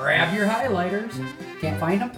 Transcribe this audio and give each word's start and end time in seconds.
Grab 0.00 0.34
your 0.34 0.46
highlighters. 0.46 1.12
Can't 1.60 1.78
find 1.78 2.00
them? 2.00 2.10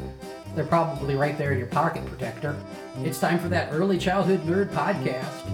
They're 0.54 0.64
probably 0.64 1.16
right 1.16 1.36
there 1.36 1.50
in 1.50 1.58
your 1.58 1.66
pocket 1.66 2.06
protector. 2.06 2.56
It's 2.98 3.18
time 3.18 3.40
for 3.40 3.48
that 3.48 3.72
Early 3.72 3.98
Childhood 3.98 4.42
Nerd 4.42 4.68
podcast. 4.68 5.50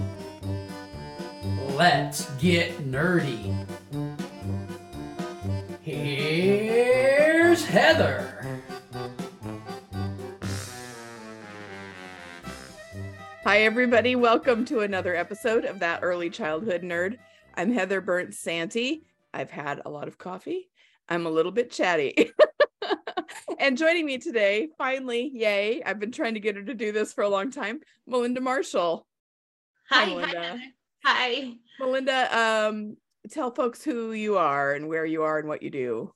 Let's 1.75 2.29
get 2.33 2.77
nerdy. 2.87 3.65
Here's 5.81 7.65
Heather. 7.65 8.61
Hi, 13.43 13.61
everybody. 13.61 14.15
Welcome 14.15 14.65
to 14.65 14.81
another 14.81 15.15
episode 15.15 15.65
of 15.65 15.79
That 15.79 16.01
Early 16.03 16.29
Childhood 16.29 16.83
Nerd. 16.83 17.17
I'm 17.55 17.71
Heather 17.73 18.01
Bernt-Santy. 18.01 19.01
I've 19.33 19.49
had 19.49 19.81
a 19.83 19.89
lot 19.89 20.07
of 20.07 20.19
coffee. 20.19 20.69
I'm 21.09 21.25
a 21.25 21.29
little 21.29 21.51
bit 21.51 21.71
chatty. 21.71 22.31
and 23.59 23.77
joining 23.77 24.05
me 24.05 24.19
today, 24.19 24.69
finally, 24.77 25.31
yay, 25.33 25.81
I've 25.83 25.99
been 25.99 26.11
trying 26.11 26.35
to 26.35 26.39
get 26.39 26.55
her 26.55 26.63
to 26.63 26.73
do 26.75 26.91
this 26.91 27.11
for 27.11 27.23
a 27.23 27.29
long 27.29 27.51
time, 27.51 27.79
Melinda 28.05 28.39
Marshall. 28.39 29.07
Hi, 29.89 30.05
hi 30.05 30.09
Melinda. 30.09 30.59
Hi. 31.03 31.53
Melinda, 31.79 32.37
um, 32.37 32.97
tell 33.31 33.51
folks 33.51 33.83
who 33.83 34.11
you 34.11 34.37
are 34.37 34.73
and 34.73 34.87
where 34.87 35.05
you 35.05 35.23
are 35.23 35.39
and 35.39 35.47
what 35.47 35.63
you 35.63 35.71
do. 35.71 36.13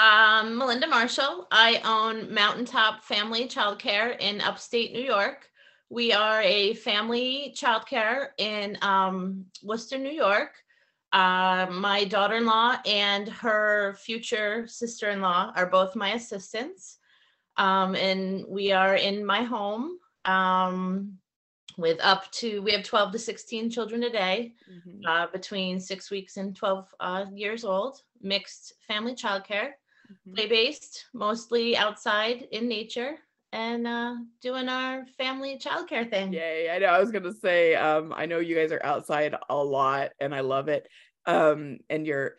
Um, 0.00 0.56
Melinda 0.56 0.86
Marshall. 0.86 1.48
I 1.50 1.80
own 1.84 2.32
Mountaintop 2.32 3.02
Family 3.02 3.48
Childcare 3.48 4.20
in 4.20 4.40
upstate 4.40 4.92
New 4.92 5.02
York. 5.02 5.48
We 5.88 6.12
are 6.12 6.42
a 6.42 6.74
family 6.74 7.54
childcare 7.56 8.28
in 8.38 8.76
um, 8.82 9.46
Worcester, 9.62 9.98
New 9.98 10.10
York. 10.10 10.50
Uh, 11.12 11.66
my 11.70 12.04
daughter-in-law 12.04 12.76
and 12.84 13.28
her 13.28 13.94
future 13.94 14.66
sister-in-law 14.66 15.52
are 15.54 15.66
both 15.66 15.96
my 15.96 16.10
assistants. 16.10 16.98
Um, 17.56 17.94
and 17.94 18.44
we 18.48 18.72
are 18.72 18.96
in 18.96 19.24
my 19.24 19.42
home 19.42 19.98
um, 20.24 21.16
with 21.78 21.98
up 22.02 22.30
to, 22.32 22.60
we 22.62 22.72
have 22.72 22.82
12 22.82 23.12
to 23.12 23.18
16 23.18 23.70
children 23.70 24.02
a 24.04 24.10
day 24.10 24.54
mm-hmm. 24.70 25.06
uh, 25.06 25.26
between 25.28 25.80
six 25.80 26.10
weeks 26.10 26.36
and 26.36 26.54
12 26.54 26.94
uh, 27.00 27.24
years 27.34 27.64
old, 27.64 28.02
mixed 28.20 28.74
family 28.86 29.14
childcare, 29.14 29.72
mm-hmm. 30.10 30.34
play-based, 30.34 31.06
mostly 31.14 31.76
outside 31.76 32.48
in 32.50 32.68
nature 32.68 33.18
and 33.52 33.86
uh, 33.86 34.14
doing 34.40 34.68
our 34.68 35.06
family 35.18 35.58
childcare 35.58 36.08
thing. 36.08 36.32
Yay! 36.32 36.70
I 36.70 36.78
know. 36.78 36.86
I 36.86 37.00
was 37.00 37.10
gonna 37.10 37.32
say, 37.32 37.74
um, 37.74 38.12
I 38.14 38.26
know 38.26 38.38
you 38.38 38.54
guys 38.54 38.72
are 38.72 38.84
outside 38.84 39.34
a 39.48 39.56
lot, 39.56 40.10
and 40.20 40.34
I 40.34 40.40
love 40.40 40.68
it. 40.68 40.86
Um, 41.26 41.78
and 41.90 42.06
you're, 42.06 42.36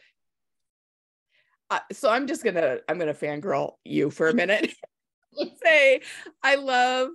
uh, 1.69 1.79
so 1.91 2.09
I'm 2.09 2.27
just 2.27 2.43
gonna 2.43 2.77
I'm 2.87 2.97
gonna 2.97 3.13
fangirl 3.13 3.73
you 3.83 4.09
for 4.09 4.29
a 4.29 4.33
minute. 4.33 4.73
say, 5.63 6.01
I 6.43 6.55
love 6.55 7.09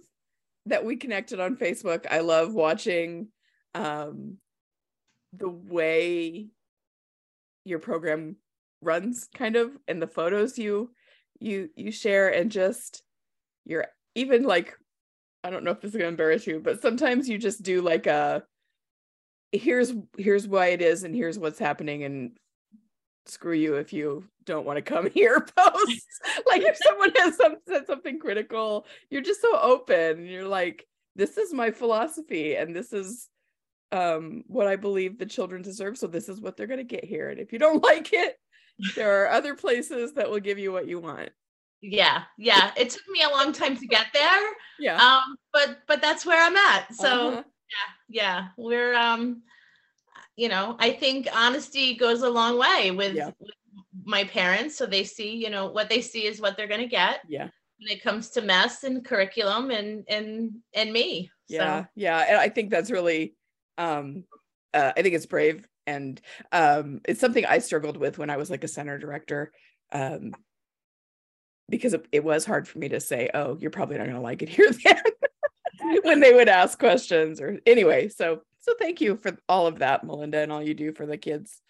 that 0.67 0.85
we 0.85 0.97
connected 0.97 1.41
on 1.41 1.57
Facebook. 1.57 2.07
I 2.11 2.21
love 2.21 2.55
watching 2.55 3.29
um, 3.75 4.37
the 5.33 5.49
way 5.49 6.49
your 7.65 7.79
program 7.79 8.37
runs, 8.81 9.29
kind 9.35 9.57
of, 9.57 9.77
and 9.89 10.01
the 10.01 10.07
photos 10.07 10.59
you 10.59 10.91
you 11.41 11.71
you 11.77 11.91
share, 11.91 12.29
and 12.29 12.51
just 12.51 13.03
you're 13.65 13.87
even 14.15 14.45
like 14.45 14.77
I 15.45 15.51
don't 15.51 15.65
know 15.65 15.73
if 15.73 15.81
this 15.81 15.91
is 15.91 15.97
gonna 15.97 16.09
embarrass 16.09 16.47
you, 16.47 16.61
but 16.61 16.83
sometimes 16.83 17.29
you 17.29 17.39
just 17.39 17.63
do 17.63 17.83
like 17.83 18.07
a 18.07 18.45
here's 19.53 19.93
here's 20.17 20.49
why 20.49 20.69
it 20.69 20.83
is 20.83 21.05
and 21.05 21.15
here's 21.15 21.39
what's 21.39 21.59
happening 21.59 22.05
and 22.05 22.33
screw 23.27 23.53
you 23.53 23.75
if 23.75 23.93
you 23.93 24.25
don't 24.45 24.67
want 24.67 24.77
to 24.77 24.83
come 24.83 25.11
here 25.15 25.41
post. 25.57 26.07
Like 26.47 26.63
if 26.63 26.77
someone 26.77 27.13
has 27.17 27.37
some, 27.37 27.57
said 27.67 27.87
something 27.87 28.19
critical 28.19 28.87
you're 29.11 29.23
just 29.23 29.41
so 29.41 29.59
open. 29.61 30.27
You're 30.27 30.47
like 30.47 30.87
this 31.17 31.37
is 31.37 31.53
my 31.53 31.71
philosophy 31.71 32.57
and 32.57 32.75
this 32.75 32.93
is 32.93 33.29
um 33.91 34.43
what 34.47 34.67
i 34.67 34.77
believe 34.77 35.19
the 35.19 35.27
children 35.27 35.61
deserve 35.61 35.99
so 35.99 36.07
this 36.07 36.31
is 36.31 36.41
what 36.41 36.57
they're 36.57 36.67
going 36.67 36.79
to 36.79 36.85
get 36.85 37.05
here. 37.05 37.29
And 37.31 37.41
if 37.41 37.53
you 37.53 37.59
don't 37.59 37.83
like 37.93 38.13
it 38.13 38.37
there 38.97 39.23
are 39.23 39.31
other 39.31 39.55
places 39.55 40.15
that 40.15 40.31
will 40.31 40.41
give 40.41 40.59
you 40.59 40.73
what 40.73 40.89
you 40.89 40.99
want 40.99 41.31
yeah 41.83 42.23
yeah. 42.39 42.71
It 42.77 42.91
took 42.91 43.03
me 43.11 43.23
a 43.23 43.29
long 43.29 43.53
time 43.53 43.77
to 43.77 43.87
get 43.87 44.07
there 44.15 44.43
yeah. 44.79 44.97
um 44.97 45.37
but 45.53 45.79
but 45.87 46.01
that's 46.01 46.25
where 46.25 46.43
i'm 46.43 46.57
at. 46.57 46.95
So 46.95 47.29
uh-huh. 47.29 47.43
yeah 47.71 48.23
yeah. 48.23 48.49
We're 48.57 48.95
um 48.95 49.43
you 50.37 50.49
know 50.49 50.77
i 50.79 50.91
think 50.91 51.29
honesty 51.35 51.95
goes 51.95 52.23
a 52.23 52.31
long 52.31 52.59
way 52.59 52.91
with, 52.91 53.15
yeah. 53.15 53.31
with 53.39 53.51
my 54.05 54.25
parents. 54.25 54.77
So 54.77 54.87
they 54.87 55.05
see 55.05 55.35
you 55.35 55.51
know 55.51 55.67
what 55.67 55.89
they 55.89 56.01
see 56.01 56.27
is 56.27 56.41
what 56.41 56.57
they're 56.57 56.69
going 56.69 56.81
to 56.81 56.87
get 56.87 57.21
yeah. 57.29 57.49
when 57.79 57.91
it 57.91 58.03
comes 58.03 58.31
to 58.31 58.43
mess 58.43 58.85
and 58.85 59.05
curriculum 59.05 59.71
and 59.71 60.05
and 60.09 60.53
and 60.75 60.93
me. 60.93 61.31
Yeah 61.49 61.83
so. 61.83 61.89
yeah. 61.97 62.25
And 62.29 62.39
i 62.39 62.49
think 62.49 62.71
that's 62.71 62.91
really 62.91 63.35
um 63.79 64.25
uh, 64.75 64.93
i 64.97 65.03
think 65.03 65.15
it's 65.15 65.27
brave. 65.27 65.67
And 65.87 66.21
um 66.53 67.01
it's 67.05 67.21
something 67.21 67.45
i 67.45 67.59
struggled 67.59 67.97
with 67.97 68.17
when 68.17 68.31
i 68.31 68.37
was 68.37 68.51
like 68.51 68.65
a 68.65 68.69
center 68.69 68.99
director. 68.99 69.53
Um 69.91 70.33
because 71.73 71.97
it, 72.13 72.23
was 72.23 72.45
hard 72.45 72.69
for 72.69 72.79
me 72.79 72.91
to 72.91 73.01
say, 73.01 73.31
oh, 73.33 73.57
you're 73.59 73.71
probably 73.71 73.97
not 73.97 74.05
going 74.05 74.15
to 74.15 74.21
like 74.21 74.43
it 74.43 74.51
here 74.51 74.71
then 74.85 75.01
when 76.03 76.21
they 76.21 76.35
would 76.35 76.51
ask 76.51 76.79
questions 76.79 77.41
or 77.41 77.59
anyway. 77.67 78.11
So, 78.11 78.43
so 78.61 78.75
thank 78.79 79.01
you 79.01 79.17
for 79.17 79.39
all 79.49 79.67
of 79.67 79.79
that, 79.79 80.05
Melinda, 80.05 80.41
and 80.41 80.53
all 80.53 80.63
you 80.63 80.75
do 80.75 80.93
for 80.93 81.07
the 81.07 81.17
kids 81.17 81.63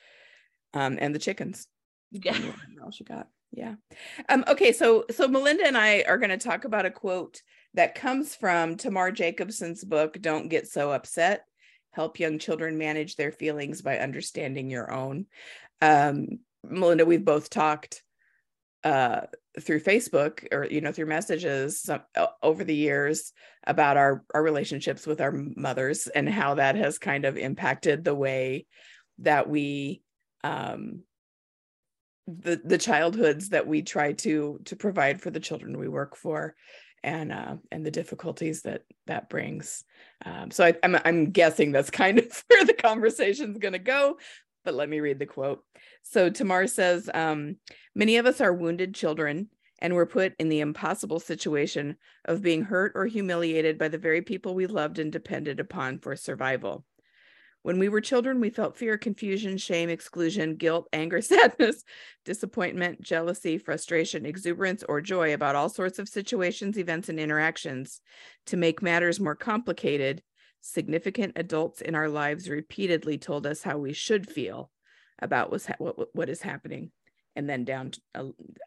um, 0.75 0.99
and 1.01 1.15
the 1.15 1.21
chickens. 1.21 1.69
Yeah. 2.11 2.37
All 2.83 2.91
she 2.91 3.05
got. 3.05 3.29
Yeah. 3.53 3.77
Um, 4.29 4.45
okay. 4.49 4.73
So, 4.73 5.05
so 5.09 5.29
Melinda 5.29 5.65
and 5.65 5.79
I 5.79 6.05
are 6.09 6.19
going 6.19 6.31
to 6.31 6.37
talk 6.37 6.65
about 6.65 6.85
a 6.85 6.91
quote 6.91 7.41
that 7.75 7.95
comes 7.95 8.35
from 8.35 8.77
Tamar 8.77 9.13
Jacobson's 9.13 9.85
book, 9.85 10.21
Don't 10.21 10.49
Get 10.49 10.67
So 10.67 10.91
Upset 10.91 11.45
Help 11.93 12.19
Young 12.19 12.41
Children 12.41 12.77
Manage 12.77 13.15
Their 13.15 13.31
Feelings 13.31 13.83
by 13.83 13.99
Understanding 13.99 14.69
Your 14.69 14.91
Own. 14.91 15.27
Um, 15.81 16.41
Melinda, 16.65 17.07
we've 17.07 17.25
both 17.25 17.51
talked 17.51 18.03
uh, 18.83 19.23
through 19.61 19.81
Facebook 19.81 20.47
or 20.53 20.65
you 20.65 20.81
know 20.81 20.93
through 20.93 21.07
messages 21.07 21.89
over 22.43 22.65
the 22.65 22.75
years 22.75 23.33
about 23.67 23.97
our 23.97 24.25
our 24.35 24.43
relationships 24.43 25.07
with 25.07 25.21
our 25.21 25.33
mothers 25.33 26.07
and 26.07 26.29
how 26.29 26.55
that 26.55 26.75
has 26.75 26.99
kind 26.99 27.25
of 27.25 27.37
impacted 27.37 28.03
the 28.03 28.15
way 28.15 28.67
that 29.19 29.49
we 29.49 30.01
um 30.43 31.01
the 32.27 32.61
the 32.65 32.79
childhoods 32.79 33.51
that 33.51 33.67
we 33.67 33.83
try 33.83 34.13
to 34.13 34.61
to 34.65 34.77
provide 34.77 35.21
for 35.21 35.31
the 35.31 35.41
children 35.41 35.79
we 35.79 35.89
work 35.89 36.17
for 36.17 36.55
and 37.03 37.33
uh 37.33 37.57
and 37.71 37.85
the 37.85 37.91
difficulties 37.91 38.63
that 38.63 38.83
that 39.07 39.29
brings. 39.29 39.85
Um 40.25 40.51
so 40.51 40.65
I, 40.65 40.75
I'm 40.83 40.97
I'm 41.05 41.31
guessing 41.31 41.73
that's 41.73 41.91
kind 41.91 42.19
of 42.19 42.45
where 42.49 42.65
the 42.65 42.75
conversation's 42.75 43.59
going 43.59 43.73
to 43.73 43.79
go 43.79 44.17
but 44.65 44.75
let 44.75 44.89
me 44.89 45.01
read 45.01 45.19
the 45.19 45.27
quote. 45.27 45.65
So 46.03 46.31
Tamar 46.31 46.67
says, 46.67 47.09
um, 47.13 47.57
Many 47.95 48.17
of 48.17 48.27
us 48.27 48.41
are 48.41 48.53
wounded 48.53 48.95
children 48.95 49.49
and 49.79 49.95
were 49.95 50.07
put 50.07 50.35
in 50.39 50.49
the 50.49 50.61
impossible 50.61 51.21
situation 51.21 51.97
of 52.25 52.41
being 52.41 52.63
hurt 52.63 52.93
or 52.95 53.07
humiliated 53.07 53.79
by 53.79 53.89
the 53.89 53.99
very 53.99 54.23
people 54.23 54.55
we 54.55 54.67
loved 54.67 54.99
and 54.99 55.11
depended 55.13 55.61
upon 55.61 55.99
for 55.99 56.15
survival. 56.15 56.85
When 57.63 57.79
we 57.79 57.89
were 57.89 58.01
children, 58.01 58.41
we 58.41 58.51
felt 58.51 58.77
fear, 58.77 58.99
confusion, 58.99 59.57
shame, 59.57 59.89
exclusion, 59.89 60.57
guilt, 60.57 60.89
anger, 60.93 61.21
sadness, 61.23 61.85
disappointment, 62.25 63.01
jealousy, 63.01 63.59
frustration, 63.59 64.27
exuberance, 64.27 64.83
or 64.89 65.01
joy 65.01 65.35
about 65.35 65.55
all 65.55 65.69
sorts 65.69 65.99
of 65.99 66.09
situations, 66.09 66.79
events, 66.79 67.09
and 67.09 67.21
interactions. 67.21 68.01
To 68.47 68.57
make 68.57 68.83
matters 68.83 69.21
more 69.21 69.37
complicated, 69.37 70.23
significant 70.63 71.35
adults 71.37 71.83
in 71.83 71.95
our 71.95 72.09
lives 72.09 72.49
repeatedly 72.49 73.19
told 73.19 73.47
us 73.47 73.63
how 73.63 73.77
we 73.77 73.93
should 73.93 74.27
feel 74.29 74.71
about 75.21 75.51
what's 75.51 75.67
ha- 75.67 75.75
what, 75.79 76.09
what 76.15 76.31
is 76.31 76.41
happening. 76.41 76.91
And 77.37 77.49
then 77.49 77.65
down 77.65 77.91
to, 77.91 78.01
uh, 78.15 78.19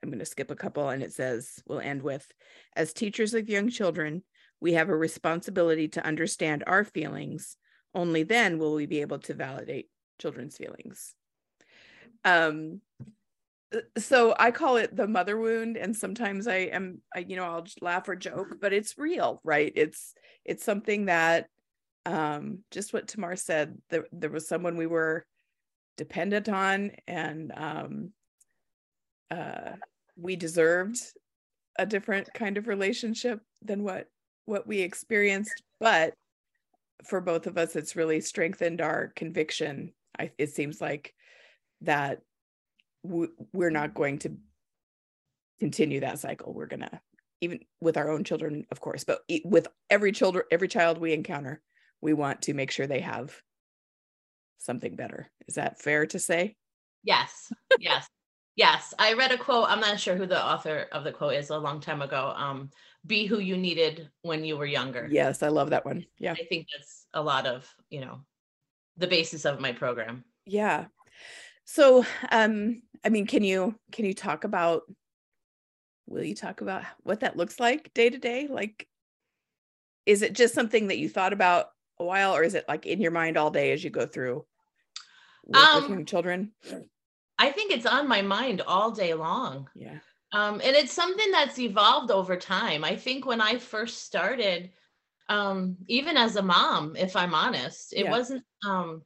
i'm 0.03 0.09
going 0.09 0.19
to 0.19 0.25
skip 0.25 0.51
a 0.51 0.55
couple 0.55 0.89
and 0.89 1.03
it 1.03 1.13
says 1.13 1.61
we'll 1.67 1.79
end 1.79 2.01
with 2.01 2.27
as 2.75 2.93
teachers 2.93 3.33
of 3.33 3.49
young 3.49 3.69
children 3.69 4.23
we 4.59 4.73
have 4.73 4.89
a 4.89 4.95
responsibility 4.97 5.87
to 5.89 6.05
understand 6.05 6.63
our 6.67 6.83
feelings. 6.83 7.57
Only 7.93 8.23
then 8.23 8.57
will 8.57 8.73
we 8.73 8.85
be 8.85 9.01
able 9.01 9.19
to 9.19 9.33
validate 9.33 9.89
children's 10.19 10.57
feelings. 10.57 11.15
Um 12.23 12.81
Uh, 13.73 13.79
so 13.97 14.35
I 14.37 14.51
call 14.51 14.77
it 14.77 14.95
the 14.95 15.07
mother 15.07 15.37
wound, 15.37 15.75
and 15.77 15.95
sometimes 15.95 16.47
I 16.47 16.69
am, 16.71 17.01
I, 17.15 17.19
you 17.27 17.35
know, 17.35 17.45
I'll 17.45 17.65
laugh 17.81 18.07
or 18.07 18.15
joke, 18.15 18.57
but 18.61 18.73
it's 18.73 18.97
real, 18.97 19.41
right? 19.43 19.71
It's 19.75 20.13
it's 20.43 20.63
something 20.63 21.05
that, 21.05 21.47
um, 22.05 22.59
just 22.71 22.93
what 22.93 23.07
Tamar 23.07 23.35
said. 23.35 23.77
There 23.89 24.05
there 24.11 24.29
was 24.29 24.47
someone 24.47 24.77
we 24.77 24.87
were 24.87 25.25
dependent 25.97 26.49
on, 26.49 26.91
and 27.07 27.51
um, 27.55 28.11
uh, 29.31 29.73
we 30.15 30.35
deserved 30.35 30.99
a 31.77 31.85
different 31.85 32.29
kind 32.33 32.57
of 32.57 32.67
relationship 32.67 33.41
than 33.61 33.83
what 33.83 34.07
what 34.45 34.67
we 34.67 34.79
experienced, 34.81 35.63
but 35.79 36.13
for 37.03 37.19
both 37.21 37.47
of 37.47 37.57
us, 37.57 37.75
it's 37.75 37.95
really 37.95 38.21
strengthened 38.21 38.81
our 38.81 39.11
conviction. 39.15 39.91
I, 40.17 40.31
it 40.37 40.51
seems 40.51 40.79
like 40.79 41.13
that 41.81 42.21
we're 43.03 43.69
not 43.69 43.93
going 43.93 44.19
to 44.19 44.37
continue 45.59 45.99
that 45.99 46.19
cycle 46.19 46.53
we're 46.53 46.65
going 46.65 46.81
to 46.81 46.99
even 47.41 47.59
with 47.81 47.97
our 47.97 48.09
own 48.09 48.23
children 48.23 48.65
of 48.71 48.81
course 48.81 49.03
but 49.03 49.19
with 49.43 49.67
every 49.89 50.11
children 50.11 50.43
every 50.51 50.67
child 50.67 50.97
we 50.97 51.13
encounter 51.13 51.61
we 52.05 52.13
want 52.13 52.43
to 52.43 52.53
make 52.53 52.69
sure 52.69 52.85
they 52.85 52.99
have 52.99 53.35
something 54.59 54.95
better. 54.95 55.27
Is 55.47 55.55
that 55.55 55.81
fair 55.81 56.05
to 56.05 56.19
say? 56.19 56.55
Yes 57.03 57.51
yes 57.79 58.07
yes. 58.55 58.93
I 58.99 59.13
read 59.13 59.31
a 59.31 59.37
quote 59.37 59.65
i'm 59.69 59.79
not 59.79 59.99
sure 59.99 60.15
who 60.15 60.27
the 60.27 60.43
author 60.43 60.85
of 60.91 61.03
the 61.03 61.11
quote 61.11 61.33
is 61.33 61.49
a 61.49 61.57
long 61.57 61.81
time 61.81 62.01
ago 62.03 62.31
um 62.37 62.69
be 63.05 63.25
who 63.25 63.39
you 63.39 63.57
needed 63.57 64.07
when 64.21 64.45
you 64.45 64.55
were 64.55 64.67
younger. 64.67 65.07
Yes 65.11 65.41
i 65.41 65.47
love 65.47 65.71
that 65.71 65.83
one. 65.83 66.05
Yeah. 66.19 66.33
I 66.33 66.45
think 66.47 66.67
that's 66.71 67.07
a 67.13 67.21
lot 67.21 67.47
of 67.47 67.67
you 67.89 68.01
know 68.01 68.21
the 68.97 69.07
basis 69.07 69.45
of 69.45 69.59
my 69.59 69.71
program. 69.71 70.23
Yeah. 70.45 70.85
So, 71.65 72.05
um, 72.31 72.83
I 73.03 73.09
mean, 73.09 73.25
can 73.25 73.43
you 73.43 73.75
can 73.91 74.05
you 74.05 74.13
talk 74.13 74.43
about? 74.43 74.83
Will 76.07 76.23
you 76.23 76.35
talk 76.35 76.61
about 76.61 76.83
what 77.01 77.21
that 77.21 77.35
looks 77.35 77.59
like 77.59 77.91
day 77.95 78.11
to 78.11 78.19
day? 78.19 78.47
Like, 78.47 78.87
is 80.05 80.21
it 80.21 80.33
just 80.33 80.53
something 80.53 80.87
that 80.87 80.99
you 80.99 81.09
thought 81.09 81.33
about 81.33 81.65
a 81.99 82.03
while, 82.03 82.35
or 82.35 82.43
is 82.43 82.55
it 82.55 82.65
like 82.67 82.85
in 82.85 83.01
your 83.01 83.11
mind 83.11 83.37
all 83.37 83.51
day 83.51 83.71
as 83.71 83.83
you 83.83 83.89
go 83.89 84.05
through 84.05 84.45
with, 85.45 85.61
um, 85.61 85.95
with 85.97 86.07
children? 86.07 86.51
I 87.37 87.51
think 87.51 87.71
it's 87.71 87.85
on 87.85 88.07
my 88.07 88.21
mind 88.21 88.61
all 88.61 88.91
day 88.91 89.13
long. 89.13 89.69
Yeah. 89.75 89.99
Um, 90.33 90.55
and 90.55 90.75
it's 90.75 90.91
something 90.91 91.31
that's 91.31 91.59
evolved 91.59 92.11
over 92.11 92.35
time. 92.35 92.83
I 92.83 92.95
think 92.95 93.25
when 93.25 93.41
I 93.41 93.57
first 93.57 94.03
started, 94.03 94.71
um, 95.29 95.77
even 95.87 96.17
as 96.17 96.35
a 96.35 96.41
mom, 96.41 96.95
if 96.97 97.15
I'm 97.15 97.33
honest, 97.33 97.93
it 97.93 98.05
yeah. 98.05 98.11
wasn't 98.11 98.43
um 98.67 99.01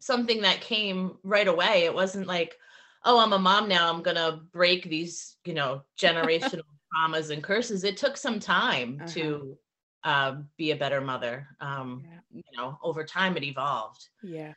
something 0.00 0.42
that 0.42 0.60
came 0.60 1.16
right 1.22 1.48
away. 1.48 1.84
It 1.84 1.94
wasn't 1.94 2.26
like, 2.26 2.56
oh, 3.04 3.18
I'm 3.18 3.32
a 3.32 3.38
mom 3.38 3.68
now. 3.68 3.92
I'm 3.92 4.02
gonna 4.02 4.40
break 4.52 4.88
these, 4.88 5.36
you 5.44 5.54
know, 5.54 5.82
generational 6.00 6.62
traumas 6.94 7.30
and 7.30 7.42
curses. 7.42 7.84
It 7.84 7.96
took 7.96 8.16
some 8.16 8.40
time 8.40 8.98
uh-huh. 9.00 9.12
to 9.12 9.58
uh, 10.04 10.36
be 10.56 10.70
a 10.70 10.76
better 10.76 11.00
mother. 11.00 11.48
Um, 11.60 12.04
yeah. 12.04 12.18
You 12.32 12.42
know, 12.56 12.78
over 12.82 13.04
time 13.04 13.36
it 13.36 13.42
evolved. 13.42 14.08
Yeah. 14.22 14.52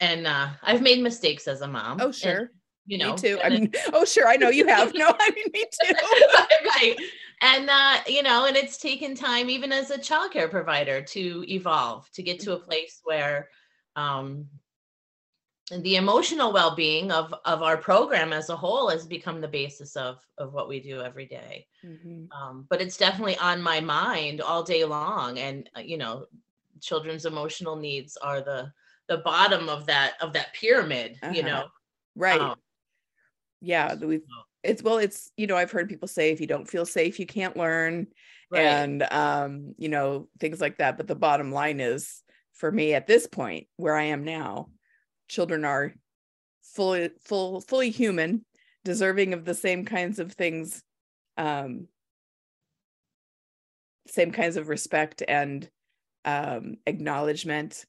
And 0.00 0.26
uh, 0.26 0.48
I've 0.62 0.82
made 0.82 1.02
mistakes 1.02 1.48
as 1.48 1.60
a 1.60 1.68
mom. 1.68 1.98
Oh, 2.00 2.12
sure. 2.12 2.38
And, 2.38 2.48
you 2.86 2.98
know, 2.98 3.12
me 3.12 3.18
too. 3.18 3.38
I 3.42 3.48
mean, 3.48 3.72
oh, 3.92 4.04
sure. 4.04 4.28
I 4.28 4.36
know 4.36 4.48
you 4.48 4.66
have. 4.66 4.94
No, 4.94 5.14
I 5.20 5.30
mean, 5.30 5.46
me 5.52 5.64
too. 5.82 5.94
right. 6.76 6.96
And, 7.40 7.70
uh, 7.70 7.98
you 8.06 8.22
know, 8.22 8.46
and 8.46 8.56
it's 8.56 8.78
taken 8.78 9.14
time, 9.14 9.48
even 9.48 9.72
as 9.72 9.90
a 9.90 9.98
childcare 9.98 10.50
provider, 10.50 11.02
to 11.02 11.44
evolve, 11.48 12.10
to 12.12 12.22
get 12.22 12.40
to 12.40 12.52
a 12.52 12.56
mm-hmm. 12.56 12.64
place 12.64 13.00
where, 13.04 13.48
um, 13.94 14.46
the 15.70 15.96
emotional 15.96 16.52
well-being 16.52 17.12
of 17.12 17.34
of 17.44 17.62
our 17.62 17.76
program 17.76 18.32
as 18.32 18.48
a 18.48 18.56
whole 18.56 18.88
has 18.88 19.06
become 19.06 19.40
the 19.40 19.48
basis 19.48 19.96
of 19.96 20.18
of 20.38 20.54
what 20.54 20.68
we 20.68 20.80
do 20.80 21.02
every 21.02 21.26
day. 21.26 21.66
Mm-hmm. 21.84 22.24
Um, 22.32 22.66
but 22.70 22.80
it's 22.80 22.96
definitely 22.96 23.36
on 23.38 23.60
my 23.60 23.80
mind 23.80 24.40
all 24.40 24.62
day 24.62 24.84
long 24.84 25.38
and 25.38 25.68
uh, 25.76 25.80
you 25.80 25.98
know 25.98 26.26
children's 26.80 27.26
emotional 27.26 27.76
needs 27.76 28.16
are 28.16 28.40
the 28.40 28.72
the 29.08 29.18
bottom 29.18 29.68
of 29.68 29.86
that 29.86 30.14
of 30.20 30.32
that 30.34 30.52
pyramid 30.54 31.18
uh-huh. 31.22 31.32
you 31.34 31.42
know 31.42 31.66
right 32.14 32.40
um, 32.40 32.54
yeah 33.60 33.94
we 33.94 34.20
it's 34.62 34.82
well 34.82 34.98
it's 34.98 35.32
you 35.36 35.46
know 35.46 35.56
i've 35.56 35.70
heard 35.70 35.88
people 35.88 36.08
say 36.08 36.30
if 36.30 36.40
you 36.40 36.46
don't 36.46 36.68
feel 36.68 36.86
safe 36.86 37.18
you 37.18 37.26
can't 37.26 37.56
learn 37.56 38.06
right. 38.50 38.62
and 38.62 39.02
um 39.10 39.74
you 39.78 39.88
know 39.88 40.28
things 40.38 40.60
like 40.60 40.78
that 40.78 40.96
but 40.96 41.06
the 41.06 41.14
bottom 41.14 41.50
line 41.50 41.80
is 41.80 42.22
for 42.54 42.70
me 42.70 42.94
at 42.94 43.06
this 43.06 43.26
point 43.26 43.66
where 43.76 43.96
i 43.96 44.04
am 44.04 44.24
now 44.24 44.68
children 45.28 45.64
are 45.64 45.94
fully 46.62 47.10
full 47.24 47.60
fully 47.60 47.90
human 47.90 48.44
deserving 48.84 49.32
of 49.34 49.44
the 49.44 49.54
same 49.54 49.84
kinds 49.84 50.18
of 50.18 50.32
things 50.32 50.82
um 51.36 51.86
same 54.06 54.30
kinds 54.30 54.56
of 54.56 54.68
respect 54.68 55.22
and 55.26 55.68
um 56.24 56.76
acknowledgement 56.86 57.84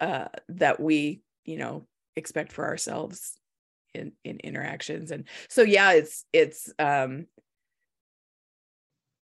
uh 0.00 0.28
that 0.48 0.80
we 0.80 1.20
you 1.44 1.58
know 1.58 1.86
expect 2.16 2.52
for 2.52 2.66
ourselves 2.66 3.38
in 3.94 4.12
in 4.24 4.38
interactions. 4.38 5.10
And 5.10 5.24
so 5.48 5.62
yeah 5.62 5.92
it's 5.92 6.24
it's 6.32 6.72
um 6.78 7.26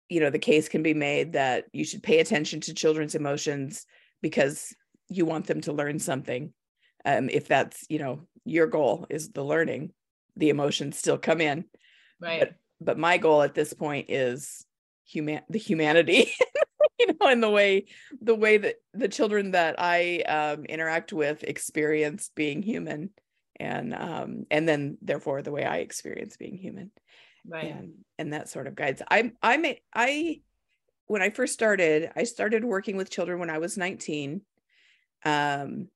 you 0.09 0.21
know 0.21 0.31
the 0.31 0.39
case 0.39 0.69
can 0.69 0.83
be 0.83 0.95
made 0.95 1.33
that 1.33 1.65
you 1.73 1.85
should 1.85 2.03
pay 2.03 2.21
attention 2.21 2.61
to 2.63 2.75
children's 2.75 3.15
emotions 3.15 3.87
because 4.23 4.75
you 5.09 5.25
want 5.25 5.47
them 5.47 5.61
to 5.63 5.73
learn 5.73 5.99
something 5.99 6.53
um, 7.07 7.31
if 7.31 7.49
that's 7.49 7.87
you 7.89 7.99
know 7.99 8.21
your 8.45 8.67
goal 8.67 9.07
is 9.09 9.31
the 9.31 9.45
learning 9.45 9.93
the 10.37 10.51
emotions 10.51 10.99
still 10.99 11.19
come 11.19 11.41
in. 11.41 11.65
Right. 12.21 12.41
But, 12.41 12.55
but 12.81 12.99
my 12.99 13.17
goal 13.17 13.43
at 13.43 13.55
this 13.55 13.73
point 13.73 14.07
is 14.11 14.65
human 15.05 15.41
the 15.49 15.59
humanity 15.59 16.33
you 16.99 17.07
know 17.07 17.29
and 17.29 17.43
the 17.43 17.51
way 17.51 17.87
the 18.21 18.35
way 18.35 18.57
that 18.59 18.75
the 18.93 19.07
children 19.07 19.53
that 19.53 19.77
i 19.79 20.19
um, 20.23 20.65
interact 20.65 21.13
with 21.13 21.45
experience 21.45 22.31
being 22.35 22.61
human 22.61 23.11
and 23.61 23.95
um 23.95 24.47
and 24.51 24.69
then 24.69 24.99
therefore 25.01 25.43
the 25.43 25.53
way 25.53 25.65
i 25.65 25.79
experience 25.79 26.37
being 26.37 26.57
human. 26.57 26.91
Right. 27.49 27.67
And 27.67 27.93
and 28.19 28.33
that 28.33 28.49
sort 28.49 28.67
of 28.67 28.75
guides 28.75 29.01
i 29.09 29.31
i 29.43 29.79
i 29.95 30.41
when 31.07 31.23
i 31.23 31.31
first 31.31 31.53
started 31.53 32.11
i 32.17 32.25
started 32.25 32.65
working 32.65 32.97
with 32.97 33.11
children 33.11 33.39
when 33.39 33.51
i 33.51 33.59
was 33.59 33.79
19 33.79 34.41
um 35.25 35.89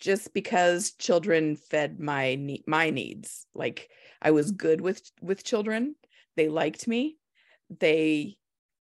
just 0.00 0.32
because 0.32 0.92
children 0.92 1.56
fed 1.56 2.00
my 2.00 2.58
my 2.66 2.90
needs. 2.90 3.46
Like 3.54 3.90
i 4.22 4.30
was 4.30 4.52
good 4.52 4.80
with 4.80 5.10
with 5.20 5.44
children. 5.44 5.94
They 6.36 6.48
liked 6.48 6.86
me. 6.86 7.16
They 7.80 8.36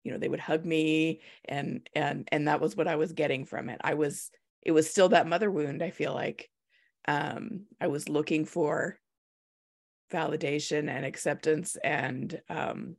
you 0.04 0.12
know 0.12 0.18
they 0.18 0.30
would 0.30 0.40
hug 0.40 0.66
me 0.66 1.22
and 1.46 1.88
and 1.96 2.28
and 2.32 2.48
that 2.48 2.62
was 2.62 2.76
what 2.76 2.88
i 2.88 2.96
was 2.96 3.14
getting 3.14 3.46
from 3.46 3.70
it. 3.70 3.80
I 3.84 3.96
was 3.96 4.32
it 4.62 4.72
was 4.72 4.90
still 4.90 5.10
that 5.10 5.28
mother 5.28 5.52
wound 5.52 5.84
i 5.84 5.90
feel 5.90 6.14
like. 6.14 6.50
Um 7.08 7.66
i 7.80 7.88
was 7.88 8.10
looking 8.10 8.46
for 8.46 9.00
validation 10.12 10.90
and 10.90 11.06
acceptance 11.06 11.76
and 11.84 12.42
um 12.50 12.96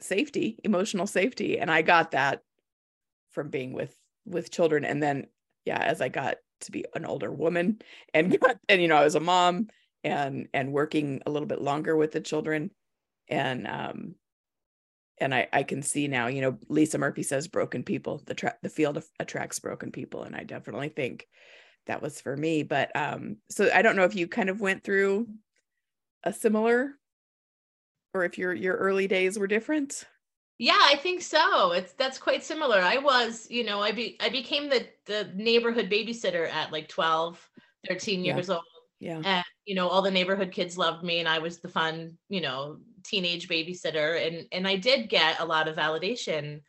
safety 0.00 0.58
emotional 0.64 1.06
safety. 1.06 1.58
And 1.58 1.70
i 1.70 1.82
got 1.82 2.12
that 2.12 2.42
from 3.30 3.48
being 3.50 3.72
with 3.72 3.96
with 4.26 4.50
children. 4.50 4.84
And 4.84 5.02
then 5.02 5.26
yeah 5.64 5.78
as 5.78 6.00
i 6.00 6.08
got 6.08 6.36
to 6.62 6.72
be 6.72 6.84
an 6.94 7.04
older 7.04 7.30
woman 7.32 7.80
and 8.14 8.38
got, 8.40 8.58
and 8.68 8.80
you 8.82 8.88
know 8.88 8.96
I 8.96 9.04
was 9.04 9.14
a 9.14 9.20
mom 9.20 9.68
and 10.04 10.48
and 10.54 10.72
working 10.72 11.22
a 11.26 11.30
little 11.30 11.46
bit 11.48 11.60
longer 11.60 11.96
with 11.96 12.12
the 12.12 12.20
children. 12.20 12.70
And 13.28 13.66
um 13.66 14.14
and 15.18 15.34
I 15.34 15.48
I 15.52 15.62
can 15.62 15.82
see 15.82 16.08
now 16.08 16.26
you 16.26 16.40
know 16.40 16.58
Lisa 16.68 16.98
Murphy 16.98 17.22
says 17.22 17.48
broken 17.48 17.82
people 17.82 18.22
the 18.26 18.34
tra- 18.34 18.56
the 18.62 18.68
field 18.68 19.02
attracts 19.18 19.58
broken 19.58 19.92
people. 19.92 20.22
And 20.24 20.34
I 20.34 20.44
definitely 20.44 20.88
think 20.88 21.26
that 21.86 22.02
was 22.02 22.20
for 22.20 22.36
me. 22.36 22.62
But 22.62 22.94
um 22.96 23.36
so 23.50 23.70
I 23.72 23.82
don't 23.82 23.96
know 23.96 24.04
if 24.04 24.14
you 24.16 24.28
kind 24.28 24.50
of 24.50 24.60
went 24.60 24.84
through 24.84 25.28
a 26.24 26.32
similar 26.32 26.92
or 28.14 28.24
if 28.24 28.38
your 28.38 28.52
your 28.52 28.76
early 28.76 29.08
days 29.08 29.38
were 29.38 29.46
different 29.46 30.04
yeah, 30.62 30.78
I 30.78 30.94
think 30.94 31.22
so. 31.22 31.72
It's 31.72 31.92
that's 31.94 32.18
quite 32.18 32.44
similar. 32.44 32.78
I 32.78 32.98
was, 32.98 33.48
you 33.50 33.64
know, 33.64 33.80
I 33.80 33.90
be 33.90 34.16
I 34.20 34.28
became 34.28 34.68
the 34.68 34.86
the 35.06 35.28
neighborhood 35.34 35.90
babysitter 35.90 36.48
at 36.48 36.70
like 36.70 36.86
12, 36.86 37.50
13 37.88 38.24
years 38.24 38.46
yeah. 38.46 38.54
old. 38.54 38.64
Yeah. 39.00 39.22
And 39.24 39.44
you 39.66 39.74
know, 39.74 39.88
all 39.88 40.02
the 40.02 40.10
neighborhood 40.12 40.52
kids 40.52 40.78
loved 40.78 41.02
me 41.02 41.18
and 41.18 41.28
I 41.28 41.40
was 41.40 41.58
the 41.58 41.68
fun, 41.68 42.16
you 42.28 42.40
know, 42.40 42.76
teenage 43.02 43.48
babysitter 43.48 44.24
and 44.24 44.46
and 44.52 44.68
I 44.68 44.76
did 44.76 45.08
get 45.08 45.40
a 45.40 45.44
lot 45.44 45.66
of 45.66 45.74
validation 45.74 46.60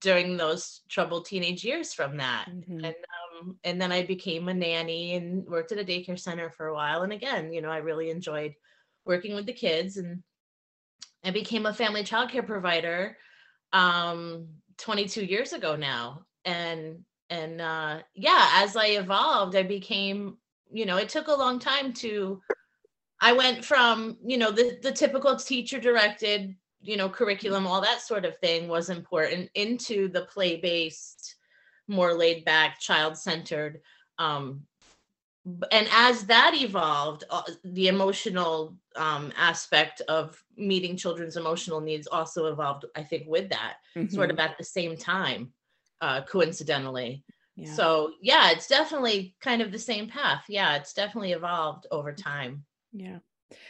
during 0.00 0.36
those 0.36 0.80
troubled 0.88 1.26
teenage 1.26 1.62
years 1.62 1.94
from 1.94 2.16
that. 2.16 2.46
Mm-hmm. 2.50 2.84
And 2.84 2.96
um 3.36 3.58
and 3.62 3.80
then 3.80 3.92
I 3.92 4.04
became 4.04 4.48
a 4.48 4.54
nanny 4.54 5.14
and 5.14 5.46
worked 5.46 5.70
at 5.70 5.78
a 5.78 5.84
daycare 5.84 6.18
center 6.18 6.50
for 6.50 6.66
a 6.66 6.74
while 6.74 7.02
and 7.02 7.12
again, 7.12 7.52
you 7.52 7.62
know, 7.62 7.70
I 7.70 7.76
really 7.76 8.10
enjoyed 8.10 8.54
working 9.04 9.36
with 9.36 9.46
the 9.46 9.52
kids 9.52 9.98
and 9.98 10.24
I 11.24 11.30
became 11.30 11.66
a 11.66 11.74
family 11.74 12.02
childcare 12.02 12.46
provider 12.46 13.16
um 13.72 14.48
22 14.78 15.24
years 15.24 15.52
ago 15.52 15.76
now. 15.76 16.22
And 16.44 17.04
and 17.28 17.60
uh 17.60 18.00
yeah, 18.14 18.50
as 18.54 18.76
I 18.76 18.86
evolved, 18.86 19.54
I 19.56 19.62
became, 19.62 20.38
you 20.72 20.86
know, 20.86 20.96
it 20.96 21.08
took 21.08 21.28
a 21.28 21.32
long 21.34 21.58
time 21.58 21.92
to 21.94 22.40
I 23.20 23.32
went 23.32 23.64
from, 23.64 24.16
you 24.24 24.38
know, 24.38 24.50
the, 24.50 24.78
the 24.82 24.92
typical 24.92 25.36
teacher 25.36 25.78
directed, 25.78 26.56
you 26.80 26.96
know, 26.96 27.10
curriculum, 27.10 27.66
all 27.66 27.82
that 27.82 28.00
sort 28.00 28.24
of 28.24 28.38
thing 28.38 28.66
was 28.66 28.88
important 28.88 29.50
into 29.54 30.08
the 30.08 30.22
play 30.22 30.56
based, 30.56 31.36
more 31.86 32.14
laid 32.14 32.46
back, 32.46 32.80
child 32.80 33.18
centered. 33.18 33.82
Um, 34.18 34.62
and 35.72 35.88
as 35.90 36.26
that 36.26 36.52
evolved, 36.54 37.24
uh, 37.30 37.42
the 37.64 37.88
emotional 37.88 38.76
um, 38.96 39.32
aspect 39.36 40.00
of 40.02 40.42
meeting 40.56 40.96
children's 40.96 41.36
emotional 41.36 41.80
needs 41.80 42.06
also 42.06 42.46
evolved, 42.46 42.84
I 42.94 43.02
think, 43.02 43.26
with 43.26 43.48
that, 43.50 43.78
sort 44.06 44.30
Mhm. 44.30 44.30
of 44.30 44.38
at 44.38 44.58
the 44.58 44.64
same 44.64 44.96
time, 44.96 45.52
uh, 46.00 46.22
coincidentally. 46.24 47.24
Yeah. 47.56 47.80
So, 47.80 48.14
yeah, 48.20 48.50
it's 48.50 48.68
definitely 48.68 49.36
kind 49.40 49.62
of 49.62 49.72
the 49.72 49.78
same 49.78 50.08
path. 50.08 50.44
Yeah, 50.48 50.76
it's 50.76 50.92
definitely 50.94 51.32
evolved 51.32 51.86
over 51.90 52.12
time 52.12 52.66
yeah. 52.92 53.20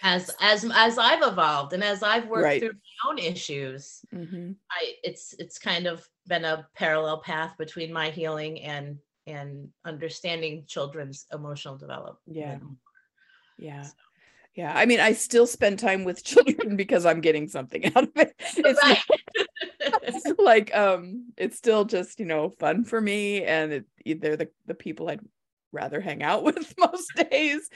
as 0.02 0.30
as 0.40 0.64
as 0.74 0.98
I've 0.98 1.22
evolved 1.22 1.72
and 1.72 1.84
as 1.84 2.02
I've 2.02 2.28
worked 2.28 2.54
Right. 2.54 2.58
through 2.58 2.72
my 2.72 3.10
own 3.10 3.18
issues, 3.18 4.04
Mhm. 4.12 4.60
I 4.72 4.96
it's 5.04 5.34
it's 5.34 5.58
kind 5.58 5.86
of 5.86 6.08
been 6.26 6.44
a 6.44 6.68
parallel 6.74 7.22
path 7.22 7.56
between 7.58 7.92
my 7.92 8.10
healing 8.10 8.62
and 8.62 9.00
and 9.26 9.68
understanding 9.84 10.64
children's 10.66 11.26
emotional 11.32 11.76
development. 11.76 12.18
Yeah. 12.26 12.58
Yeah. 13.58 13.86
Yeah. 14.54 14.72
I 14.74 14.86
mean, 14.86 15.00
I 15.00 15.12
still 15.12 15.46
spend 15.46 15.78
time 15.78 16.04
with 16.04 16.24
children 16.24 16.76
because 16.76 17.06
I'm 17.06 17.20
getting 17.20 17.48
something 17.48 17.86
out 17.96 18.04
of 18.04 18.10
it. 18.16 18.34
It's 20.02 20.24
Right. 20.26 20.38
like 20.38 20.74
um 20.76 21.32
it's 21.36 21.56
still 21.56 21.84
just, 21.84 22.18
you 22.20 22.26
know, 22.26 22.50
fun 22.50 22.84
for 22.84 23.00
me 23.00 23.44
and 23.44 23.84
it, 24.04 24.20
they're 24.20 24.36
the 24.36 24.48
the 24.66 24.74
people 24.74 25.08
I'd 25.08 25.20
rather 25.72 26.00
hang 26.00 26.22
out 26.22 26.42
with 26.42 26.74
most 26.78 27.12
days. 27.30 27.68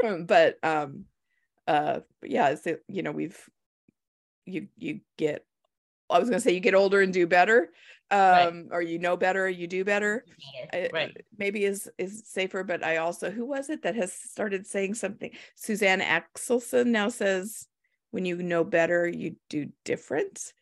but 0.00 0.58
um 0.62 1.04
uh 1.66 2.00
but 2.20 2.30
yeah, 2.30 2.48
it's 2.50 2.66
you 2.88 3.02
know, 3.02 3.12
we've 3.12 3.38
you 4.46 4.68
you 4.76 5.00
get 5.16 5.44
I 6.08 6.18
was 6.18 6.28
going 6.28 6.40
to 6.40 6.44
say 6.44 6.52
you 6.52 6.60
get 6.60 6.74
older 6.74 7.00
and 7.00 7.12
do 7.12 7.26
better 7.26 7.70
um 8.10 8.18
Right. 8.20 8.64
or 8.72 8.82
you 8.82 8.98
know 8.98 9.16
better, 9.16 9.48
you 9.48 9.66
do 9.66 9.84
better 9.84 10.24
Better. 10.72 10.86
I- 10.86 10.90
right. 10.92 11.16
maybe 11.38 11.64
is 11.64 11.88
is 11.98 12.22
safer 12.26 12.64
but 12.64 12.84
i 12.84 12.96
also 12.96 13.30
who 13.30 13.44
was 13.46 13.70
it 13.70 13.82
that 13.82 13.94
has 13.94 14.12
started 14.12 14.66
saying 14.66 14.94
something 14.94 15.30
Suzanne 15.54 16.00
Axelsson 16.00 16.86
now 16.88 17.08
says 17.08 17.66
when 18.10 18.24
you 18.24 18.36
know 18.42 18.64
better 18.64 19.06
you 19.06 19.36
do 19.48 19.68
different 19.84 20.52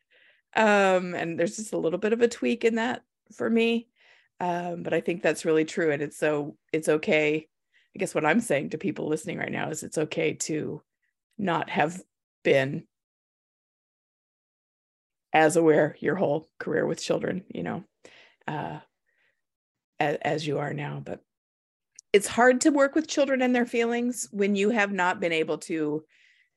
um 0.55 1.15
and 1.15 1.39
there's 1.39 1.57
just 1.57 1.73
a 1.73 1.79
little 1.79 1.99
bit 1.99 2.13
of 2.13 2.21
a 2.21 2.29
tweak 2.29 2.65
in 2.65 2.77
that 2.77 3.03
for 3.33 3.49
me 3.49 3.89
um 4.41 4.83
but 4.83 4.93
i 4.95 5.01
think 5.01 5.23
that's 5.23 5.45
really 5.45 5.65
true 5.65 5.91
and 5.91 6.03
it's 6.03 6.17
so 6.19 6.57
it's 6.73 6.89
okay 6.89 7.47
i 7.95 7.99
guess 7.99 8.15
what 8.15 8.25
i'm 8.27 8.41
saying 8.41 8.71
to 8.71 8.79
people 8.79 9.09
listening 9.09 9.39
right 9.39 9.53
now 9.53 9.69
is 9.71 9.83
it's 9.83 9.99
okay 9.99 10.35
to 10.35 10.83
not 11.39 11.69
have 11.71 12.01
been 12.45 12.85
as 15.33 15.57
aware 15.57 15.97
your 16.01 16.15
whole 16.15 16.49
career 16.59 16.87
with 16.87 17.01
children 17.01 17.45
you 17.49 17.63
know 17.63 17.85
uh 18.47 18.79
as, 20.01 20.17
as 20.23 20.47
you 20.47 20.59
are 20.59 20.73
now 20.73 21.03
but 21.05 21.21
it's 22.13 22.27
hard 22.27 22.63
to 22.63 22.71
work 22.71 22.95
with 22.95 23.07
children 23.07 23.43
and 23.43 23.55
their 23.55 23.67
feelings 23.67 24.29
when 24.33 24.55
you 24.57 24.71
have 24.71 24.93
not 24.93 25.21
been 25.21 25.33
able 25.33 25.59
to 25.59 26.05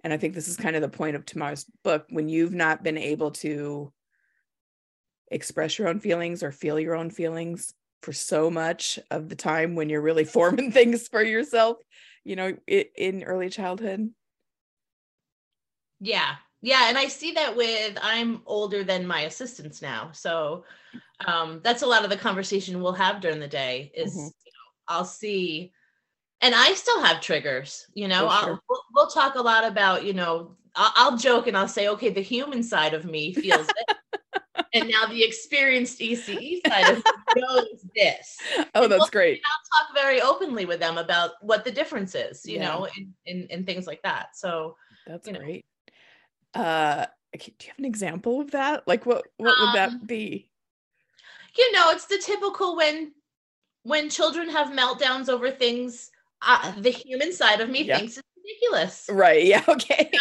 and 0.03 0.13
i 0.13 0.17
think 0.17 0.33
this 0.33 0.47
is 0.47 0.57
kind 0.57 0.75
of 0.75 0.81
the 0.81 0.89
point 0.89 1.15
of 1.15 1.25
Tamar's 1.25 1.65
book 1.83 2.05
when 2.09 2.29
you've 2.29 2.53
not 2.53 2.83
been 2.83 2.97
able 2.97 3.31
to 3.31 3.91
express 5.29 5.77
your 5.77 5.87
own 5.87 5.99
feelings 5.99 6.43
or 6.43 6.51
feel 6.51 6.79
your 6.79 6.95
own 6.95 7.09
feelings 7.09 7.73
for 8.01 8.11
so 8.13 8.49
much 8.49 8.99
of 9.11 9.29
the 9.29 9.35
time 9.35 9.75
when 9.75 9.89
you're 9.89 10.01
really 10.01 10.25
forming 10.37 10.71
things 10.71 11.07
for 11.07 11.21
yourself 11.23 11.77
you 12.23 12.35
know 12.35 12.55
in 12.67 13.23
early 13.23 13.49
childhood 13.49 14.11
Yeah. 16.01 16.35
Yeah. 16.61 16.89
And 16.89 16.97
I 16.97 17.07
see 17.07 17.31
that 17.33 17.55
with 17.55 17.97
I'm 18.01 18.41
older 18.45 18.83
than 18.83 19.07
my 19.07 19.21
assistants 19.21 19.81
now. 19.81 20.11
So 20.13 20.63
um 21.25 21.61
that's 21.63 21.81
a 21.81 21.87
lot 21.87 22.03
of 22.03 22.09
the 22.09 22.17
conversation 22.17 22.81
we'll 22.81 22.93
have 22.93 23.21
during 23.21 23.39
the 23.39 23.47
day 23.47 23.91
is 23.95 24.13
Mhm. 24.15 24.25
you 24.45 24.51
know, 24.51 24.67
I'll 24.87 25.05
see 25.05 25.71
and 26.41 26.55
I 26.55 26.73
still 26.73 27.01
have 27.03 27.21
triggers, 27.21 27.85
you 27.93 28.07
know. 28.07 28.27
I'll 28.27 28.43
sure. 28.43 28.59
we'll, 28.67 28.81
we'll 28.95 29.07
talk 29.07 29.35
a 29.35 29.41
lot 29.41 29.63
about, 29.63 30.03
you 30.05 30.13
know, 30.13 30.55
I'll, 30.75 30.93
I'll 30.95 31.17
joke 31.17 31.45
and 31.47 31.55
I'll 31.55 31.67
say, 31.67 31.87
okay, 31.89 32.09
the 32.09 32.21
human 32.21 32.63
side 32.63 32.93
of 32.95 33.05
me 33.05 33.31
feels 33.33 33.67
this. 33.67 34.65
and 34.73 34.89
now 34.89 35.05
the 35.05 35.23
experienced 35.23 35.99
ECE 35.99 36.61
side 36.67 36.89
of 36.89 36.97
me 36.97 37.03
knows 37.41 37.85
this. 37.95 38.37
oh 38.73 38.83
And 38.83 38.91
that's 38.91 38.99
we'll- 39.01 39.07
great 39.09 39.41
Talk 39.43 39.95
very 39.95 40.19
openly 40.21 40.65
with 40.65 40.79
them 40.79 40.97
about 40.97 41.31
what 41.41 41.63
the 41.63 41.71
difference 41.71 42.13
is, 42.15 42.43
you 42.45 42.55
Yeah. 42.57 42.67
know, 42.69 42.87
and, 42.97 43.13
and 43.27 43.51
and 43.51 43.65
things 43.65 43.85
like 43.87 44.01
that. 44.03 44.35
So 44.35 44.75
that's 45.07 45.27
you 45.27 45.33
know. 45.33 45.39
great 45.39 45.63
uh 46.53 47.05
do 47.33 47.39
you 47.47 47.53
have 47.69 47.79
an 47.79 47.85
example 47.85 48.41
of 48.41 48.51
that 48.51 48.87
like 48.87 49.05
what 49.05 49.27
what 49.37 49.57
would 49.59 49.67
Um, 49.69 49.73
that 49.73 50.07
be 50.07 50.49
you 51.57 51.71
know 51.71 51.91
it's 51.91 52.05
the 52.05 52.17
typical 52.17 52.75
when 52.75 53.13
when 53.83 54.09
children 54.09 54.49
have 54.49 54.67
meltdowns 54.69 55.29
over 55.29 55.49
things 55.51 56.11
uh, 56.41 56.73
the 56.79 56.89
human 56.89 57.31
side 57.31 57.61
of 57.61 57.69
me 57.69 57.83
Yeah. 57.85 57.99
thinks 57.99 58.17
it's 58.17 58.27
ridiculous 58.37 59.07
right 59.09 59.45
yeah 59.53 59.63
okay 59.67 60.11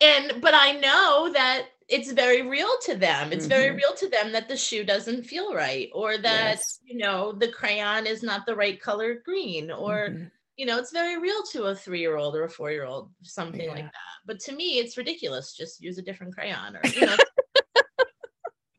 and 0.00 0.40
but 0.40 0.54
i 0.54 0.72
know 0.72 1.30
that 1.32 1.66
it's 1.88 2.12
very 2.12 2.42
real 2.42 2.70
to 2.82 2.94
them 2.96 3.32
it's 3.32 3.46
very 3.46 3.70
Mhm. 3.72 3.76
real 3.76 3.94
to 3.94 4.08
them 4.08 4.32
that 4.32 4.48
the 4.48 4.56
shoe 4.56 4.84
doesn't 4.84 5.24
feel 5.24 5.54
right 5.54 5.90
or 5.92 6.16
that 6.18 6.56
Yes. 6.56 6.78
you 6.84 6.96
know 6.98 7.32
the 7.32 7.50
crayon 7.50 8.06
is 8.06 8.22
not 8.22 8.46
the 8.46 8.54
right 8.54 8.80
color 8.80 9.14
green 9.24 9.70
or 9.70 10.10
Mhm. 10.10 10.30
You 10.60 10.66
know 10.66 10.76
it's 10.76 10.92
very 10.92 11.18
real 11.18 11.42
to 11.42 11.64
a 11.64 11.74
three 11.74 12.00
year 12.00 12.16
old 12.18 12.36
or 12.36 12.44
a 12.44 12.50
four 12.50 12.70
year 12.70 12.84
old 12.84 13.10
something 13.22 13.66
like 13.70 13.84
that 13.84 14.16
but 14.26 14.38
to 14.38 14.52
me 14.52 14.78
it's 14.78 14.98
ridiculous 14.98 15.56
just 15.56 15.82
use 15.82 15.96
a 15.96 16.02
different 16.02 16.34
crayon 16.34 16.76
or 16.76 16.82
you 16.94 17.06
know 17.06 17.16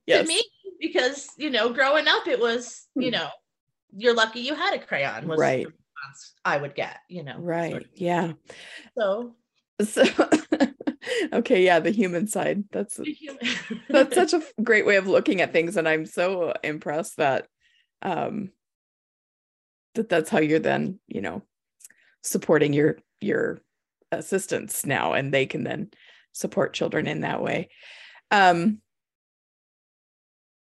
yes 0.05 0.21
to 0.27 0.27
me 0.27 0.43
because 0.79 1.31
you 1.38 1.50
know 1.50 1.73
growing 1.73 2.07
up 2.07 2.27
it 2.27 2.39
was 2.39 2.88
you 2.95 3.07
Hmm. 3.07 3.13
know 3.13 3.29
you're 3.97 4.13
lucky 4.13 4.41
you 4.41 4.53
had 4.53 4.75
a 4.75 4.85
crayon 4.85 5.27
was 5.27 5.39
Right. 5.39 5.65
the 5.65 5.71
response 5.71 6.33
i 6.45 6.55
would 6.55 6.75
get 6.75 6.97
you 7.09 7.23
know 7.23 7.33
sort 7.33 7.45
right 7.45 7.75
of. 7.81 7.81
yeah 7.95 8.33
so 8.95 9.35
so 9.83 10.03
okay 11.33 11.65
yeah 11.65 11.79
the 11.79 11.89
human 11.89 12.27
side 12.27 12.63
that's 12.71 12.97
human- 12.97 13.39
that's 13.89 14.13
such 14.13 14.33
a 14.33 14.43
great 14.63 14.85
way 14.85 14.97
of 14.97 15.07
looking 15.07 15.41
at 15.41 15.51
things 15.51 15.77
and 15.77 15.89
i'm 15.89 16.05
so 16.05 16.53
impressed 16.63 17.17
that 17.17 17.47
um 18.03 18.51
that 19.95 20.09
that's 20.09 20.29
how 20.29 20.39
you're 20.39 20.59
then 20.59 21.00
you 21.07 21.21
know 21.21 21.41
supporting 22.21 22.73
your 22.73 22.97
your 23.19 23.61
assistants 24.11 24.85
now 24.85 25.13
and 25.13 25.33
they 25.33 25.45
can 25.45 25.63
then 25.63 25.89
support 26.33 26.73
children 26.73 27.07
in 27.07 27.21
that 27.21 27.41
way. 27.41 27.69
Um 28.29 28.81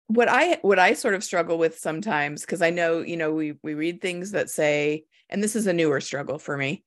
what 0.08 0.30
i 0.30 0.58
what 0.62 0.80
i 0.80 0.94
sort 0.94 1.14
of 1.14 1.24
struggle 1.24 1.58
with 1.58 1.78
sometimes 1.78 2.42
because 2.42 2.62
i 2.62 2.70
know 2.70 3.02
you 3.02 3.18
know 3.18 3.34
we 3.34 3.56
we 3.62 3.74
read 3.74 4.02
things 4.02 4.32
that 4.32 4.50
say 4.50 5.04
and 5.30 5.44
this 5.44 5.56
is 5.56 5.68
a 5.68 5.74
newer 5.74 6.00
struggle 6.00 6.40
for 6.40 6.58
me 6.58 6.84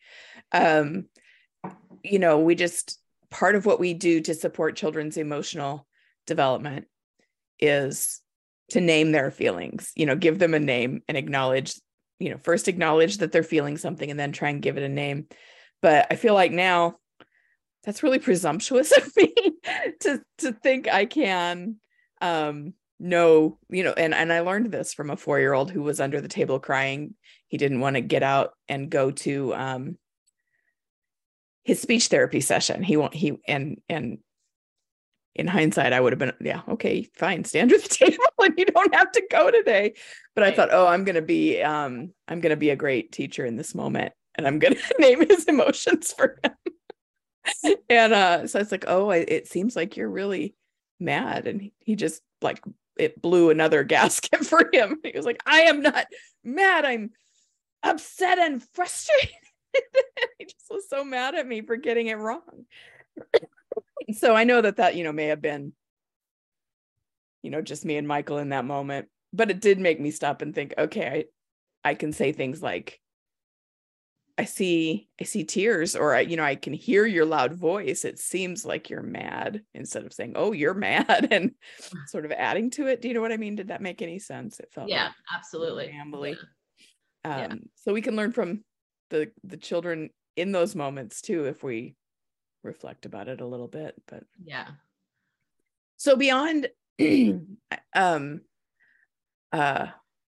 um 0.53 1.05
you 2.03 2.19
know 2.19 2.39
we 2.39 2.55
just 2.55 2.99
part 3.31 3.55
of 3.55 3.67
what 3.67 3.79
we 3.79 3.95
do 3.95 4.21
to 4.21 4.35
support 4.35 4.75
children's 4.75 5.17
emotional 5.17 5.87
development 6.27 6.87
is 7.59 8.21
to 8.71 8.81
name 8.81 9.13
their 9.13 9.31
feelings 9.31 9.93
you 9.95 10.07
know 10.07 10.17
give 10.17 10.39
them 10.39 10.55
a 10.55 10.59
name 10.59 11.03
and 11.07 11.19
acknowledge 11.19 11.75
you 12.21 12.31
know 12.31 12.39
first 12.39 12.69
acknowledge 12.69 13.19
that 13.19 13.33
they're 13.33 13.43
feeling 13.43 13.77
something 13.77 14.11
and 14.11 14.21
then 14.21 14.31
try 14.31 14.51
and 14.51 14.63
give 14.63 14.77
it 14.77 14.85
a 14.85 14.89
name. 14.89 15.27
But 15.83 16.07
i 16.11 16.15
feel 16.15 16.35
like 16.35 16.53
now 16.53 16.97
that's 17.85 18.03
really 18.03 18.19
presumptuous 18.19 18.93
of 18.97 19.17
me 19.17 19.35
to 20.01 20.23
to 20.39 20.53
think 20.53 20.89
i 20.89 21.07
can 21.07 21.77
um 22.21 22.75
know 22.99 23.59
you 23.71 23.83
know 23.83 23.95
and 23.97 24.15
and 24.15 24.31
i 24.31 24.41
learned 24.41 24.71
this 24.71 24.93
from 24.93 25.11
a 25.11 25.17
4-year-old 25.17 25.71
who 25.71 25.83
was 25.83 26.01
under 26.01 26.21
the 26.21 26.29
table 26.29 26.61
crying. 26.61 27.15
He 27.49 27.57
didn't 27.57 27.81
want 27.81 27.97
to 27.97 28.03
get 28.03 28.23
out 28.23 28.53
and 28.69 28.91
go 28.91 29.11
to 29.11 29.55
um 29.55 29.99
his 31.65 31.81
speech 31.81 32.09
therapy 32.09 32.41
session. 32.41 32.83
He 32.83 32.97
won't 32.97 33.15
he 33.15 33.39
and 33.47 33.81
and 33.89 34.19
in 35.35 35.47
hindsight 35.47 35.93
i 35.93 36.01
would 36.01 36.13
have 36.13 36.19
been 36.19 36.33
yeah 36.41 36.63
okay 36.69 37.09
fine 37.15 37.45
stand 37.45 37.73
at 37.73 37.83
the 37.83 37.89
table 37.89 38.25
and 38.41 38.55
you 38.59 38.65
don't 38.65 38.95
have 38.95 39.13
to 39.13 39.23
go 39.31 39.51
today. 39.51 39.95
But 40.35 40.45
i 40.45 40.51
thought 40.51 40.73
oh 40.73 40.87
i'm 40.87 41.05
going 41.05 41.17
to 41.17 41.23
be 41.23 41.63
um 41.63 42.13
i'm 42.29 42.41
going 42.41 42.51
to 42.51 42.57
be 42.57 42.71
a 42.71 42.77
great 42.77 43.13
teacher 43.13 43.45
in 43.45 43.57
this 43.57 43.75
moment 43.75 44.13
and 44.35 44.47
i'm 44.47 44.59
going 44.59 44.75
to 44.89 44.95
name 44.99 45.27
his 45.27 45.45
emotions 45.45 46.13
for 46.13 46.39
him. 46.43 46.53
And 47.89 48.13
uh 48.13 48.47
so 48.47 48.61
it's 48.61 48.71
like 48.71 48.85
oh 48.87 49.11
I, 49.11 49.17
it 49.17 49.49
seems 49.49 49.75
like 49.75 49.97
you're 49.97 50.11
really 50.11 50.55
mad. 51.01 51.47
And 51.47 51.61
he, 51.61 51.73
he 51.79 51.97
just 51.97 52.23
like 52.43 52.63
it 52.97 53.21
blew 53.21 53.51
another 53.51 53.83
gasket 53.83 54.45
for 54.47 54.69
him. 54.73 54.99
He 55.03 55.13
was 55.15 55.25
like 55.25 55.43
i 55.47 55.63
am 55.63 55.83
not 55.83 56.07
mad. 56.45 56.85
I'm 56.85 57.11
upset 57.83 58.39
and 58.39 58.63
frustrated. 58.75 59.35
He 60.39 60.45
just 60.45 60.67
was 60.71 60.89
so 60.89 61.05
mad 61.05 61.35
at 61.35 61.47
me 61.47 61.63
for 61.63 61.77
getting 61.77 62.09
it 62.09 62.19
wrong 62.19 62.67
so 64.15 64.35
i 64.35 64.45
know 64.45 64.61
that 64.61 64.77
that 64.77 64.97
you 64.97 65.05
know 65.05 65.13
may 65.13 65.27
have 65.27 65.43
been 65.43 65.73
you 67.43 67.51
know 67.51 67.63
just 67.63 67.85
me 67.85 67.97
and 67.97 68.09
michael 68.09 68.39
in 68.39 68.51
that 68.51 68.65
moment 68.65 69.09
but 69.33 69.51
it 69.51 69.61
did 69.61 69.79
make 69.79 70.01
me 70.01 70.11
stop 70.11 70.43
and 70.43 70.55
think 70.55 70.75
okay 70.79 71.27
i 71.85 71.91
i 71.91 71.95
can 71.95 72.13
say 72.13 72.33
things 72.33 72.63
like 72.63 73.01
I 74.41 74.45
see 74.45 75.07
I 75.21 75.25
see 75.25 75.45
tears 75.45 75.95
or 75.95 76.15
I, 76.15 76.21
you 76.21 76.35
know 76.35 76.45
I 76.45 76.55
can 76.55 76.73
hear 76.73 77.05
your 77.05 77.27
loud 77.27 77.53
voice 77.53 78.07
it 78.07 78.19
seems 78.19 78.65
like 78.65 78.89
you're 78.89 79.03
mad 79.03 79.61
instead 79.75 80.07
of 80.07 80.15
saying 80.15 80.33
oh 80.35 80.53
you're 80.53 80.73
mad 80.89 81.29
and 81.31 81.51
sort 82.07 82.25
of 82.25 82.33
adding 82.33 82.71
to 82.71 82.87
it 82.87 83.03
do 83.03 83.09
you 83.09 83.15
know 83.15 83.21
what 83.21 83.33
I 83.33 83.37
mean 83.37 83.57
did 83.57 83.69
that 83.69 83.83
make 83.83 84.01
any 84.01 84.19
sense 84.19 84.59
it 84.59 84.73
felt 84.73 84.89
yeah 84.89 85.05
like 85.05 85.13
absolutely. 85.35 86.39
Yeah. 87.27 87.45
um 87.45 87.51
Yeah. 87.51 87.57
so 87.75 87.93
we 87.93 88.01
can 88.01 88.17
learn 88.17 88.33
from 88.33 88.65
the 89.11 89.31
the 89.45 89.59
children 89.59 90.09
in 90.37 90.53
those 90.53 90.75
moments 90.75 91.21
too 91.21 91.45
if 91.45 91.63
we 91.63 91.95
reflect 92.63 93.07
about 93.07 93.29
it 93.29 93.41
a 93.41 93.47
little 93.47 93.69
bit 93.69 93.95
but 94.07 94.25
yeah 94.45 94.67
so 95.97 96.17
beyond 96.17 96.69
um 97.95 98.41
uh 99.53 99.87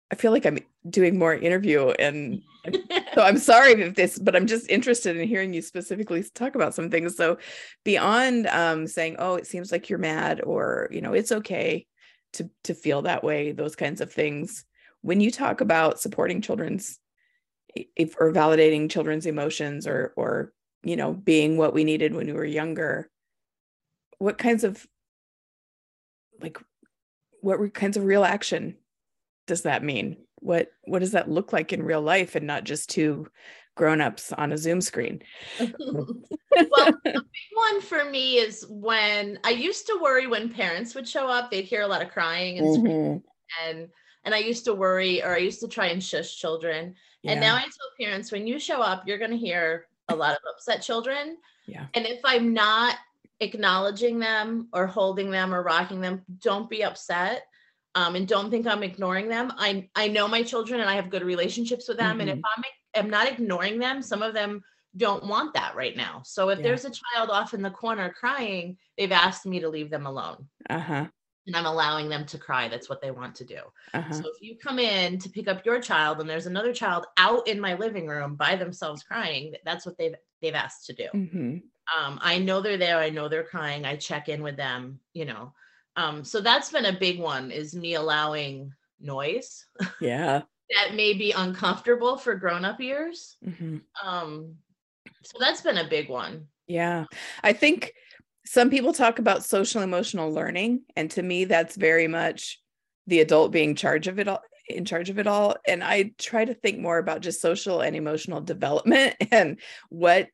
I 0.10 0.16
feel 0.16 0.32
like 0.32 0.46
I'm 0.46 0.60
doing 0.90 1.20
more 1.20 1.36
interview 1.36 1.90
and 1.90 2.42
so 3.14 3.22
I'm 3.22 3.38
sorry 3.38 3.74
if 3.74 3.96
this, 3.96 4.20
but 4.20 4.36
I'm 4.36 4.48
just 4.48 4.70
interested 4.70 5.18
in 5.18 5.28
hearing 5.28 5.54
you 5.54 5.62
specifically 5.62 6.24
talk 6.34 6.56
about 6.56 6.74
some 6.74 6.90
things. 6.90 7.16
So 7.16 7.38
beyond 7.84 8.48
um, 8.48 8.88
saying, 8.88 9.18
"Oh, 9.20 9.36
it 9.36 9.48
seems 9.48 9.72
like 9.72 9.90
you're 9.90 10.00
mad," 10.00 10.42
or 10.44 10.90
you 10.92 11.02
know, 11.02 11.14
it's 11.14 11.32
okay 11.32 11.86
to 12.34 12.50
to 12.66 12.74
feel 12.74 13.04
that 13.04 13.24
way, 13.24 13.52
those 13.52 13.76
kinds 13.76 14.02
of 14.02 14.12
things. 14.12 14.66
When 15.02 15.22
you 15.22 15.32
talk 15.32 15.62
about 15.62 16.00
supporting 16.00 16.42
children's 16.42 17.00
if 17.96 18.16
or 18.20 18.32
validating 18.32 18.90
children's 18.90 19.26
emotions 19.26 19.88
or 19.88 20.14
or 20.16 20.52
you 20.84 20.96
know 20.96 21.14
being 21.14 21.58
what 21.58 21.74
we 21.74 21.84
needed 21.84 22.14
when 22.14 22.28
we 22.28 22.34
were 22.34 22.46
younger, 22.46 23.10
what 24.20 24.38
kinds 24.38 24.64
of 24.64 24.86
like 26.42 26.58
what 27.42 27.74
kinds 27.74 27.98
of 27.98 28.06
real 28.06 28.24
action 28.24 28.78
does 29.46 29.64
that 29.64 29.84
mean? 29.84 30.18
What 30.40 30.70
what 30.84 31.00
does 31.00 31.12
that 31.12 31.30
look 31.30 31.54
like 31.54 31.74
in 31.74 31.84
real 31.84 32.02
life 32.02 32.36
and 32.36 32.46
not 32.46 32.64
just 32.64 32.90
two 32.90 33.28
grown-ups 33.76 34.34
on 34.34 34.52
a 34.52 34.58
Zoom 34.58 34.82
screen? 34.82 35.22
well, 35.60 36.08
the 36.42 36.98
big 37.04 37.24
one 37.54 37.82
for 37.82 38.06
me 38.06 38.38
is 38.38 38.66
when 38.70 39.40
I 39.44 39.52
used 39.52 39.88
to 39.88 40.00
worry 40.02 40.28
when 40.28 40.50
parents 40.50 40.96
would 40.96 41.08
show 41.08 41.28
up, 41.28 41.52
they'd 41.52 41.66
hear 41.66 41.82
a 41.82 41.88
lot 41.88 42.02
of 42.02 42.10
crying 42.10 42.58
and 42.58 42.74
screaming, 42.74 43.20
Mhm. 43.20 43.24
and 43.64 43.90
and 44.24 44.36
I 44.36 44.40
used 44.40 44.66
to 44.66 44.74
worry 44.74 45.24
or 45.24 45.36
I 45.36 45.38
used 45.38 45.62
to 45.62 45.68
try 45.68 45.88
and 45.88 46.04
shush 46.04 46.38
children. 46.38 46.96
And 47.24 47.40
now 47.42 47.56
I 47.56 47.62
tell 47.62 47.92
parents 48.00 48.32
when 48.32 48.48
you 48.48 48.58
show 48.60 48.82
up, 48.82 49.08
you're 49.08 49.18
going 49.18 49.32
to 49.32 49.38
hear 49.38 49.88
a 50.10 50.16
lot 50.16 50.32
of 50.34 50.40
upset 50.54 50.82
children. 50.82 51.38
Yeah. 51.68 51.86
And 51.94 52.06
if 52.06 52.22
I'm 52.24 52.54
not 52.54 52.96
acknowledging 53.40 54.20
them 54.20 54.68
or 54.74 54.88
holding 54.88 55.30
them 55.32 55.54
or 55.54 55.62
rocking 55.64 56.02
them, 56.02 56.24
don't 56.40 56.70
be 56.70 56.84
upset. 56.84 57.44
Um, 57.96 58.16
and 58.16 58.28
don't 58.28 58.52
think 58.52 58.68
I'm 58.68 58.84
ignoring 58.84 59.28
them. 59.28 59.52
I 59.58 59.90
I 59.96 60.08
know 60.08 60.28
my 60.28 60.44
children 60.44 60.82
and 60.82 60.90
I 60.90 60.96
have 60.96 61.10
good 61.10 61.24
relationships 61.24 61.88
with 61.88 61.98
them. 61.98 62.22
And 62.22 62.30
if 62.30 62.40
I'm 62.56 62.64
am 62.94 63.10
not 63.10 63.28
ignoring 63.28 63.80
them, 63.80 64.02
some 64.02 64.22
of 64.22 64.34
them 64.34 64.64
don't 64.96 65.26
want 65.26 65.54
that 65.56 65.76
right 65.76 65.96
now. 65.96 66.22
So 66.26 66.50
if 66.50 66.60
Yeah. 66.60 66.64
there's 66.64 66.86
a 66.86 66.92
child 66.92 67.30
off 67.30 67.54
in 67.54 67.62
the 67.62 67.70
corner 67.72 68.14
crying, 68.20 68.78
they've 68.98 69.12
asked 69.12 69.46
me 69.46 69.60
to 69.60 69.70
leave 69.70 69.90
them 69.90 70.06
alone. 70.06 70.48
uh-huh. 70.70 71.08
And 71.48 71.56
I'm 71.56 71.66
allowing 71.66 72.10
them 72.10 72.26
to 72.26 72.38
cry. 72.38 72.68
That's 72.68 72.90
what 72.90 73.02
they 73.02 73.10
want 73.10 73.34
to 73.36 73.46
do. 73.46 73.60
Uh-huh. 73.94 74.14
So 74.14 74.24
if 74.28 74.42
you 74.42 74.58
come 74.58 74.80
in 74.80 75.18
to 75.20 75.30
pick 75.30 75.48
up 75.48 75.66
your 75.66 75.80
child 75.80 76.20
and 76.20 76.30
there's 76.30 76.46
another 76.46 76.74
child 76.74 77.06
out 77.18 77.48
in 77.48 77.60
my 77.60 77.74
living 77.76 78.06
room 78.06 78.36
by 78.36 78.58
themselves 78.58 79.02
crying, 79.02 79.56
that's 79.64 79.86
what 79.86 79.98
they've 79.98 80.16
they've 80.42 80.54
asked 80.54 80.86
to 80.88 80.94
do. 80.94 81.08
Mhm. 81.16 81.62
Um, 81.98 82.20
I 82.22 82.38
know 82.38 82.60
they're 82.62 82.78
there. 82.78 82.98
I 82.98 83.10
know 83.10 83.30
they're 83.30 83.46
crying. 83.46 83.86
I 83.86 83.96
check 83.96 84.28
in 84.28 84.44
with 84.44 84.58
them. 84.58 85.00
You 85.14 85.26
know, 85.26 85.54
um, 85.96 86.24
so 86.26 86.42
that's 86.42 86.70
been 86.72 86.86
a 86.86 87.00
big 87.00 87.18
one. 87.20 87.50
Is 87.50 87.74
me 87.74 87.96
allowing 87.96 88.74
noise 89.00 89.66
Yeah. 90.02 90.42
that 90.76 90.96
may 90.96 91.14
be 91.14 91.32
uncomfortable 91.32 92.18
for 92.18 92.36
grown 92.36 92.66
up 92.66 92.82
ears. 92.82 93.38
Mhm. 93.46 93.82
Um, 94.04 94.58
so 95.24 95.38
that's 95.40 95.62
been 95.62 95.78
a 95.78 95.88
big 95.88 96.10
one. 96.10 96.48
Yeah. 96.68 97.06
I 97.44 97.54
think 97.54 97.94
some 98.48 98.70
people 98.70 98.94
talk 98.94 99.20
about 99.20 99.44
social 99.44 99.82
emotional 99.82 100.32
learning 100.32 100.82
and 100.96 101.12
to 101.12 101.22
me 101.22 101.46
that's 101.46 101.76
very 101.76 102.08
much 102.08 102.60
the 103.06 103.20
adult 103.20 103.52
being 103.52 103.76
charge 103.76 104.08
of 104.08 104.20
it 104.20 104.28
all 104.28 104.42
in 104.68 104.86
charge 104.86 105.10
of 105.10 105.20
it 105.20 105.28
all. 105.28 105.56
And 105.68 105.84
I 105.84 106.12
try 106.18 106.46
to 106.46 106.54
think 106.54 106.80
more 106.80 106.98
about 106.98 107.22
just 107.22 107.42
social 107.42 107.82
and 107.82 107.96
emotional 107.96 108.42
development 108.42 109.16
and 109.32 109.60
what 109.90 110.30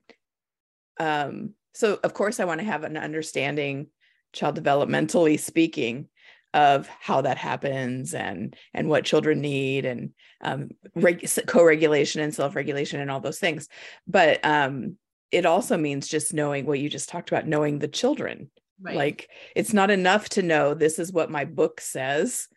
um 1.00 1.54
so 1.74 2.00
of 2.04 2.14
course 2.14 2.40
I 2.40 2.46
want 2.46 2.60
to 2.60 2.66
have 2.66 2.84
an 2.84 2.98
understanding 2.98 3.88
child 4.32 4.62
developmentally 4.62 5.40
speaking 5.40 6.08
of 6.54 6.88
how 6.88 7.22
that 7.22 7.38
happens 7.38 8.14
and 8.14 8.56
and 8.76 8.90
what 8.90 9.06
children 9.06 9.42
need 9.42 9.86
and 9.86 10.12
um 10.42 10.70
reg- 10.96 11.28
co-regulation 11.48 12.22
and 12.22 12.34
self-regulation 12.34 13.02
and 13.02 13.10
all 13.10 13.22
those 13.22 13.40
things. 13.40 13.68
But 14.08 14.44
um 14.46 14.98
it 15.34 15.48
also 15.48 15.78
means 15.78 16.08
just 16.08 16.34
knowing 16.34 16.65
what 16.65 16.80
you 16.80 16.89
just 16.89 17.10
talked 17.10 17.32
about 17.32 17.48
knowing 17.48 17.80
the 17.80 17.88
children. 17.88 18.50
Right. 18.82 18.96
like 18.96 19.30
it's 19.56 19.72
not 19.72 19.91
enough 19.91 20.28
to 20.30 20.41
know 20.41 20.74
this 20.74 21.00
is 21.00 21.13
what 21.13 21.32
my 21.32 21.46
book 21.46 21.80
says. 21.82 22.48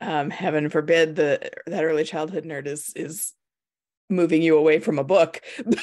Um 0.00 0.30
heaven 0.30 0.70
forbid 0.70 1.16
the 1.16 1.50
that 1.66 1.84
early 1.84 2.04
childhood 2.04 2.44
nerd 2.44 2.66
is 2.66 2.92
is 2.96 3.32
moving 4.08 4.42
you 4.42 4.56
away 4.56 4.80
from 4.80 4.98
a 4.98 5.04
book. 5.04 5.40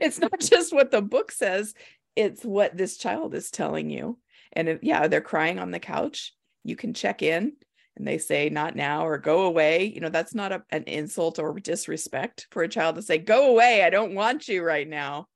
It's 0.00 0.18
not 0.18 0.40
just 0.40 0.72
what 0.72 0.90
the 0.90 1.02
book 1.02 1.30
says 1.30 1.72
it's 2.16 2.44
what 2.44 2.76
this 2.76 2.96
child 2.96 3.32
is 3.34 3.50
telling 3.50 3.90
you. 3.90 4.18
And 4.52 4.68
if, 4.68 4.82
yeah 4.82 5.06
they're 5.06 5.20
crying 5.20 5.58
on 5.58 5.70
the 5.70 5.78
couch 5.78 6.34
you 6.64 6.76
can 6.76 6.94
check 6.94 7.22
in 7.22 7.52
and 7.96 8.06
they 8.06 8.18
say 8.18 8.48
not 8.48 8.74
now 8.74 9.06
or 9.06 9.18
go 9.18 9.42
away. 9.42 9.84
You 9.84 10.00
know 10.00 10.08
that's 10.08 10.34
not 10.34 10.52
a, 10.52 10.62
an 10.70 10.84
insult 10.84 11.38
or 11.38 11.58
disrespect 11.60 12.48
for 12.50 12.62
a 12.62 12.68
child 12.68 12.96
to 12.96 13.02
say 13.02 13.18
go 13.18 13.50
away 13.50 13.82
i 13.82 13.90
don't 13.90 14.14
want 14.14 14.48
you 14.48 14.62
right 14.62 14.88
now 14.88 15.26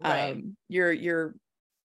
right. 0.00 0.32
um 0.32 0.56
you're 0.68 0.92
you're 0.92 1.34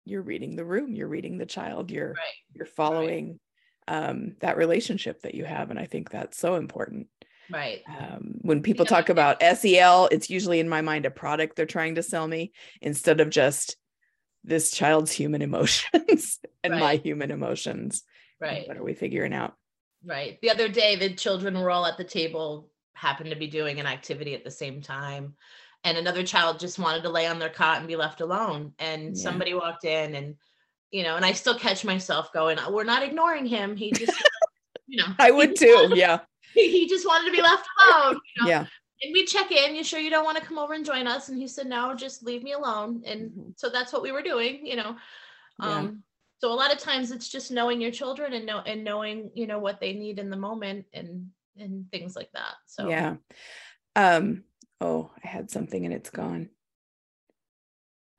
you're 0.06 0.22
reading 0.22 0.56
the 0.56 0.66
room 0.66 0.94
you're 0.94 1.08
reading 1.08 1.38
the 1.38 1.46
child 1.46 1.92
you're 1.92 2.10
right. 2.10 2.18
you're 2.54 2.66
following 2.66 3.40
um 3.88 4.36
that 4.40 4.58
relationship 4.58 5.22
that 5.22 5.36
you 5.36 5.46
have 5.46 5.70
and 5.70 5.80
i 5.80 5.86
think 5.86 6.10
that's 6.10 6.38
so 6.38 6.56
important 6.56 7.08
Right. 7.50 7.82
um 7.88 8.36
when 8.42 8.62
people 8.64 8.86
Yeah. 8.86 8.96
talk 8.96 9.10
about 9.10 9.42
sel 9.58 10.08
it's 10.12 10.30
usually 10.30 10.60
in 10.60 10.70
my 10.70 10.82
mind 10.82 11.06
a 11.06 11.12
product 11.12 11.56
they're 11.56 11.66
trying 11.66 11.96
to 11.96 12.04
sell 12.04 12.28
me 12.28 12.52
instead 12.82 13.20
of 13.20 13.30
just 13.30 13.78
this 14.44 14.72
child's 14.72 15.12
human 15.12 15.42
emotions 15.50 16.40
and 16.64 16.80
my 16.80 16.96
human 16.96 17.32
emotions 17.32 18.04
Right. 18.40 18.68
what 18.68 18.78
are 18.78 18.84
we 18.84 18.94
figuring 18.94 19.34
out 19.34 19.54
Right. 20.06 20.38
The 20.42 20.50
other 20.50 20.68
day, 20.68 20.98
the 20.98 21.14
children 21.14 21.58
were 21.58 21.72
all 21.72 21.86
at 21.86 21.98
the 21.98 22.04
table, 22.04 22.70
happened 22.94 23.30
to 23.30 23.38
be 23.38 23.48
doing 23.48 23.80
an 23.80 23.86
activity 23.86 24.36
at 24.36 24.44
the 24.44 24.52
same 24.52 24.82
time. 24.82 25.36
And 25.84 25.98
another 25.98 26.24
child 26.24 26.60
just 26.60 26.80
wanted 26.80 27.04
to 27.04 27.10
lay 27.10 27.28
on 27.28 27.40
their 27.40 27.50
cot 27.50 27.80
and 27.80 27.88
be 27.88 27.96
left 27.96 28.22
alone. 28.22 28.74
And 28.80 29.16
Yeah. 29.16 29.24
somebody 29.24 29.54
walked 29.54 29.84
in 29.86 30.16
and, 30.16 30.36
you 30.92 31.04
know, 31.04 31.16
and 31.16 31.26
I 31.26 31.34
still 31.34 31.58
catch 31.58 31.84
myself 31.84 32.32
going, 32.34 32.58
we're 32.72 32.84
not 32.84 33.04
ignoring 33.04 33.46
him. 33.46 33.76
He 33.76 33.92
just, 33.98 34.16
you 34.88 34.98
know, 34.98 35.08
i 35.20 35.32
would 35.32 35.56
too 35.56 35.92
yeah 35.96 36.20
He 36.54 36.88
just 36.88 37.06
wanted 37.06 37.26
to 37.26 37.36
be 37.36 37.42
left 37.42 37.68
alone. 37.82 38.20
You 38.36 38.44
know? 38.44 38.50
yeah 38.50 38.66
And 39.04 39.14
we 39.14 39.26
check 39.26 39.52
in, 39.52 39.76
you 39.76 39.84
sure 39.84 40.00
you 40.00 40.10
don't 40.10 40.24
want 40.24 40.38
to 40.38 40.44
come 40.46 40.58
over 40.60 40.74
and 40.74 40.86
join 40.86 41.08
us? 41.08 41.30
And 41.30 41.38
he 41.38 41.48
said, 41.48 41.68
no, 41.68 41.94
just 41.96 42.24
leave 42.24 42.44
me 42.44 42.54
alone. 42.54 43.02
And 43.06 43.32
Mhm. 43.32 43.54
so 43.58 43.70
that's 43.70 43.92
what 43.92 44.04
we 44.04 44.12
were 44.12 44.22
doing, 44.22 44.66
you 44.66 44.76
know. 44.76 44.96
Yeah. 45.60 45.80
Um, 45.80 46.04
so 46.40 46.52
a 46.52 46.54
lot 46.54 46.74
of 46.74 46.78
times 46.80 47.12
it's 47.12 47.30
just 47.30 47.52
knowing 47.52 47.82
your 47.82 47.92
children 47.92 48.34
and 48.34 48.46
know 48.46 48.60
and 48.60 48.84
knowing, 48.84 49.32
you 49.34 49.48
know, 49.48 49.60
what 49.60 49.80
they 49.80 49.94
need 49.94 50.20
in 50.20 50.30
the 50.30 50.38
moment 50.38 50.86
and 50.94 51.32
and 51.58 51.90
things 51.92 52.16
like 52.16 52.32
that. 52.34 52.56
So 52.66 52.90
yeah 52.90 53.16
um 53.96 54.44
oh 54.82 55.12
i 55.24 55.28
had 55.28 55.50
something 55.50 55.86
and 55.86 55.94
it's 55.94 56.10
gone. 56.10 56.50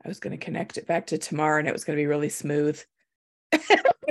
I 0.04 0.08
was 0.08 0.20
going 0.20 0.38
to 0.38 0.44
connect 0.44 0.76
it 0.76 0.86
back 0.86 1.06
to 1.06 1.18
Tamar 1.18 1.58
and 1.58 1.66
it 1.66 1.72
was 1.72 1.84
going 1.84 1.96
to 1.96 2.02
be 2.02 2.06
really 2.06 2.28
smooth. 2.28 2.78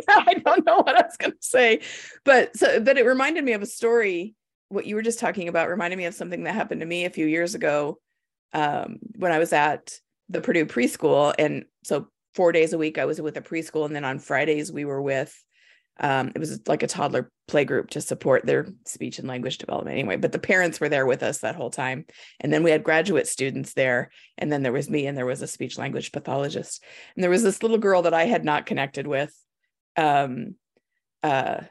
I 0.07 0.41
don't 0.45 0.65
know 0.65 0.77
what 0.77 0.95
i 0.95 1.01
was 1.01 1.17
going 1.17 1.31
to 1.31 1.37
say 1.39 1.81
but 2.23 2.55
so 2.55 2.79
but 2.79 2.97
it 2.97 3.05
reminded 3.05 3.43
me 3.43 3.53
of 3.53 3.61
a 3.61 3.67
story 3.67 4.35
what 4.69 4.85
you 4.85 4.95
were 4.95 5.01
just 5.01 5.19
talking 5.19 5.47
about 5.47 5.69
reminded 5.69 5.97
me 5.97 6.05
of 6.05 6.13
something 6.13 6.43
that 6.43 6.55
happened 6.55 6.81
to 6.81 6.87
me 6.87 7.05
a 7.05 7.09
few 7.09 7.25
years 7.25 7.55
ago 7.55 7.99
um 8.53 8.99
when 9.17 9.31
i 9.31 9.39
was 9.39 9.53
at 9.53 9.93
the 10.29 10.41
purdue 10.41 10.65
preschool 10.65 11.33
and 11.37 11.65
so 11.83 12.07
four 12.35 12.51
days 12.51 12.73
a 12.73 12.77
week 12.77 12.97
i 12.97 13.05
was 13.05 13.21
with 13.21 13.37
a 13.37 13.41
preschool 13.41 13.85
and 13.85 13.95
then 13.95 14.05
on 14.05 14.19
fridays 14.19 14.71
we 14.71 14.85
were 14.85 15.01
with 15.01 15.43
um, 15.99 16.31
it 16.33 16.39
was 16.39 16.59
like 16.67 16.81
a 16.81 16.87
toddler 16.87 17.31
play 17.47 17.65
group 17.65 17.91
to 17.91 18.01
support 18.01 18.45
their 18.45 18.67
speech 18.85 19.19
and 19.19 19.27
language 19.27 19.57
development 19.57 19.97
anyway 19.97 20.15
but 20.15 20.31
the 20.31 20.39
parents 20.39 20.79
were 20.79 20.89
there 20.89 21.05
with 21.05 21.21
us 21.21 21.39
that 21.39 21.55
whole 21.55 21.69
time. 21.69 22.05
And 22.39 22.51
then 22.51 22.63
we 22.63 22.71
had 22.71 22.83
graduate 22.83 23.27
students 23.27 23.73
there 23.73 24.09
and 24.37 24.51
then 24.51 24.63
there 24.63 24.71
was 24.71 24.89
me 24.89 25.05
and 25.05 25.17
there 25.17 25.25
was 25.25 25.41
a 25.41 25.47
speech 25.47 25.77
language 25.77 26.11
pathologist. 26.11 26.83
And 27.15 27.23
there 27.23 27.31
was 27.31 27.43
this 27.43 27.61
little 27.61 27.77
girl 27.77 28.03
that 28.03 28.13
i 28.13 28.25
had 28.25 28.45
not 28.45 28.65
connected 28.65 29.07
with. 29.07 29.33
Um 29.97 30.55
uh 31.21 31.61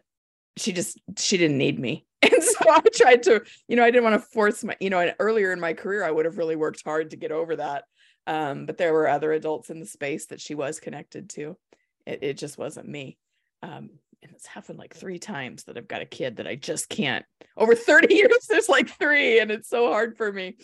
she 0.57 0.73
just 0.73 1.01
she 1.19 1.37
didn't 1.37 1.59
need 1.59 1.79
me. 1.79 2.07
And 2.23 2.43
so 2.43 2.71
i 2.71 2.81
tried 2.95 3.23
to 3.25 3.43
you 3.67 3.77
know 3.77 3.83
i 3.83 3.91
didn't 3.91 4.05
want 4.05 4.23
to 4.23 4.29
force 4.29 4.63
my 4.63 4.77
you 4.79 4.91
know 4.91 5.13
earlier 5.19 5.53
in 5.53 5.59
my 5.59 5.73
career 5.73 6.05
i 6.05 6.11
would 6.11 6.25
have 6.25 6.39
really 6.39 6.55
worked 6.55 6.83
hard 6.85 7.11
to 7.11 7.17
get 7.17 7.33
over 7.33 7.57
that. 7.57 7.85
Um 8.27 8.67
but 8.67 8.77
there 8.77 8.93
were 8.93 9.09
other 9.09 9.33
adults 9.33 9.71
in 9.71 9.81
the 9.81 9.87
space 9.87 10.27
that 10.27 10.41
she 10.41 10.55
was 10.55 10.79
connected 10.79 11.31
to. 11.31 11.57
It, 12.07 12.23
it 12.23 12.35
just 12.39 12.59
wasn't 12.59 12.89
me. 12.89 13.19
Um 13.63 13.91
and 14.23 14.33
it's 14.33 14.47
happened 14.47 14.79
like 14.79 14.95
three 14.95 15.19
times 15.19 15.65
that 15.65 15.77
I've 15.77 15.89
got 15.89 16.03
a 16.03 16.07
kid 16.07 16.37
that 16.37 16.47
I 16.47 16.55
just 16.55 16.89
can't. 16.89 17.25
Over 17.57 17.75
30 17.75 18.15
years, 18.15 18.47
there's 18.49 18.69
like 18.69 18.89
three, 18.89 19.41
and 19.41 19.51
it's 19.51 19.69
so 19.69 19.89
hard 19.91 20.17
for 20.17 20.33
me. 20.33 20.57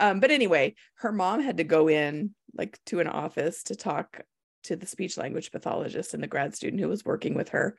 Um, 0.00 0.20
but 0.20 0.30
anyway, 0.30 0.74
her 0.96 1.12
mom 1.12 1.40
had 1.40 1.58
to 1.58 1.64
go 1.64 1.88
in 1.88 2.34
like 2.56 2.78
to 2.86 3.00
an 3.00 3.08
office 3.08 3.64
to 3.64 3.76
talk 3.76 4.22
to 4.64 4.76
the 4.76 4.86
speech 4.86 5.16
language 5.16 5.50
pathologist 5.50 6.14
and 6.14 6.22
the 6.22 6.28
grad 6.28 6.54
student 6.54 6.80
who 6.80 6.88
was 6.88 7.04
working 7.04 7.34
with 7.34 7.50
her. 7.50 7.76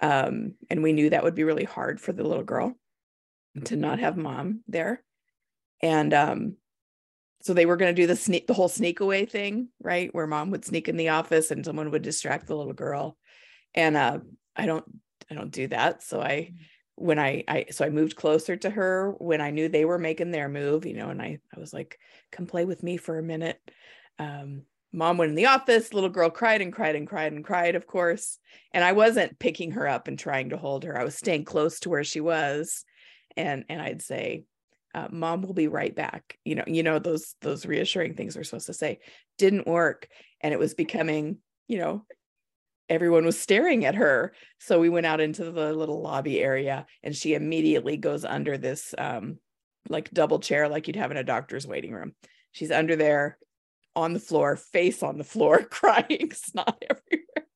Um, 0.00 0.54
and 0.68 0.82
we 0.82 0.92
knew 0.92 1.10
that 1.10 1.24
would 1.24 1.34
be 1.34 1.44
really 1.44 1.64
hard 1.64 2.00
for 2.00 2.12
the 2.12 2.24
little 2.24 2.44
girl 2.44 2.74
to 3.64 3.76
not 3.76 3.98
have 3.98 4.16
mom 4.16 4.60
there. 4.68 5.02
And 5.82 6.12
um, 6.14 6.56
so 7.42 7.54
they 7.54 7.66
were 7.66 7.76
going 7.76 7.94
to 7.94 8.00
do 8.00 8.06
the 8.06 8.16
sneak, 8.16 8.46
the 8.46 8.54
whole 8.54 8.68
sneak 8.68 9.00
away 9.00 9.26
thing, 9.26 9.68
right? 9.82 10.14
Where 10.14 10.26
mom 10.26 10.50
would 10.50 10.64
sneak 10.64 10.88
in 10.88 10.96
the 10.96 11.10
office 11.10 11.50
and 11.50 11.64
someone 11.64 11.90
would 11.90 12.02
distract 12.02 12.46
the 12.46 12.56
little 12.56 12.72
girl. 12.72 13.16
And 13.74 13.96
uh, 13.96 14.18
I 14.56 14.66
don't, 14.66 14.84
I 15.30 15.34
don't 15.34 15.50
do 15.50 15.68
that. 15.68 16.02
So 16.02 16.20
I, 16.20 16.52
when 16.96 17.18
I, 17.18 17.44
I, 17.48 17.66
so 17.70 17.84
I 17.84 17.90
moved 17.90 18.16
closer 18.16 18.56
to 18.56 18.70
her 18.70 19.14
when 19.18 19.40
I 19.40 19.50
knew 19.50 19.68
they 19.68 19.84
were 19.84 19.98
making 19.98 20.30
their 20.30 20.48
move, 20.48 20.84
you 20.84 20.94
know, 20.94 21.08
and 21.08 21.22
I, 21.22 21.38
I 21.54 21.60
was 21.60 21.72
like, 21.72 21.98
come 22.30 22.46
play 22.46 22.64
with 22.64 22.82
me 22.82 22.96
for 22.96 23.18
a 23.18 23.22
minute. 23.22 23.58
Um, 24.18 24.62
mom 24.92 25.16
went 25.16 25.30
in 25.30 25.36
the 25.36 25.46
office 25.46 25.92
little 25.92 26.10
girl 26.10 26.30
cried 26.30 26.60
and 26.60 26.72
cried 26.72 26.96
and 26.96 27.06
cried 27.06 27.32
and 27.32 27.44
cried 27.44 27.74
of 27.74 27.86
course. 27.86 28.38
And 28.72 28.84
i 28.84 28.92
wasn't 28.92 29.38
picking 29.38 29.72
her 29.72 29.86
up 29.86 30.08
and 30.08 30.18
trying 30.18 30.50
to 30.50 30.56
hold 30.56 30.84
her. 30.84 30.98
I 30.98 31.04
was 31.04 31.14
staying 31.14 31.44
close 31.44 31.80
to 31.80 31.88
where 31.88 32.04
she 32.04 32.20
was. 32.20 32.84
And 33.36 33.64
and 33.68 33.80
i'd 33.80 34.02
say 34.02 34.44
uh, 34.92 35.06
mom 35.10 35.42
will 35.42 35.54
be 35.54 35.68
right 35.68 35.94
back. 35.94 36.36
You 36.44 36.56
know 36.56 36.64
you 36.66 36.82
know 36.82 36.98
those 36.98 37.34
those 37.40 37.66
reassuring 37.66 38.14
things 38.14 38.36
we're 38.36 38.44
supposed 38.44 38.66
to 38.66 38.74
say. 38.74 38.98
Didn't 39.38 39.66
work. 39.66 40.08
And 40.40 40.52
it 40.52 40.58
was 40.58 40.74
becoming 40.74 41.38
you 41.68 41.78
know 41.78 42.04
everyone 42.90 43.24
was 43.24 43.40
staring 43.40 43.84
at 43.86 43.94
her 43.94 44.34
so 44.58 44.78
we 44.78 44.88
went 44.88 45.06
out 45.06 45.20
into 45.20 45.50
the 45.50 45.72
little 45.72 46.02
lobby 46.02 46.40
area 46.40 46.84
and 47.02 47.16
she 47.16 47.34
immediately 47.34 47.96
goes 47.96 48.24
under 48.24 48.58
this 48.58 48.94
um 48.98 49.38
like 49.88 50.10
double 50.10 50.38
chair 50.38 50.68
like 50.68 50.86
you'd 50.86 50.96
have 50.96 51.10
in 51.10 51.16
a 51.16 51.24
doctor's 51.24 51.66
waiting 51.66 51.92
room 51.92 52.12
she's 52.52 52.70
under 52.70 52.96
there 52.96 53.38
on 53.96 54.12
the 54.12 54.20
floor, 54.20 54.56
face 54.56 55.02
on 55.02 55.18
the 55.18 55.24
floor, 55.24 55.62
crying, 55.70 56.30
snot 56.32 56.82
everywhere. 56.88 57.46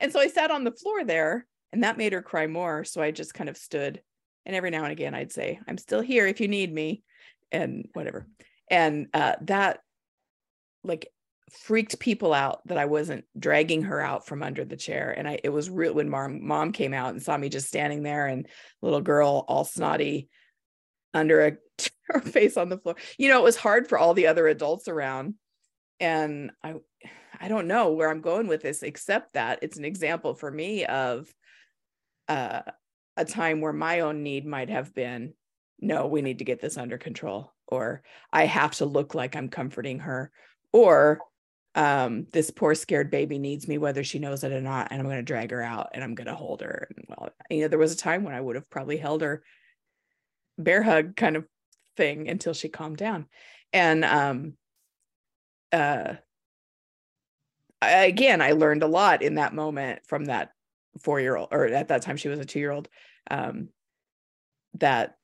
And 0.00 0.12
so 0.12 0.20
I 0.20 0.28
sat 0.28 0.50
on 0.50 0.64
the 0.64 0.72
floor 0.72 1.04
there, 1.04 1.46
and 1.72 1.82
that 1.82 1.98
made 1.98 2.12
her 2.12 2.22
cry 2.22 2.46
more. 2.46 2.84
So 2.84 3.02
I 3.02 3.10
just 3.10 3.34
kind 3.34 3.50
of 3.50 3.56
stood. 3.56 4.00
And 4.46 4.56
every 4.56 4.70
now 4.70 4.84
and 4.84 4.92
again, 4.92 5.14
I'd 5.14 5.32
say, 5.32 5.60
I'm 5.66 5.78
still 5.78 6.00
here 6.00 6.26
if 6.26 6.40
you 6.40 6.48
need 6.48 6.72
me, 6.72 7.02
and 7.50 7.88
whatever. 7.92 8.26
And 8.70 9.08
uh, 9.12 9.34
that 9.42 9.80
like 10.84 11.08
freaked 11.52 11.98
people 11.98 12.32
out 12.32 12.66
that 12.66 12.78
I 12.78 12.86
wasn't 12.86 13.24
dragging 13.38 13.82
her 13.82 14.00
out 14.00 14.26
from 14.26 14.42
under 14.42 14.64
the 14.64 14.76
chair. 14.76 15.14
And 15.16 15.28
I, 15.28 15.38
it 15.42 15.48
was 15.50 15.70
real 15.70 15.94
when 15.94 16.08
mom, 16.08 16.46
mom 16.46 16.72
came 16.72 16.94
out 16.94 17.10
and 17.10 17.22
saw 17.22 17.36
me 17.36 17.48
just 17.48 17.68
standing 17.68 18.02
there 18.02 18.26
and 18.26 18.46
little 18.82 19.00
girl 19.00 19.44
all 19.48 19.64
snotty 19.64 20.28
under 21.14 21.46
a 21.46 21.52
her 22.08 22.20
face 22.20 22.56
on 22.56 22.68
the 22.68 22.78
floor. 22.78 22.96
You 23.18 23.28
know, 23.28 23.40
it 23.40 23.44
was 23.44 23.56
hard 23.56 23.88
for 23.88 23.98
all 23.98 24.14
the 24.14 24.26
other 24.26 24.46
adults 24.46 24.88
around. 24.88 25.34
And 26.00 26.52
I 26.62 26.76
I 27.40 27.48
don't 27.48 27.68
know 27.68 27.92
where 27.92 28.10
I'm 28.10 28.20
going 28.20 28.48
with 28.48 28.62
this, 28.62 28.82
except 28.82 29.34
that 29.34 29.60
it's 29.62 29.78
an 29.78 29.84
example 29.84 30.34
for 30.34 30.50
me 30.50 30.84
of 30.84 31.32
uh, 32.28 32.62
a 33.16 33.24
time 33.24 33.60
where 33.60 33.72
my 33.72 34.00
own 34.00 34.22
need 34.22 34.46
might 34.46 34.70
have 34.70 34.94
been, 34.94 35.34
no, 35.80 36.06
we 36.06 36.22
need 36.22 36.38
to 36.38 36.44
get 36.44 36.60
this 36.60 36.76
under 36.76 36.98
control, 36.98 37.52
or 37.66 38.02
I 38.32 38.46
have 38.46 38.72
to 38.76 38.86
look 38.86 39.14
like 39.14 39.36
I'm 39.36 39.48
comforting 39.48 40.00
her, 40.00 40.32
or 40.72 41.20
um, 41.74 42.26
this 42.32 42.50
poor 42.50 42.74
scared 42.74 43.10
baby 43.10 43.38
needs 43.38 43.68
me 43.68 43.78
whether 43.78 44.02
she 44.02 44.18
knows 44.18 44.42
it 44.44 44.52
or 44.52 44.60
not, 44.60 44.88
and 44.90 45.00
I'm 45.00 45.06
going 45.06 45.18
to 45.18 45.22
drag 45.22 45.50
her 45.50 45.62
out 45.62 45.90
and 45.94 46.02
I'm 46.02 46.14
going 46.14 46.26
to 46.26 46.34
hold 46.34 46.60
her. 46.62 46.88
And 46.96 47.04
well, 47.08 47.30
you 47.50 47.62
know, 47.62 47.68
there 47.68 47.78
was 47.78 47.92
a 47.92 47.96
time 47.96 48.24
when 48.24 48.34
I 48.34 48.40
would 48.40 48.56
have 48.56 48.68
probably 48.70 48.96
held 48.96 49.22
her 49.22 49.42
bear 50.56 50.82
hug 50.82 51.14
kind 51.14 51.36
of 51.36 51.44
thing 51.96 52.28
until 52.28 52.54
she 52.54 52.68
calmed 52.68 52.96
down. 52.96 53.26
And 53.72 54.04
um 54.04 54.54
uh 55.72 56.14
I, 57.80 58.06
again, 58.06 58.42
I 58.42 58.52
learned 58.52 58.82
a 58.82 58.88
lot 58.88 59.22
in 59.22 59.36
that 59.36 59.54
moment 59.54 60.00
from 60.06 60.24
that 60.24 60.50
four 61.00 61.20
year 61.20 61.36
old, 61.36 61.48
or 61.52 61.66
at 61.66 61.88
that 61.88 62.02
time 62.02 62.16
she 62.16 62.28
was 62.28 62.40
a 62.40 62.44
two 62.44 62.58
year 62.58 62.72
old, 62.72 62.88
um, 63.30 63.68
that 64.74 65.16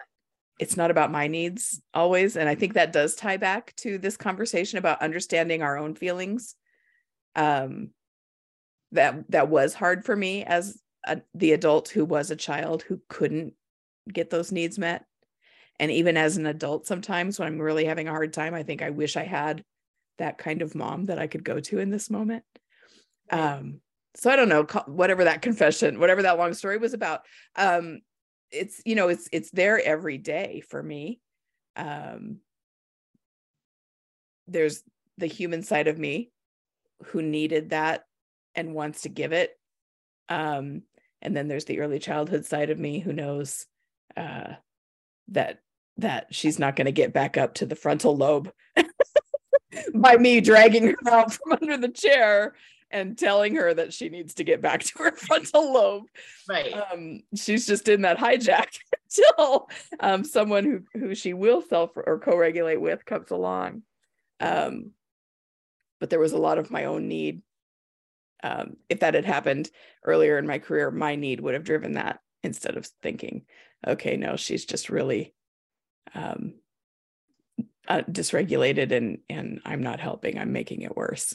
it's 0.59 0.77
not 0.77 0.91
about 0.91 1.11
my 1.11 1.27
needs 1.27 1.83
always. 1.93 2.37
And 2.37 2.49
I 2.49 2.55
think 2.55 2.75
that 2.75 2.93
does 2.93 3.15
tie 3.15 3.37
back 3.37 3.75
to 3.79 3.99
this 3.99 4.17
conversation 4.17 4.79
about 4.79 5.03
understanding 5.03 5.63
our 5.63 5.77
own 5.77 5.95
feelings. 5.95 6.55
Um, 7.35 7.91
that 8.93 9.29
that 9.31 9.49
was 9.49 9.75
hard 9.75 10.05
for 10.05 10.17
me 10.17 10.45
as 10.45 10.81
a, 11.07 11.21
the 11.35 11.53
adult 11.53 11.89
who 11.89 12.05
was 12.05 12.31
a 12.31 12.37
child 12.37 12.83
who 12.83 13.01
couldn't 13.09 13.55
get 14.11 14.31
those 14.31 14.53
needs 14.53 14.79
met 14.79 15.05
and 15.79 15.91
even 15.91 16.17
as 16.17 16.37
an 16.37 16.47
adult 16.47 16.87
sometimes 16.87 17.39
when 17.39 17.49
i'm 17.49 17.61
really 17.61 17.85
having 17.85 18.09
a 18.09 18.13
hard 18.13 18.33
time 18.33 18.55
i 18.55 18.63
think 18.63 18.83
i 18.83 18.91
wish 18.91 19.17
i 19.17 19.25
had 19.25 19.65
that 20.19 20.39
kind 20.39 20.63
of 20.63 20.75
mom 20.75 21.07
that 21.07 21.19
i 21.19 21.27
could 21.27 21.45
go 21.45 21.61
to 21.61 21.79
in 21.79 21.91
this 21.91 22.09
moment 22.09 22.45
um 23.31 23.81
so 24.15 24.31
i 24.31 24.37
don't 24.37 24.49
know 24.49 24.65
whatever 24.87 25.25
that 25.25 25.43
confession 25.43 25.99
whatever 25.99 26.23
that 26.23 26.39
long 26.39 26.55
story 26.55 26.79
was 26.79 26.95
about 26.95 27.23
um 27.57 28.01
it's 28.55 28.81
you 28.85 28.95
know 28.95 29.09
it's 29.09 29.29
it's 29.33 29.51
there 29.51 29.85
every 29.85 30.19
day 30.19 30.63
for 30.69 30.83
me. 30.83 31.21
Um 31.77 32.39
there's 34.47 34.83
the 35.19 35.27
human 35.27 35.63
side 35.63 35.89
of 35.89 35.99
me 35.99 36.31
who 37.07 37.23
needed 37.23 37.71
that 37.71 38.05
and 38.55 38.75
wants 38.75 39.03
to 39.03 39.09
give 39.09 39.33
it. 39.33 39.51
Um 40.29 40.83
and 41.23 41.37
then 41.37 41.49
there's 41.49 41.65
the 41.65 41.81
early 41.81 41.99
childhood 41.99 42.45
side 42.45 42.71
of 42.71 42.79
me 42.79 42.99
who 42.99 43.13
knows 43.13 43.67
uh 44.17 44.55
that 45.29 45.61
that 45.99 46.27
she's 46.35 46.59
not 46.59 46.77
going 46.77 46.87
to 46.87 46.93
get 46.93 47.13
back 47.13 47.37
up 47.37 47.55
to 47.55 47.67
the 47.67 47.77
frontal 47.77 48.17
lobe 48.17 48.51
by 49.95 50.17
me 50.17 50.41
dragging 50.41 50.89
her 50.89 50.97
out 51.09 51.33
from 51.33 51.53
under 51.53 51.77
the 51.77 51.89
chair 51.89 52.55
and 52.95 53.19
telling 53.19 53.57
her 53.57 53.75
that 53.75 53.93
she 53.93 54.09
needs 54.09 54.35
to 54.35 54.45
get 54.45 54.63
back 54.63 54.81
to 54.85 54.99
her 55.01 55.13
frontal 55.13 55.73
lobe. 55.73 56.05
Right. 56.49 56.73
Um, 56.73 57.23
she's 57.35 57.67
just 57.67 57.89
in 57.89 58.03
that 58.03 58.19
hijack 58.19 58.79
until 59.19 59.69
um, 60.01 60.25
someone 60.25 60.65
who 60.65 60.99
who 60.99 61.15
she 61.15 61.35
will 61.35 61.61
self 61.61 61.91
or 61.97 62.21
co-regulate 62.21 62.81
with 62.81 63.05
comes 63.05 63.31
along. 63.31 63.83
Um, 64.41 64.93
but 66.01 66.09
there 66.09 66.21
was 66.21 66.33
a 66.33 66.39
lot 66.39 66.59
of 66.59 66.71
my 66.71 66.85
own 66.87 67.09
need. 67.09 67.43
Um, 68.43 68.77
if 68.89 69.01
that 69.01 69.15
had 69.15 69.25
happened 69.25 69.71
earlier 70.05 70.39
in 70.39 70.47
my 70.47 70.59
career, 70.59 70.91
my 70.91 71.17
need 71.17 71.41
would 71.41 71.55
have 71.55 71.65
driven 71.65 71.93
that 71.93 72.21
instead 72.43 72.77
of 72.77 72.87
thinking, 73.03 73.47
okay, 73.87 74.17
no, 74.17 74.37
she's 74.37 74.67
just 74.67 74.91
really 74.91 75.35
um, 76.15 76.55
uh, 77.89 78.03
dysregulated 78.03 78.93
and 78.93 79.19
and 79.29 79.61
I'm 79.65 79.83
not 79.83 79.99
helping. 79.99 80.39
I'm 80.39 80.53
making 80.53 80.83
it 80.83 80.97
worse. 80.97 81.35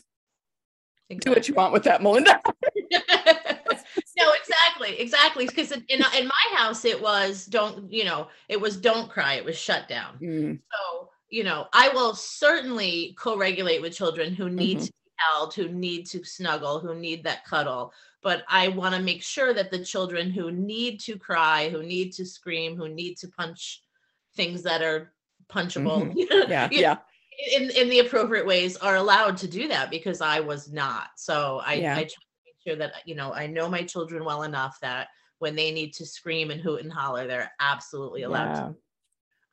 Exactly. 1.10 1.32
Do 1.32 1.36
what 1.36 1.48
you 1.48 1.54
want 1.56 1.74
with 1.74 1.84
that, 1.84 2.04
Melinda. 2.04 2.40
no, 2.92 4.32
exactly, 4.34 5.00
exactly. 5.00 5.48
Because 5.48 5.72
in, 5.72 5.84
in, 5.90 6.04
in 6.18 6.28
my 6.28 6.56
house, 6.56 6.86
it 6.86 7.02
was 7.02 7.46
don't 7.46 7.92
you 7.92 8.06
know 8.06 8.28
it 8.48 8.62
was 8.62 8.78
don't 8.78 9.10
cry. 9.10 9.34
It 9.34 9.46
was 9.46 9.58
shut 9.58 9.88
down. 9.88 10.20
Mm. 10.22 10.60
So 10.72 11.10
you 11.30 11.44
know 11.44 11.68
I 11.74 11.90
will 11.90 12.14
certainly 12.14 13.16
co-regulate 13.18 13.82
with 13.82 13.96
children 13.96 14.36
who 14.36 14.50
need 14.50 14.78
mm-hmm. 14.78 14.86
to 14.86 14.92
be 14.92 15.12
held, 15.18 15.54
who 15.56 15.70
need 15.70 16.06
to 16.08 16.24
snuggle, 16.24 16.80
who 16.80 16.94
need 16.94 17.24
that 17.24 17.44
cuddle. 17.44 17.92
But 18.22 18.44
I 18.48 18.68
want 18.68 18.94
to 18.94 19.02
make 19.02 19.24
sure 19.24 19.54
that 19.54 19.72
the 19.72 19.84
children 19.84 20.30
who 20.30 20.52
need 20.52 21.00
to 21.02 21.18
cry, 21.18 21.70
who 21.70 21.82
need 21.82 22.14
to 22.14 22.26
scream, 22.26 22.76
who 22.76 22.88
need 22.88 23.18
to 23.18 23.30
punch 23.30 23.82
things 24.36 24.62
that 24.64 24.84
are 24.84 25.14
punchable. 25.52 26.14
Mm-hmm. 26.14 26.50
Yeah, 26.52 26.68
yeah. 26.72 26.98
In 27.56 27.70
in 27.70 27.90
the 27.90 28.00
appropriate 28.00 28.46
ways 28.46 28.76
are 28.78 28.98
allowed 28.98 29.38
to 29.38 29.48
do 29.48 29.68
that 29.70 29.90
because 29.90 30.20
I 30.22 30.40
was 30.42 30.72
not. 30.72 31.10
So 31.16 31.62
I, 31.66 31.76
yeah. 31.76 31.94
I 31.94 32.02
try 32.02 32.04
to 32.04 32.18
make 32.46 32.56
sure 32.68 32.76
that 32.76 32.94
you 33.06 33.16
know 33.16 33.34
I 33.34 33.48
know 33.48 33.70
my 33.70 33.84
children 33.84 34.26
well 34.26 34.44
enough 34.44 34.78
that 34.82 35.08
when 35.40 35.56
they 35.56 35.72
need 35.72 35.94
to 35.94 36.06
scream 36.06 36.52
and 36.52 36.60
hoot 36.60 36.82
and 36.82 36.92
holler, 36.92 37.28
they're 37.28 37.52
absolutely 37.60 38.24
allowed 38.24 38.50
yeah. 38.50 38.60
to. 38.60 38.76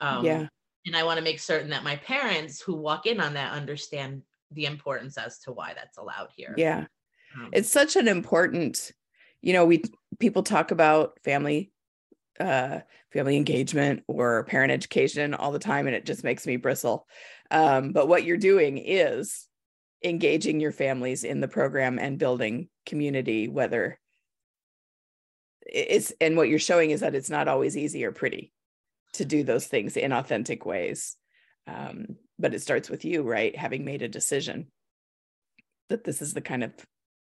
Um, 0.01 0.25
yeah. 0.25 0.47
And 0.87 0.97
I 0.97 1.05
want 1.05 1.19
to 1.19 1.25
make 1.25 1.41
certain 1.41 1.71
that 1.71 1.85
my 1.85 1.97
parents 1.97 2.61
who 2.61 2.75
walk 2.75 3.07
in 3.07 3.21
on 3.21 3.35
that 3.35 3.53
understand 3.53 4.23
the 4.51 4.67
importance 4.67 5.17
as 5.17 5.39
to 5.41 5.53
why 5.53 5.73
that's 5.75 5.97
allowed 5.97 6.29
here. 6.37 6.55
Yeah. 6.57 6.87
Um, 7.37 7.51
it's 7.53 7.71
such 7.71 7.97
an 7.97 8.09
important, 8.09 8.93
you 9.43 9.53
know, 9.53 9.65
we 9.65 9.83
people 10.19 10.43
talk 10.43 10.71
about 10.71 11.19
family 11.25 11.73
uh, 12.39 12.81
family 13.13 13.37
engagement 13.37 14.03
or 14.09 14.45
parent 14.45 14.71
education 14.71 15.35
all 15.35 15.53
the 15.53 15.59
time, 15.59 15.87
and 15.87 15.97
it 15.97 16.05
just 16.05 16.25
makes 16.25 16.47
me 16.47 16.57
bristle. 16.57 17.07
Um, 17.51 17.93
but 17.93 18.09
what 18.09 18.25
you're 18.25 18.37
doing 18.37 18.79
is 18.79 19.47
engaging 20.05 20.61
your 20.61 20.73
families 20.73 21.25
in 21.25 21.41
the 21.41 21.49
program 21.49 21.99
and 21.99 22.19
building 22.19 22.69
community, 22.85 23.49
whether 23.49 23.99
it's 25.63 26.13
and 26.21 26.37
what 26.37 26.49
you're 26.49 26.59
showing 26.59 26.91
is 26.91 27.01
that 27.01 27.15
it's 27.15 27.31
not 27.31 27.49
always 27.49 27.77
easy 27.77 28.05
or 28.05 28.13
pretty 28.13 28.53
to 29.15 29.25
do 29.25 29.43
those 29.43 29.67
things 29.67 29.97
in 29.97 30.13
authentic 30.13 30.65
ways. 30.65 31.17
Um, 31.67 32.17
but 32.39 32.55
it 32.55 32.63
starts 32.63 32.89
with 32.89 33.05
you, 33.05 33.23
right? 33.23 33.57
Having 33.57 33.85
made 33.85 34.03
a 34.03 34.09
decision 34.09 34.67
that 35.89 36.05
this 36.05 36.23
is 36.23 36.35
the 36.35 36.41
kind 36.41 36.63
of 36.63 36.73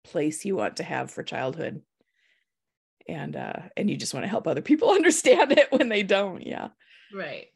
place 0.03 0.45
you 0.45 0.55
want 0.55 0.77
to 0.77 0.83
have 0.83 1.11
for 1.11 1.23
childhood 1.23 1.81
and 3.07 3.35
uh 3.35 3.53
and 3.75 3.89
you 3.89 3.97
just 3.97 4.13
want 4.13 4.23
to 4.23 4.29
help 4.29 4.47
other 4.47 4.61
people 4.61 4.89
understand 4.91 5.51
it 5.51 5.71
when 5.71 5.89
they 5.89 6.03
don't 6.03 6.45
yeah 6.45 6.69
right 7.13 7.47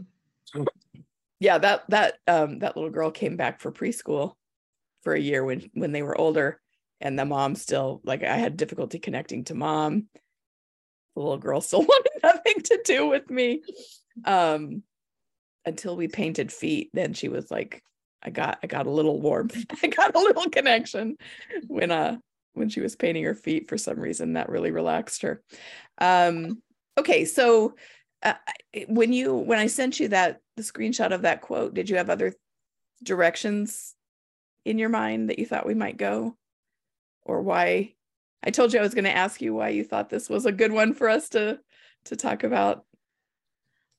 yeah 1.39 1.57
that 1.57 1.83
that 1.89 2.15
um 2.27 2.59
that 2.59 2.75
little 2.75 2.91
girl 2.91 3.11
came 3.11 3.37
back 3.37 3.61
for 3.61 3.71
preschool 3.71 4.33
for 5.03 5.13
a 5.13 5.19
year 5.19 5.43
when 5.43 5.69
when 5.73 5.91
they 5.91 6.03
were 6.03 6.19
older. 6.19 6.59
And 7.01 7.17
the 7.17 7.23
mom 7.23 7.55
still 7.55 8.01
like 8.03 8.23
i 8.23 8.35
had 8.35 8.57
difficulty 8.57 8.99
connecting 8.99 9.45
to 9.45 9.55
mom. 9.55 10.07
The 11.15 11.21
little 11.21 11.37
girl 11.37 11.61
still 11.61 11.81
wanted 11.81 12.11
nothing 12.23 12.61
to 12.63 12.81
do 12.83 13.07
with 13.07 13.29
me. 13.29 13.61
Um 14.25 14.83
until 15.65 15.95
we 15.95 16.07
painted 16.07 16.51
feet 16.51 16.89
then 16.93 17.13
she 17.13 17.27
was 17.27 17.51
like 17.51 17.83
i 18.23 18.29
got 18.29 18.57
i 18.63 18.67
got 18.67 18.87
a 18.87 18.91
little 18.91 19.21
warmth 19.21 19.65
i 19.83 19.87
got 19.87 20.15
a 20.15 20.19
little 20.19 20.49
connection 20.49 21.17
when 21.67 21.91
uh 21.91 22.17
when 22.53 22.69
she 22.69 22.79
was 22.79 22.95
painting 22.95 23.23
her 23.23 23.35
feet 23.35 23.69
for 23.69 23.77
some 23.77 23.99
reason 23.99 24.33
that 24.33 24.49
really 24.49 24.71
relaxed 24.71 25.21
her. 25.21 25.41
Um 25.99 26.61
okay 26.97 27.25
so 27.25 27.75
uh, 28.23 28.33
when 28.87 29.13
you 29.13 29.33
when 29.35 29.59
i 29.59 29.67
sent 29.67 29.99
you 29.99 30.09
that 30.09 30.41
the 30.57 30.63
screenshot 30.63 31.13
of 31.13 31.21
that 31.21 31.41
quote 31.41 31.73
did 31.73 31.89
you 31.89 31.97
have 31.97 32.09
other 32.09 32.33
directions 33.03 33.95
in 34.65 34.77
your 34.77 34.89
mind 34.89 35.29
that 35.29 35.39
you 35.39 35.45
thought 35.45 35.65
we 35.65 35.73
might 35.73 35.97
go? 35.97 36.35
Or 37.23 37.41
why 37.41 37.93
i 38.43 38.49
told 38.51 38.73
you 38.73 38.79
i 38.79 38.83
was 38.83 38.93
going 38.93 39.05
to 39.05 39.15
ask 39.15 39.41
you 39.41 39.53
why 39.53 39.69
you 39.69 39.83
thought 39.83 40.09
this 40.09 40.29
was 40.29 40.45
a 40.45 40.51
good 40.51 40.71
one 40.71 40.93
for 40.93 41.09
us 41.09 41.29
to 41.29 41.59
to 42.05 42.15
talk 42.15 42.43
about. 42.43 42.85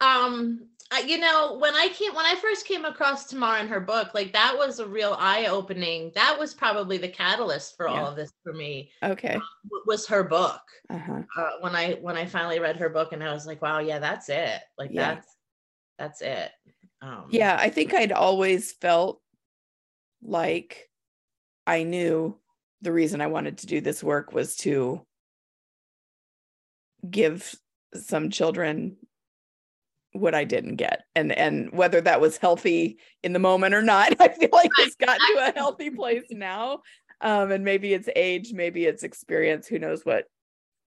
Um 0.01 0.69
you 1.07 1.19
know 1.19 1.57
when 1.61 1.75
i 1.77 1.89
came 1.89 2.13
when 2.15 2.27
i 2.27 2.35
first 2.35 2.67
came 2.67 2.85
across 2.85 3.27
tamar 3.27 3.57
and 3.59 3.69
her 3.69 3.79
book 3.81 4.13
like 4.13 4.33
that 4.33 4.55
was 4.59 4.81
a 4.81 4.87
real 4.87 5.17
eye-opening 5.19 6.11
that 6.15 6.37
was 6.39 6.53
probably 6.53 6.99
the 6.99 7.09
catalyst 7.09 7.77
for 7.77 7.89
Yeah. 7.89 7.95
all 8.01 8.09
of 8.09 8.17
this 8.17 8.33
for 8.43 8.53
me 8.53 8.91
okay. 9.03 9.35
w- 9.35 9.85
was 9.87 10.07
her 10.09 10.25
book. 10.25 10.61
Uh-huh. 10.91 11.23
Uh, 11.37 11.51
when 11.61 11.77
i 11.77 11.93
when 12.01 12.17
i 12.17 12.27
finally 12.27 12.59
read 12.59 12.77
her 12.77 12.89
book 12.89 13.13
and 13.13 13.23
i 13.23 13.33
was 13.33 13.47
like 13.47 13.63
wow 13.63 13.79
yeah 13.79 13.99
that's 14.01 14.29
it. 14.29 14.61
Like 14.79 14.91
Yeah. 14.93 15.15
that's 15.15 15.37
that's 15.99 16.21
it. 16.23 16.51
Um 17.03 17.27
yeah 17.31 17.57
i 17.59 17.71
think 17.71 17.95
i'd 17.95 18.13
always 18.13 18.73
felt 18.73 19.21
like 20.23 20.91
i 21.67 21.83
knew 21.85 22.37
the 22.83 22.93
reason 22.93 23.21
i 23.21 23.27
wanted 23.29 23.59
to 23.59 23.67
do 23.67 23.81
this 23.81 24.03
work 24.03 24.33
was 24.33 24.57
to 24.57 25.07
give 27.09 27.55
some 27.95 28.29
children 28.31 28.97
what 30.13 30.35
i 30.35 30.45
didn't 30.45 30.77
get 30.77 31.03
and 31.15 31.33
and 31.33 31.71
whether 31.73 32.01
that 32.01 32.21
was 32.21 32.37
healthy 32.37 32.99
in 33.23 33.33
the 33.33 33.39
moment 33.39 33.75
or 33.75 33.83
not 33.83 34.13
i 34.21 34.29
feel 34.29 34.49
like 34.53 34.71
it's 34.79 34.97
gotten 34.97 35.37
to 35.37 35.49
a 35.49 35.53
healthy 35.55 35.91
place 35.91 36.25
now 36.31 36.81
um 37.21 37.51
and 37.53 37.65
maybe 37.65 37.93
it's 37.95 38.09
age 38.17 38.53
maybe 38.53 38.85
it's 38.85 39.03
experience 39.05 39.67
who 39.67 39.79
knows 39.79 40.05
what 40.05 40.25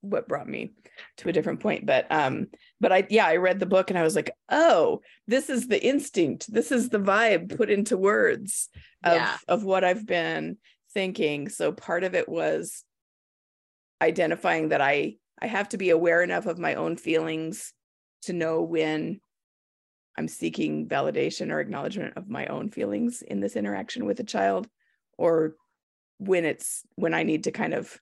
what 0.00 0.26
brought 0.26 0.48
me 0.48 0.72
to 1.16 1.28
a 1.28 1.32
different 1.32 1.60
point 1.60 1.86
but 1.86 2.10
um 2.10 2.48
but 2.80 2.90
i 2.92 3.06
yeah 3.08 3.26
i 3.26 3.36
read 3.36 3.60
the 3.60 3.66
book 3.66 3.88
and 3.88 3.98
i 3.98 4.02
was 4.02 4.16
like 4.16 4.30
oh 4.50 5.00
this 5.28 5.48
is 5.48 5.68
the 5.68 5.80
instinct 5.82 6.52
this 6.52 6.72
is 6.72 6.88
the 6.88 6.98
vibe 6.98 7.56
put 7.56 7.70
into 7.70 7.96
words 7.96 8.68
of 9.04 9.14
Yeah. 9.14 9.36
of 9.46 9.62
what 9.62 9.84
i've 9.84 10.04
been 10.04 10.56
thinking 10.92 11.48
so 11.48 11.70
part 11.70 12.02
of 12.02 12.16
it 12.16 12.28
was 12.28 12.84
identifying 14.02 14.70
that 14.70 14.80
i 14.80 15.14
i 15.40 15.46
have 15.46 15.68
to 15.68 15.78
be 15.78 15.90
aware 15.90 16.22
enough 16.22 16.46
of 16.46 16.58
my 16.58 16.74
own 16.74 16.96
feelings 16.96 17.72
to 18.22 18.32
know 18.32 18.62
when 18.62 19.20
i'm 20.18 20.28
seeking 20.28 20.86
validation 20.88 21.50
or 21.52 21.60
acknowledgement 21.60 22.16
of 22.16 22.28
my 22.28 22.46
own 22.46 22.68
feelings 22.70 23.22
in 23.22 23.40
this 23.40 23.56
interaction 23.56 24.04
with 24.04 24.20
a 24.20 24.24
child 24.24 24.68
or 25.18 25.54
when 26.18 26.44
it's 26.44 26.82
when 26.96 27.14
i 27.14 27.22
need 27.22 27.44
to 27.44 27.50
kind 27.50 27.74
of 27.74 27.98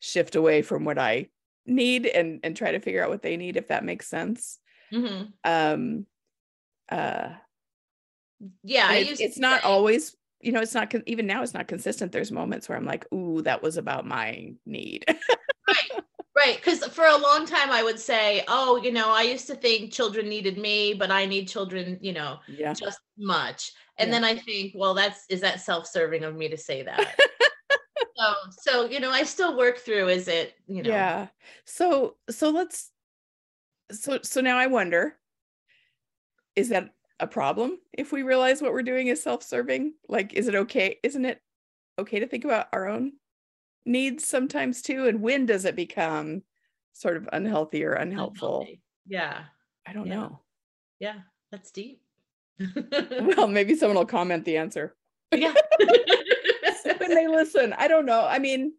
shift 0.00 0.34
away 0.36 0.62
from 0.62 0.84
what 0.84 0.98
i 0.98 1.26
need 1.66 2.06
and 2.06 2.40
and 2.42 2.56
try 2.56 2.72
to 2.72 2.80
figure 2.80 3.02
out 3.04 3.10
what 3.10 3.22
they 3.22 3.36
need 3.36 3.56
if 3.56 3.68
that 3.68 3.84
makes 3.84 4.08
sense. 4.08 4.58
Mhm. 4.92 5.32
um 5.44 6.06
uh 6.90 7.28
yeah 8.64 8.84
and 8.86 8.92
I 8.92 8.96
it's, 8.96 9.10
used 9.10 9.20
it's 9.20 9.34
to 9.36 9.40
not 9.42 9.60
say- 9.62 9.68
always 9.68 10.16
you 10.40 10.52
know 10.52 10.60
it's 10.60 10.72
not 10.74 10.92
even 11.06 11.26
now 11.26 11.42
it's 11.42 11.52
not 11.54 11.68
consistent. 11.68 12.12
There's 12.12 12.32
moments 12.32 12.66
where 12.68 12.78
i'm 12.78 12.86
like 12.86 13.04
ooh 13.12 13.42
that 13.42 13.62
was 13.62 13.76
about 13.76 14.06
my 14.06 14.54
need 14.64 15.04
right 16.40 16.56
because 16.56 16.84
for 16.86 17.04
a 17.04 17.16
long 17.16 17.46
time 17.46 17.70
i 17.70 17.82
would 17.82 17.98
say 17.98 18.42
oh 18.48 18.76
you 18.82 18.90
know 18.90 19.10
i 19.10 19.22
used 19.22 19.46
to 19.46 19.54
think 19.54 19.92
children 19.92 20.28
needed 20.28 20.56
me 20.58 20.94
but 20.94 21.10
i 21.10 21.26
need 21.26 21.46
children 21.46 21.98
you 22.00 22.12
know 22.12 22.38
yeah. 22.48 22.72
just 22.72 22.82
as 22.88 22.98
much. 23.18 23.72
And 23.98 24.08
Yeah. 24.08 24.14
then 24.20 24.24
i 24.24 24.34
think 24.36 24.72
well 24.74 24.94
that's 24.94 25.26
is 25.28 25.40
that 25.42 25.60
self-serving 25.60 26.24
of 26.24 26.34
me 26.34 26.48
to 26.48 26.56
say 26.56 26.82
that? 26.82 27.18
So 28.16 28.34
so 28.50 28.84
you 28.84 29.00
know 29.00 29.10
i 29.10 29.22
still 29.22 29.56
work 29.56 29.78
through 29.78 30.08
is 30.08 30.28
it 30.28 30.54
you 30.66 30.82
know? 30.82 30.90
Yeah. 30.90 31.28
So 31.64 32.16
so 32.28 32.50
let's 32.50 32.90
so 33.92 34.18
so 34.22 34.40
now 34.42 34.58
i 34.58 34.66
wonder 34.66 35.16
is 36.54 36.68
that 36.68 36.90
a 37.18 37.26
problem 37.26 37.78
if 37.92 38.12
we 38.12 38.22
realize 38.22 38.60
what 38.60 38.72
we're 38.72 38.82
doing 38.82 39.06
is 39.08 39.22
self-serving? 39.22 39.94
Like 40.08 40.34
is 40.34 40.48
it 40.48 40.54
okay 40.54 40.98
isn't 41.02 41.24
it 41.24 41.40
okay 41.98 42.20
to 42.20 42.26
think 42.26 42.44
about 42.44 42.68
our 42.72 42.88
own 42.88 43.12
needs 43.86 44.26
sometimes 44.26 44.82
too 44.82 45.06
and 45.06 45.20
when 45.22 45.46
does 45.46 45.64
it 45.64 45.74
become 45.76 46.42
sort 46.92 47.16
of 47.16 47.28
unhealthy 47.32 47.84
or 47.84 47.92
unhelpful? 47.92 48.60
Unhealthy. 48.60 48.82
yeah. 49.06 49.44
I 49.86 49.92
don't 49.92 50.06
Yeah. 50.06 50.14
know. 50.16 50.40
Yeah 50.98 51.18
that's 51.50 51.70
deep. 51.70 52.00
Well 53.36 53.48
maybe 53.48 53.74
someone 53.74 53.96
will 53.96 54.04
comment 54.06 54.44
the 54.44 54.56
answer. 54.58 54.94
Yeah. 55.34 55.54
When 56.98 57.14
they 57.14 57.26
listen 57.28 57.72
i 57.76 57.88
don't 57.88 58.06
know. 58.06 58.24
I 58.24 58.38
mean 58.38 58.72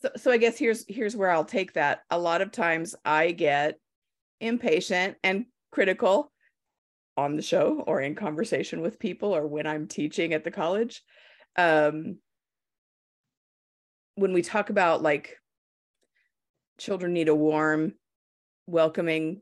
so, 0.00 0.08
so 0.16 0.30
i 0.30 0.36
guess 0.38 0.56
here's 0.56 0.84
here's 0.88 1.14
where 1.16 1.30
i'll 1.30 1.44
take 1.44 1.74
that. 1.74 2.02
A 2.10 2.18
lot 2.18 2.40
of 2.40 2.50
times 2.52 2.94
i 3.04 3.32
get 3.32 3.78
impatient 4.40 5.16
and 5.22 5.46
critical 5.70 6.32
on 7.16 7.36
the 7.36 7.42
show 7.42 7.82
or 7.86 8.00
in 8.00 8.14
conversation 8.14 8.80
with 8.80 8.98
people 8.98 9.34
or 9.36 9.46
when 9.46 9.66
i'm 9.66 9.86
teaching 9.88 10.32
at 10.32 10.44
the 10.44 10.50
college. 10.50 11.02
Um 11.56 12.18
when 14.14 14.32
we 14.32 14.42
talk 14.42 14.70
about 14.70 15.02
like 15.02 15.36
children 16.78 17.12
need 17.12 17.28
a 17.28 17.34
warm 17.34 17.94
welcoming 18.66 19.40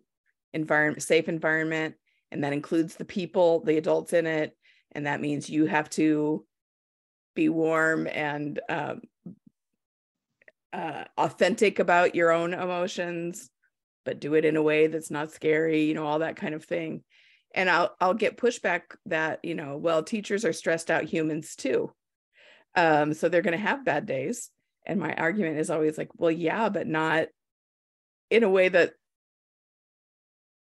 environment 0.53 1.03
safe 1.03 1.29
environment 1.29 1.95
and 2.33 2.45
that 2.45 2.53
includes 2.53 2.97
the 2.97 3.05
people 3.05 3.63
the 3.65 3.77
adults 3.77 4.13
in 4.13 4.27
it 4.27 4.57
and 4.93 5.07
that 5.07 5.21
means 5.21 5.49
you 5.49 5.67
have 5.67 5.89
to 5.89 6.45
be 7.35 7.49
warm 7.49 8.07
and 8.09 8.61
um, 8.69 9.01
uh, 10.73 11.05
authentic 11.17 11.79
about 11.79 12.15
your 12.15 12.31
own 12.31 12.55
emotions 12.55 13.51
but 14.05 14.21
do 14.21 14.35
it 14.35 14.45
in 14.45 14.57
a 14.57 14.63
way 14.63 14.87
that's 14.87 15.11
not 15.11 15.31
scary 15.31 15.85
you 15.85 15.95
know 15.95 16.07
all 16.07 16.21
that 16.21 16.37
kind 16.37 16.55
of 16.55 16.65
thing. 16.65 17.03
And 17.55 17.69
i'll 17.69 17.95
i'll 18.01 18.15
get 18.15 18.37
pushback 18.37 18.83
that 19.07 19.41
you 19.43 19.55
know 19.55 19.77
well 19.77 20.03
teachers 20.03 20.45
are 20.45 20.53
stressed 20.53 20.91
out 20.91 21.05
humans 21.05 21.57
too. 21.57 21.93
Um 22.77 23.15
so 23.15 23.29
they're 23.29 23.43
going 23.43 23.59
to 23.59 23.65
have 23.65 23.85
bad 23.85 24.07
days 24.07 24.51
and 24.91 24.99
my 24.99 25.15
argument 25.15 25.57
is 25.57 25.71
always 25.71 25.97
like 25.97 26.11
well 26.17 26.33
yeah 26.33 26.69
but 26.69 26.87
not 26.87 27.29
in 28.29 28.43
a 28.43 28.51
way 28.51 28.69
that 28.69 28.93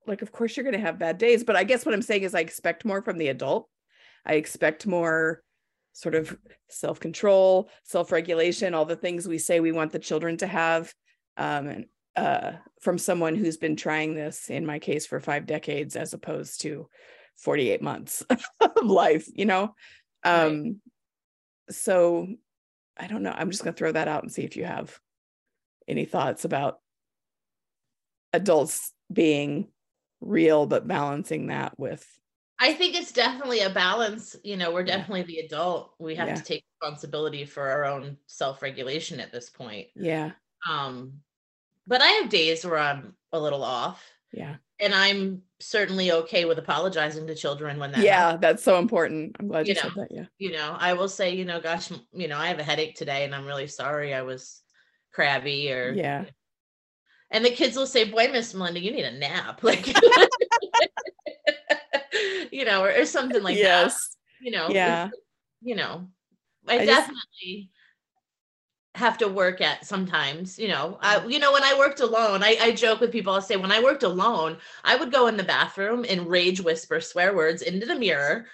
like 0.06 0.22
of 0.22 0.30
course 0.30 0.56
you're 0.56 0.62
going 0.64 0.72
to 0.72 0.78
have 0.78 0.98
bad 1.00 1.18
days 1.18 1.42
but 1.42 1.56
i 1.56 1.64
guess 1.64 1.84
what 1.84 1.94
i'm 1.94 2.00
saying 2.02 2.22
is 2.22 2.34
i 2.34 2.40
expect 2.40 2.84
more 2.84 3.02
from 3.02 3.18
the 3.18 3.26
adult 3.28 3.68
i 4.24 4.34
expect 4.34 4.86
more 4.86 5.42
sort 5.92 6.14
of 6.14 6.36
self-control 6.68 7.68
self-regulation 7.82 8.72
all 8.72 8.84
the 8.84 8.94
things 8.96 9.26
we 9.26 9.38
say 9.38 9.58
we 9.58 9.72
want 9.72 9.90
the 9.90 9.98
children 9.98 10.36
to 10.36 10.46
have 10.46 10.94
um, 11.36 11.66
and 11.66 11.86
uh, 12.14 12.52
from 12.80 12.96
someone 12.96 13.34
who's 13.34 13.56
been 13.56 13.74
trying 13.74 14.14
this 14.14 14.48
in 14.48 14.64
my 14.64 14.78
case 14.78 15.04
for 15.04 15.18
five 15.18 15.46
decades 15.46 15.96
as 15.96 16.14
opposed 16.14 16.60
to 16.60 16.88
48 17.38 17.82
months 17.82 18.22
of 18.60 18.84
life 18.84 19.26
you 19.34 19.44
know 19.44 19.74
Right. 20.24 20.46
um 20.46 20.80
so 21.70 22.28
i 22.96 23.06
don't 23.06 23.22
know 23.22 23.34
i'm 23.36 23.50
just 23.50 23.62
going 23.64 23.74
to 23.74 23.78
throw 23.78 23.92
that 23.92 24.08
out 24.08 24.22
and 24.22 24.32
see 24.32 24.42
if 24.42 24.56
you 24.56 24.64
have 24.64 24.98
any 25.88 26.04
thoughts 26.04 26.44
about 26.44 26.80
adults 28.32 28.92
being 29.12 29.68
real 30.20 30.66
but 30.66 30.86
balancing 30.86 31.48
that 31.48 31.78
with 31.78 32.06
I 32.60 32.72
think 32.72 32.94
it's 32.94 33.10
definitely 33.12 33.60
a 33.60 33.68
balance. 33.68 34.36
You 34.44 34.56
know, 34.56 34.72
we're 34.72 34.84
definitely 34.84 35.24
the 35.24 35.40
adult. 35.40 35.92
We 35.98 36.14
have 36.14 36.28
Yeah. 36.28 36.34
to 36.36 36.42
take 36.42 36.64
responsibility 36.80 37.44
for 37.44 37.68
our 37.68 37.84
own 37.84 38.16
self-regulation 38.26 39.18
at 39.18 39.32
this 39.32 39.50
point. 39.50 39.88
yeah 39.96 40.30
Um, 40.66 41.20
but 41.86 42.00
I 42.00 42.06
have 42.06 42.30
days 42.30 42.64
where 42.64 42.78
I'm 42.78 43.16
a 43.32 43.40
little 43.40 43.64
off, 43.64 44.02
yeah 44.32 44.56
and 44.80 44.94
I'm 44.94 45.42
certainly 45.60 46.10
okay 46.12 46.44
with 46.44 46.58
apologizing 46.58 47.26
to 47.28 47.34
children 47.34 47.78
when 47.78 47.92
that 47.92 48.02
yeah 48.02 48.20
happens. 48.20 48.40
that's 48.40 48.62
so 48.64 48.78
important 48.78 49.36
i'm 49.38 49.48
glad 49.48 49.66
you, 49.66 49.74
You 49.74 49.80
said 49.80 49.96
know. 49.96 50.02
that 50.02 50.12
yeah 50.12 50.24
You 50.38 50.52
know, 50.52 50.76
I 50.78 50.92
will 50.94 51.08
say, 51.08 51.34
you 51.34 51.44
know, 51.44 51.60
gosh, 51.60 51.90
you 52.12 52.28
know, 52.28 52.36
I 52.38 52.48
have 52.48 52.58
a 52.58 52.64
headache 52.64 52.96
today, 52.96 53.24
and 53.24 53.34
I'm 53.34 53.46
really 53.46 53.66
sorry. 53.68 54.12
I 54.14 54.22
was 54.22 54.60
crabby, 55.12 55.72
or 55.72 55.92
yeah 55.92 56.24
and 57.30 57.44
the 57.44 57.50
kids 57.50 57.76
will 57.76 57.86
say, 57.86 58.04
"Boy, 58.04 58.28
Miss 58.30 58.54
Melinda, 58.54 58.80
you 58.80 58.92
need 58.92 59.04
a 59.04 59.12
nap," 59.18 59.62
like, 59.70 59.86
you 62.52 62.64
know, 62.64 62.82
or, 62.84 62.92
or 63.00 63.06
something 63.06 63.42
like 63.42 63.56
that. 63.56 63.60
yes 63.62 64.16
You 64.40 64.50
know, 64.52 64.68
yeah 64.70 65.08
you 65.62 65.74
know, 65.76 66.08
I, 66.68 66.74
I 66.74 66.78
just- 66.86 66.88
definitely 66.88 67.70
have 68.94 69.18
to 69.18 69.26
work 69.28 69.60
at 69.60 69.84
sometimes 69.84 70.56
you 70.58 70.68
know 70.68 70.96
i 71.00 71.24
you 71.26 71.40
know 71.40 71.52
when 71.52 71.64
i 71.64 71.76
worked 71.76 71.98
alone 72.00 72.44
I, 72.44 72.56
I 72.60 72.70
joke 72.72 73.00
with 73.00 73.10
people 73.10 73.32
i'll 73.32 73.40
say 73.42 73.56
when 73.56 73.72
i 73.72 73.82
worked 73.82 74.04
alone 74.04 74.56
i 74.84 74.94
would 74.94 75.10
go 75.10 75.26
in 75.26 75.36
the 75.36 75.42
bathroom 75.42 76.04
and 76.08 76.28
rage 76.28 76.60
whisper 76.60 77.00
swear 77.00 77.34
words 77.34 77.62
into 77.62 77.86
the 77.86 77.96
mirror 77.96 78.46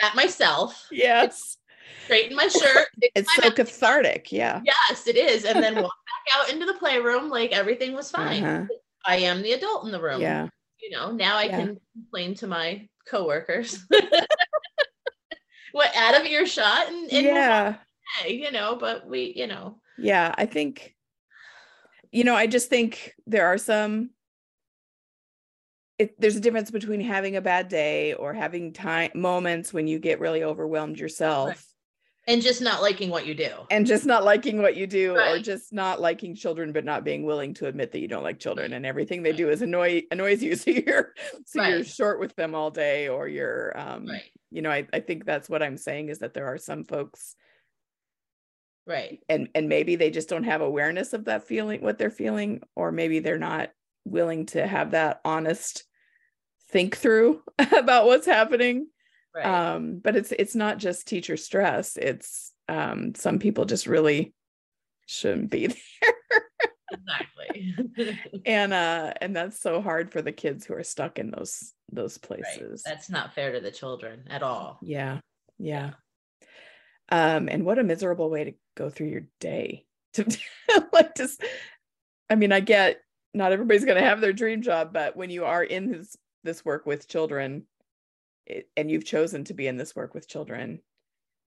at 0.00 0.14
myself 0.14 0.86
Yes. 0.92 1.56
straighten 2.04 2.36
my 2.36 2.46
shirt 2.46 2.86
It's 3.14 3.34
so 3.34 3.50
cathartic. 3.50 4.30
Yeah. 4.30 4.60
yes 4.64 5.08
it 5.08 5.16
is 5.16 5.44
and 5.44 5.60
then 5.60 5.74
walk 5.82 5.92
back 6.06 6.36
out 6.38 6.52
into 6.52 6.66
the 6.66 6.74
playroom 6.74 7.28
like 7.28 7.50
everything 7.50 7.92
was 7.92 8.12
fine 8.12 8.44
Uh-huh. 8.44 8.66
i 9.06 9.16
am 9.16 9.42
the 9.42 9.52
adult 9.54 9.86
in 9.86 9.90
the 9.90 10.00
room 10.00 10.20
Yeah. 10.20 10.46
you 10.80 10.90
know 10.90 11.10
now 11.10 11.36
i 11.36 11.46
Yeah. 11.46 11.56
can 11.56 11.80
complain 11.94 12.34
to 12.36 12.46
my 12.46 12.88
coworkers 13.08 13.84
what 15.72 15.94
out 15.96 16.20
of 16.20 16.24
earshot 16.26 16.86
and, 16.88 17.10
and 17.12 17.26
Yeah. 17.26 17.74
You 18.26 18.50
know 18.50 18.76
but 18.76 19.06
we 19.06 19.32
you 19.36 19.46
know. 19.46 19.76
Yeah. 20.00 20.34
I 20.36 20.46
think, 20.46 20.96
you 22.10 22.24
know, 22.24 22.34
I 22.34 22.46
just 22.46 22.68
think 22.68 23.14
there 23.26 23.46
are 23.46 23.58
some. 23.58 24.10
It, 25.98 26.18
there's 26.18 26.36
a 26.36 26.40
difference 26.40 26.70
between 26.70 27.02
having 27.02 27.36
a 27.36 27.42
bad 27.42 27.68
day 27.68 28.14
or 28.14 28.32
having 28.32 28.72
time 28.72 29.10
moments 29.14 29.70
when 29.70 29.86
you 29.86 29.98
get 29.98 30.18
really 30.18 30.42
overwhelmed 30.42 30.98
yourself. 30.98 31.66
And 32.26 32.40
just 32.40 32.62
not 32.62 32.80
liking 32.80 33.10
what 33.10 33.26
you 33.26 33.34
do. 33.34 33.50
And 33.70 33.86
just 33.86 34.06
not 34.06 34.24
liking 34.24 34.62
what 34.62 34.76
you 34.76 34.86
do 34.86 35.14
or 35.14 35.38
just 35.40 35.74
not 35.74 36.00
liking 36.00 36.34
children 36.34 36.72
but 36.72 36.86
not 36.86 37.04
being 37.04 37.24
willing 37.24 37.52
to 37.54 37.66
admit 37.66 37.92
that 37.92 37.98
you 37.98 38.08
don't 38.08 38.22
like 38.22 38.38
children 38.38 38.72
and 38.72 38.86
everything 38.86 39.22
they 39.22 39.32
do 39.32 39.50
is 39.50 39.60
annoy 39.60 40.02
annoys 40.10 40.42
you. 40.42 40.56
So 40.56 40.70
you're 40.70 41.14
so 41.44 41.62
you're 41.62 41.84
short 41.84 42.18
with 42.20 42.34
them 42.36 42.54
all 42.54 42.70
day 42.70 43.08
or 43.08 43.28
you're 43.28 43.78
um 43.78 44.06
right. 44.06 44.22
you 44.50 44.62
know 44.62 44.70
I, 44.70 44.86
I 44.92 45.00
think 45.00 45.24
that's 45.24 45.48
what 45.48 45.62
i'm 45.62 45.76
saying 45.76 46.08
is 46.08 46.20
that 46.20 46.34
there 46.34 46.46
are 46.46 46.58
some 46.58 46.84
folks 46.84 47.34
right. 48.86 49.20
And 49.28 49.48
and 49.54 49.68
maybe 49.68 49.96
they 49.96 50.10
just 50.10 50.28
don't 50.28 50.44
have 50.44 50.60
awareness 50.60 51.12
of 51.12 51.26
that 51.26 51.44
feeling 51.44 51.82
what 51.82 51.98
they're 51.98 52.10
feeling 52.10 52.62
or 52.76 52.92
maybe 52.92 53.18
they're 53.18 53.38
not 53.38 53.70
willing 54.04 54.46
to 54.46 54.66
have 54.66 54.92
that 54.92 55.20
honest 55.24 55.84
think 56.70 56.96
through 56.96 57.42
about 57.76 58.06
what's 58.06 58.26
happening. 58.26 58.88
Right. 59.34 59.46
Um 59.46 60.00
but 60.02 60.16
it's 60.16 60.32
it's 60.32 60.54
not 60.54 60.78
just 60.78 61.06
teacher 61.06 61.36
stress. 61.36 61.96
It's 61.96 62.52
um 62.68 63.14
some 63.14 63.38
people 63.38 63.64
just 63.64 63.86
really 63.86 64.34
shouldn't 65.06 65.50
be 65.50 65.66
there. 65.68 66.14
Exactly. 66.92 67.76
And 68.46 68.72
uh 68.72 69.12
and 69.20 69.36
that's 69.36 69.60
so 69.60 69.80
hard 69.82 70.10
for 70.10 70.22
the 70.22 70.32
kids 70.32 70.64
who 70.64 70.74
are 70.74 70.82
stuck 70.82 71.18
in 71.18 71.30
those 71.30 71.72
those 71.92 72.18
right. 72.18 72.42
places. 72.42 72.82
That's 72.84 73.10
not 73.10 73.34
fair 73.34 73.52
to 73.52 73.60
the 73.60 73.70
children 73.70 74.24
at 74.30 74.42
all. 74.42 74.78
Yeah. 74.82 75.20
Yeah 75.58 75.92
um 77.10 77.48
and 77.48 77.64
what 77.64 77.78
a 77.78 77.84
miserable 77.84 78.30
way 78.30 78.44
to 78.44 78.52
go 78.76 78.90
through 78.90 79.08
your 79.08 79.26
day 79.40 79.84
to 80.14 80.24
like 80.92 81.14
just 81.14 81.42
i 82.28 82.34
mean 82.34 82.52
i 82.52 82.60
get 82.60 83.00
not 83.32 83.52
everybody's 83.52 83.84
going 83.84 84.00
to 84.00 84.08
have 84.08 84.20
their 84.20 84.32
dream 84.32 84.62
job 84.62 84.92
but 84.92 85.16
when 85.16 85.30
you 85.30 85.44
are 85.44 85.62
in 85.62 85.90
this 85.90 86.16
this 86.42 86.64
work 86.64 86.86
with 86.86 87.08
children 87.08 87.64
it, 88.46 88.68
and 88.76 88.90
you've 88.90 89.04
chosen 89.04 89.44
to 89.44 89.54
be 89.54 89.66
in 89.66 89.76
this 89.76 89.94
work 89.94 90.14
with 90.14 90.28
children 90.28 90.80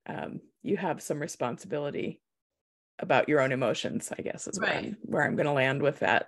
um 0.06 0.40
you 0.62 0.76
have 0.76 1.02
some 1.02 1.20
responsibility 1.20 2.20
about 2.98 3.28
your 3.28 3.40
own 3.40 3.52
emotions 3.52 4.12
i 4.16 4.20
guess 4.22 4.46
is 4.46 4.60
where 4.60 4.70
Right. 4.70 4.84
i'm 4.84 4.96
where 5.02 5.22
i'm 5.22 5.36
going 5.36 5.46
to 5.46 5.52
land 5.52 5.80
with 5.82 6.00
that 6.00 6.26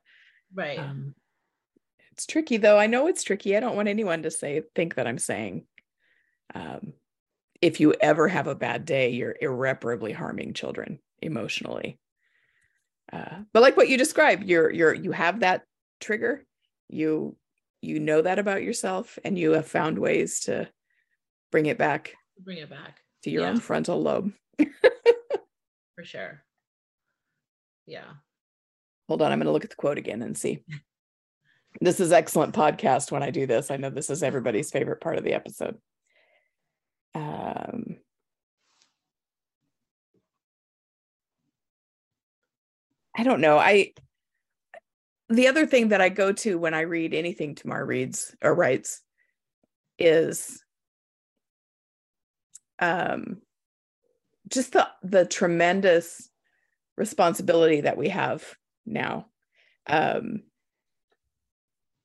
right 0.54 0.78
um, 0.78 1.14
it's 2.12 2.26
tricky 2.26 2.58
though. 2.58 2.78
I 2.78 2.86
know 2.86 3.08
it's 3.08 3.24
tricky. 3.24 3.56
I 3.56 3.60
don't 3.60 3.74
want 3.74 3.88
anyone 3.88 4.22
to 4.22 4.30
say 4.30 4.62
think 4.76 4.94
that 4.94 5.08
I'm 5.08 5.18
saying 5.18 5.66
um, 6.54 6.92
if 7.64 7.80
you 7.80 7.94
ever 8.00 8.28
have 8.28 8.46
a 8.46 8.54
bad 8.54 8.84
day, 8.84 9.08
you're 9.10 9.36
irreparably 9.40 10.12
harming 10.12 10.52
children 10.52 10.98
emotionally. 11.22 11.98
Uh, 13.10 13.38
but 13.54 13.62
like 13.62 13.76
what 13.76 13.88
you 13.88 13.96
described, 13.96 14.44
you're 14.44 14.70
you're 14.70 14.92
you 14.94 15.12
have 15.12 15.40
that 15.40 15.62
trigger. 16.00 16.44
You 16.88 17.36
you 17.80 17.98
know 18.00 18.20
that 18.22 18.38
about 18.38 18.62
yourself, 18.62 19.18
and 19.24 19.38
you 19.38 19.52
have 19.52 19.66
found 19.66 19.98
ways 19.98 20.40
to 20.40 20.68
bring 21.50 21.66
it 21.66 21.78
back 21.78 22.12
bring 22.38 22.58
it 22.58 22.68
back 22.68 23.00
to 23.22 23.30
your 23.30 23.42
Yeah. 23.42 23.50
own 23.50 23.60
frontal 23.60 24.02
lobe. 24.02 24.32
for 24.58 26.04
sure 26.04 26.42
yeah 27.86 28.10
Hold 29.08 29.22
on, 29.22 29.30
I'm 29.32 29.38
going 29.38 29.46
to 29.46 29.52
look 29.52 29.64
at 29.64 29.70
the 29.70 29.76
quote 29.76 29.98
again 29.98 30.22
and 30.22 30.36
see. 30.36 30.64
This 31.80 32.00
is 32.00 32.10
excellent 32.10 32.54
podcast 32.54 33.12
when 33.12 33.22
I 33.22 33.30
do 33.30 33.46
this. 33.46 33.70
I 33.70 33.76
know 33.76 33.90
this 33.90 34.08
is 34.08 34.22
everybody's 34.22 34.70
favorite 34.70 35.00
part 35.02 35.18
of 35.18 35.24
the 35.24 35.34
episode. 35.34 35.76
Um, 37.14 37.96
I 43.16 43.22
don't 43.22 43.40
know. 43.40 43.58
I 43.58 43.92
the 45.28 45.48
other 45.48 45.66
thing 45.66 45.88
that 45.88 46.00
I 46.00 46.08
go 46.10 46.32
to 46.32 46.58
when 46.58 46.74
I 46.74 46.80
read 46.80 47.14
anything 47.14 47.54
Tamar 47.54 47.84
reads 47.84 48.34
or 48.42 48.54
writes 48.54 49.00
is 49.98 50.62
um 52.80 53.40
just 54.48 54.72
the 54.72 54.88
the 55.02 55.24
tremendous 55.24 56.28
responsibility 56.96 57.82
that 57.82 57.96
we 57.96 58.08
have 58.10 58.44
now 58.86 59.26
um 59.88 60.42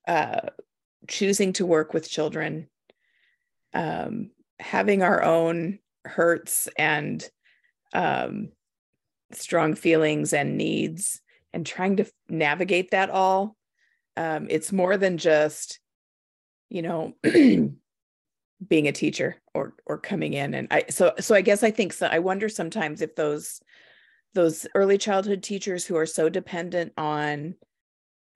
uh 0.08 0.50
choosing 1.08 1.54
to 1.54 1.66
work 1.66 1.94
with 1.94 2.10
children 2.10 2.70
um 3.74 4.32
having 4.60 5.04
our 5.04 5.24
own 5.24 5.80
hurts 6.06 6.68
and 6.78 7.28
um 7.94 8.50
strong 9.32 9.76
feelings 9.76 10.34
and 10.34 10.58
needs 10.58 11.22
and 11.54 11.66
trying 11.66 11.98
to 11.98 12.06
navigate 12.30 12.92
that 12.92 13.10
all 13.10 13.56
um 14.18 14.48
it's 14.50 14.72
more 14.72 14.98
than 14.98 15.18
just 15.18 15.80
you 16.70 16.82
know 16.82 17.14
being 18.68 18.88
a 18.88 18.92
teacher 18.92 19.38
or 19.54 19.74
or 19.86 19.98
coming 19.98 20.34
in. 20.34 20.54
And 20.54 20.68
i 20.72 20.84
so 20.90 21.14
so 21.20 21.36
i 21.36 21.42
guess 21.42 21.64
i 21.64 21.72
think 21.72 21.94
so 21.94 22.08
i 22.08 22.20
wonder 22.20 22.50
sometimes 22.50 23.02
if 23.02 23.16
those 23.16 23.62
those 24.34 24.68
early 24.76 24.98
childhood 24.98 25.42
teachers 25.42 25.86
who 25.86 25.96
are 25.96 26.06
so 26.06 26.30
dependent 26.30 26.94
on 26.98 27.56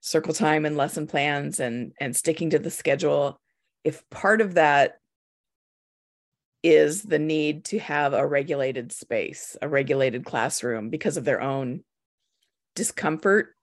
circle 0.00 0.34
time 0.34 0.64
and 0.64 0.76
lesson 0.76 1.06
plans 1.06 1.60
and 1.60 1.92
and 2.00 2.16
sticking 2.16 2.50
to 2.50 2.58
the 2.58 2.70
schedule 2.70 3.40
if 3.84 4.08
part 4.10 4.40
of 4.40 4.54
that 4.54 4.98
is 6.64 7.02
the 7.02 7.18
need 7.18 7.66
to 7.66 7.78
have 7.78 8.14
a 8.14 8.26
regulated 8.26 8.90
space 8.90 9.54
a 9.60 9.68
regulated 9.68 10.24
classroom 10.24 10.88
because 10.88 11.18
of 11.18 11.24
their 11.24 11.42
own 11.42 11.84
discomfort 12.74 13.54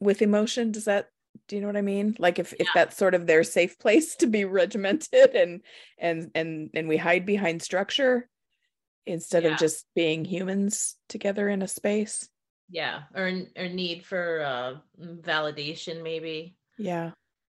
with 0.00 0.20
emotion. 0.22 0.72
Does 0.72 0.86
that 0.86 1.08
do 1.48 1.56
you 1.56 1.62
know 1.62 1.68
what 1.68 1.76
i 1.76 1.82
mean? 1.82 2.16
Like 2.18 2.38
if 2.38 2.52
if 2.58 2.68
that's 2.74 2.96
sort 2.96 3.14
of 3.14 3.26
their 3.26 3.44
safe 3.44 3.78
place 3.78 4.16
to 4.16 4.26
be 4.26 4.44
regimented 4.44 5.34
and 5.34 5.62
and 5.98 6.30
and 6.34 6.70
and 6.74 6.88
we 6.88 6.96
hide 6.96 7.24
behind 7.24 7.62
structure 7.62 8.28
instead 9.06 9.44
Yeah. 9.44 9.52
of 9.52 9.58
just 9.58 9.86
being 9.94 10.24
humans 10.24 10.96
together 11.08 11.48
in 11.48 11.62
a 11.62 11.68
space. 11.68 12.28
Yeah 12.68 13.02
or 13.14 13.30
or 13.56 13.68
need 13.68 14.04
for 14.04 14.42
uh 14.42 14.74
validation 15.00 16.02
maybe. 16.02 16.56
Yeah. 16.76 17.12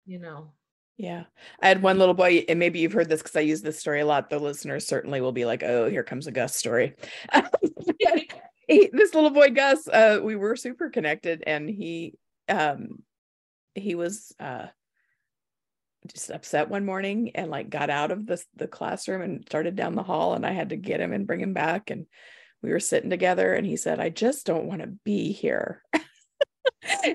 You 0.06 0.20
know 0.20 0.52
yeah 0.98 1.24
i 1.62 1.68
had 1.68 1.82
one 1.82 2.00
little 2.00 2.14
boy 2.14 2.46
and 2.48 2.60
maybe 2.60 2.80
you've 2.80 2.94
heard 2.94 3.10
this 3.10 3.22
because 3.22 3.36
i 3.36 3.42
use 3.42 3.62
this 3.62 3.80
story 3.80 4.02
a 4.02 4.06
lot 4.06 4.30
the 4.30 4.40
listeners 4.40 4.88
certainly 4.88 5.22
will 5.22 5.32
be 5.32 5.46
like 5.46 5.64
oh 5.64 5.90
here 5.90 6.04
comes 6.04 6.28
a 6.28 6.32
gus 6.32 6.56
story 6.56 6.96
he, 8.68 8.90
this 8.94 9.14
little 9.14 9.30
boy 9.30 9.50
gus 9.50 9.88
uh 9.88 10.20
we 10.24 10.36
were 10.36 10.56
super 10.56 10.90
connected 10.90 11.44
and 11.46 11.70
he 11.70 12.14
um 12.48 13.04
he 13.74 13.96
was 13.96 14.34
uh 14.40 14.68
just 16.08 16.30
upset 16.30 16.70
one 16.70 16.86
morning 16.86 17.32
and 17.36 17.50
like 17.50 17.70
got 17.70 17.90
out 17.90 18.12
of 18.12 18.26
the 18.26 18.42
the 18.56 18.68
classroom 18.68 19.22
and 19.22 19.44
started 19.46 19.76
down 19.76 19.96
the 19.96 20.04
hall 20.04 20.34
and 20.34 20.46
I 20.46 20.52
had 20.52 20.70
to 20.70 20.76
get 20.76 21.02
him 21.02 21.14
and 21.14 21.28
bring 21.28 21.42
him 21.42 21.54
back 21.54 21.90
and 21.90 22.06
we 22.62 22.72
were 22.72 22.80
sitting 22.80 23.10
together 23.10 23.54
and 23.54 23.66
he 23.66 23.76
said 23.76 24.00
I 24.00 24.10
just 24.10 24.46
don't 24.46 24.68
want 24.68 24.82
to 24.82 24.88
be 25.04 25.32
here. 25.32 25.82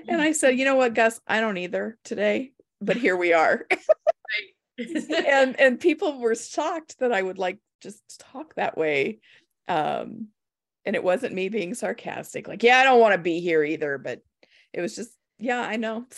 and 0.07 0.21
I 0.21 0.31
said, 0.31 0.57
"You 0.57 0.65
know 0.65 0.75
what, 0.75 0.93
Gus? 0.93 1.19
I 1.27 1.41
don't 1.41 1.57
either 1.57 1.97
today, 2.03 2.51
but 2.81 2.97
here 2.97 3.15
we 3.15 3.33
are." 3.33 3.65
and 4.77 5.59
and 5.59 5.79
people 5.79 6.19
were 6.19 6.35
shocked 6.35 6.99
that 6.99 7.11
I 7.11 7.21
would 7.21 7.37
like 7.37 7.59
just 7.81 8.01
talk 8.19 8.55
that 8.55 8.77
way. 8.77 9.19
Um 9.67 10.27
and 10.85 10.95
it 10.95 11.03
wasn't 11.03 11.35
me 11.35 11.49
being 11.49 11.73
sarcastic 11.75 12.47
like, 12.47 12.63
"Yeah, 12.63 12.79
I 12.79 12.83
don't 12.83 12.99
want 12.99 13.13
to 13.13 13.19
be 13.21 13.39
here 13.39 13.63
either," 13.63 13.97
but 13.97 14.21
it 14.73 14.81
was 14.81 14.95
just, 14.95 15.11
"Yeah, 15.39 15.61
I 15.61 15.77
know." 15.77 16.05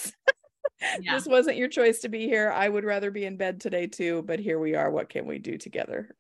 Yeah. 1.00 1.14
this 1.16 1.26
wasn't 1.26 1.56
your 1.56 1.70
choice 1.70 2.02
to 2.02 2.10
be 2.10 2.26
here. 2.28 2.52
I 2.52 2.68
would 2.68 2.84
rather 2.84 3.10
be 3.10 3.24
in 3.24 3.38
bed 3.38 3.62
today 3.62 3.88
too, 3.88 4.22
but 4.24 4.40
here 4.40 4.60
we 4.60 4.76
are. 4.76 4.92
What 4.92 5.08
can 5.08 5.26
we 5.26 5.40
do 5.40 5.58
together? 5.58 6.14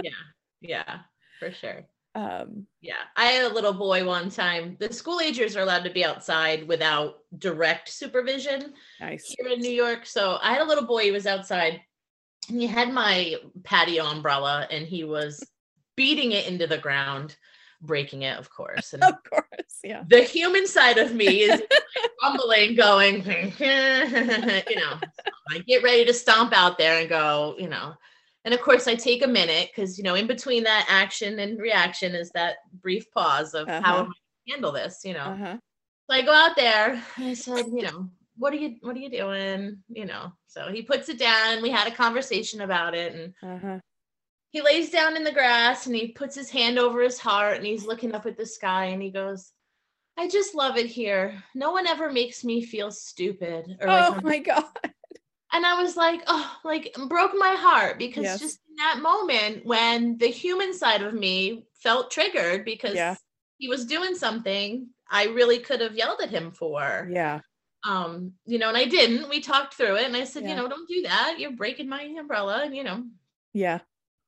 yeah 0.00 0.10
yeah 0.62 1.00
for 1.38 1.52
sure 1.52 1.84
um, 2.16 2.66
Yeah, 2.80 2.94
I 3.14 3.26
had 3.26 3.50
a 3.50 3.54
little 3.54 3.74
boy 3.74 4.04
one 4.04 4.30
time. 4.30 4.76
The 4.80 4.92
school 4.92 5.20
agers 5.20 5.54
are 5.54 5.60
allowed 5.60 5.84
to 5.84 5.90
be 5.90 6.04
outside 6.04 6.66
without 6.66 7.18
direct 7.38 7.90
supervision 7.90 8.72
nice. 9.00 9.34
here 9.36 9.52
in 9.52 9.60
New 9.60 9.70
York. 9.70 10.06
So 10.06 10.38
I 10.42 10.54
had 10.54 10.62
a 10.62 10.66
little 10.66 10.86
boy, 10.86 11.02
he 11.02 11.10
was 11.10 11.26
outside 11.26 11.80
and 12.48 12.60
he 12.60 12.66
had 12.66 12.92
my 12.92 13.36
patio 13.64 14.04
umbrella 14.06 14.66
and 14.70 14.86
he 14.86 15.04
was 15.04 15.44
beating 15.96 16.32
it 16.32 16.46
into 16.46 16.66
the 16.66 16.78
ground 16.78 17.36
breaking 17.82 18.22
it, 18.22 18.38
of 18.38 18.50
course. 18.50 18.94
And 18.94 19.02
of 19.04 19.16
course, 19.24 19.80
yeah. 19.84 20.04
the 20.08 20.22
human 20.22 20.66
side 20.66 20.98
of 20.98 21.14
me 21.14 21.42
is 21.42 21.62
rumbling, 22.22 22.74
going, 22.74 23.16
you 23.24 24.76
know, 24.76 25.00
I 25.50 25.58
get 25.66 25.82
ready 25.82 26.04
to 26.06 26.14
stomp 26.14 26.52
out 26.56 26.78
there 26.78 27.00
and 27.00 27.08
go, 27.08 27.56
you 27.58 27.68
know. 27.68 27.94
And 28.46 28.54
of 28.54 28.60
course, 28.62 28.86
I 28.86 28.94
take 28.94 29.24
a 29.24 29.28
minute 29.28 29.70
because, 29.74 29.98
you 29.98 30.04
know, 30.04 30.14
in 30.14 30.28
between 30.28 30.62
that 30.64 30.86
action 30.88 31.40
and 31.40 31.58
reaction 31.60 32.14
is 32.14 32.30
that 32.30 32.58
brief 32.80 33.10
pause 33.10 33.54
of 33.54 33.68
Uh-huh. 33.68 33.80
how 33.84 33.94
am 33.98 34.02
I 34.04 34.04
gonna 34.04 34.14
handle 34.50 34.72
this, 34.72 35.00
you 35.04 35.14
know. 35.14 35.30
Uh-huh. 35.34 35.56
So 36.08 36.16
I 36.16 36.22
go 36.22 36.32
out 36.32 36.54
there 36.56 37.02
and 37.16 37.26
I 37.26 37.34
said, 37.34 37.66
you 37.66 37.82
know, 37.82 38.08
what 38.38 38.52
are 38.52 38.56
you 38.56 38.76
what 38.82 38.94
are 38.94 39.00
you 39.00 39.10
doing? 39.10 39.82
You 39.88 40.04
know. 40.06 40.32
So 40.46 40.68
he 40.72 40.82
puts 40.82 41.08
it 41.08 41.18
down. 41.18 41.60
We 41.60 41.70
had 41.70 41.88
a 41.88 41.94
conversation 41.94 42.60
about 42.60 42.94
it 42.94 43.14
and 43.14 43.34
Uh-huh. 43.42 43.80
he 44.52 44.62
lays 44.62 44.90
down 44.90 45.16
in 45.16 45.24
the 45.24 45.32
grass 45.32 45.86
and 45.86 45.96
he 45.96 46.12
puts 46.12 46.36
his 46.36 46.48
hand 46.48 46.78
over 46.78 47.02
his 47.02 47.18
heart 47.18 47.56
and 47.56 47.66
he's 47.66 47.84
looking 47.84 48.14
up 48.14 48.26
at 48.26 48.38
the 48.38 48.46
sky 48.46 48.86
and 48.86 49.02
he 49.02 49.10
goes, 49.10 49.50
I 50.16 50.28
just 50.28 50.54
love 50.54 50.76
it 50.76 50.86
here. 50.86 51.42
No 51.56 51.72
one 51.72 51.88
ever 51.88 52.12
makes 52.12 52.44
me 52.44 52.64
feel 52.64 52.92
stupid. 52.92 53.76
Or 53.80 53.88
like 53.88 54.04
Oh 54.04 54.12
I'm- 54.12 54.22
my 54.22 54.38
god. 54.52 54.64
And 55.56 55.66
I 55.66 55.82
was 55.82 55.96
like, 55.96 56.22
oh, 56.26 56.56
like 56.64 56.94
broke 57.08 57.32
my 57.34 57.54
heart 57.58 57.98
because 57.98 58.24
Yes. 58.24 58.40
just 58.40 58.60
in 58.68 58.76
that 58.76 59.00
moment 59.02 59.64
when 59.66 60.18
the 60.18 60.28
human 60.28 60.72
side 60.74 61.02
of 61.02 61.14
me 61.14 61.66
felt 61.74 62.10
triggered 62.10 62.64
because 62.64 62.94
Yeah. 62.94 63.16
he 63.58 63.68
was 63.68 63.86
doing 63.86 64.14
something 64.14 64.88
I 65.08 65.24
really 65.26 65.58
could 65.58 65.80
have 65.80 65.94
yelled 65.94 66.20
at 66.20 66.30
him 66.30 66.50
for 66.52 67.08
Yeah. 67.10 67.40
um 67.84 68.32
you 68.44 68.58
know 68.58 68.68
and 68.68 68.76
i 68.76 68.84
didn't 68.84 69.28
we 69.28 69.40
talked 69.40 69.74
through 69.74 69.96
it 69.96 70.06
and 70.06 70.16
i 70.16 70.24
said 70.24 70.42
Yeah. 70.42 70.50
you 70.50 70.56
know 70.56 70.68
don't 70.68 70.88
do 70.88 71.02
that 71.02 71.36
you're 71.38 71.52
breaking 71.62 71.88
my 71.88 72.02
umbrella 72.02 72.62
and 72.64 72.74
you 72.74 72.82
know 72.82 73.04
Yeah. 73.52 73.78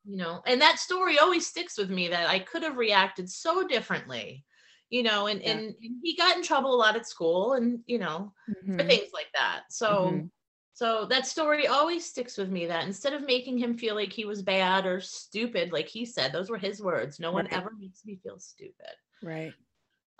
you 0.04 0.16
know 0.16 0.42
and 0.46 0.60
that 0.60 0.78
story 0.78 1.18
always 1.18 1.46
sticks 1.46 1.76
with 1.76 1.90
me 1.90 2.08
that 2.08 2.28
i 2.28 2.38
could 2.38 2.62
have 2.62 2.76
reacted 2.76 3.28
so 3.28 3.66
differently 3.66 4.44
you 4.90 5.02
know 5.02 5.26
and 5.26 5.40
Yeah. 5.42 5.52
and, 5.52 5.74
he 6.04 6.14
got 6.16 6.36
in 6.36 6.42
trouble 6.44 6.72
a 6.74 6.80
lot 6.84 6.94
at 6.96 7.06
school 7.14 7.54
and 7.54 7.80
you 7.86 7.98
know 7.98 8.32
for 8.76 8.84
Mhm. 8.84 8.88
things 8.88 9.10
like 9.12 9.30
that 9.34 9.64
so 9.70 9.88
Mhm. 10.12 10.30
So 10.78 11.06
that 11.06 11.26
story 11.26 11.66
always 11.66 12.04
sticks 12.04 12.38
with 12.38 12.50
me 12.50 12.66
that 12.66 12.84
instead 12.86 13.12
of 13.12 13.22
making 13.26 13.58
him 13.58 13.76
feel 13.76 13.96
like 13.96 14.12
he 14.12 14.24
was 14.24 14.42
bad 14.42 14.86
or 14.86 15.00
stupid 15.00 15.72
like 15.72 15.88
he 15.88 16.04
said 16.04 16.30
those 16.32 16.48
were 16.50 16.58
his 16.58 16.80
words 16.80 17.18
no 17.18 17.32
one 17.32 17.46
Right. 17.46 17.54
ever 17.54 17.72
makes 17.78 18.04
me 18.04 18.18
feel 18.22 18.38
stupid 18.38 18.94
Right. 19.22 19.52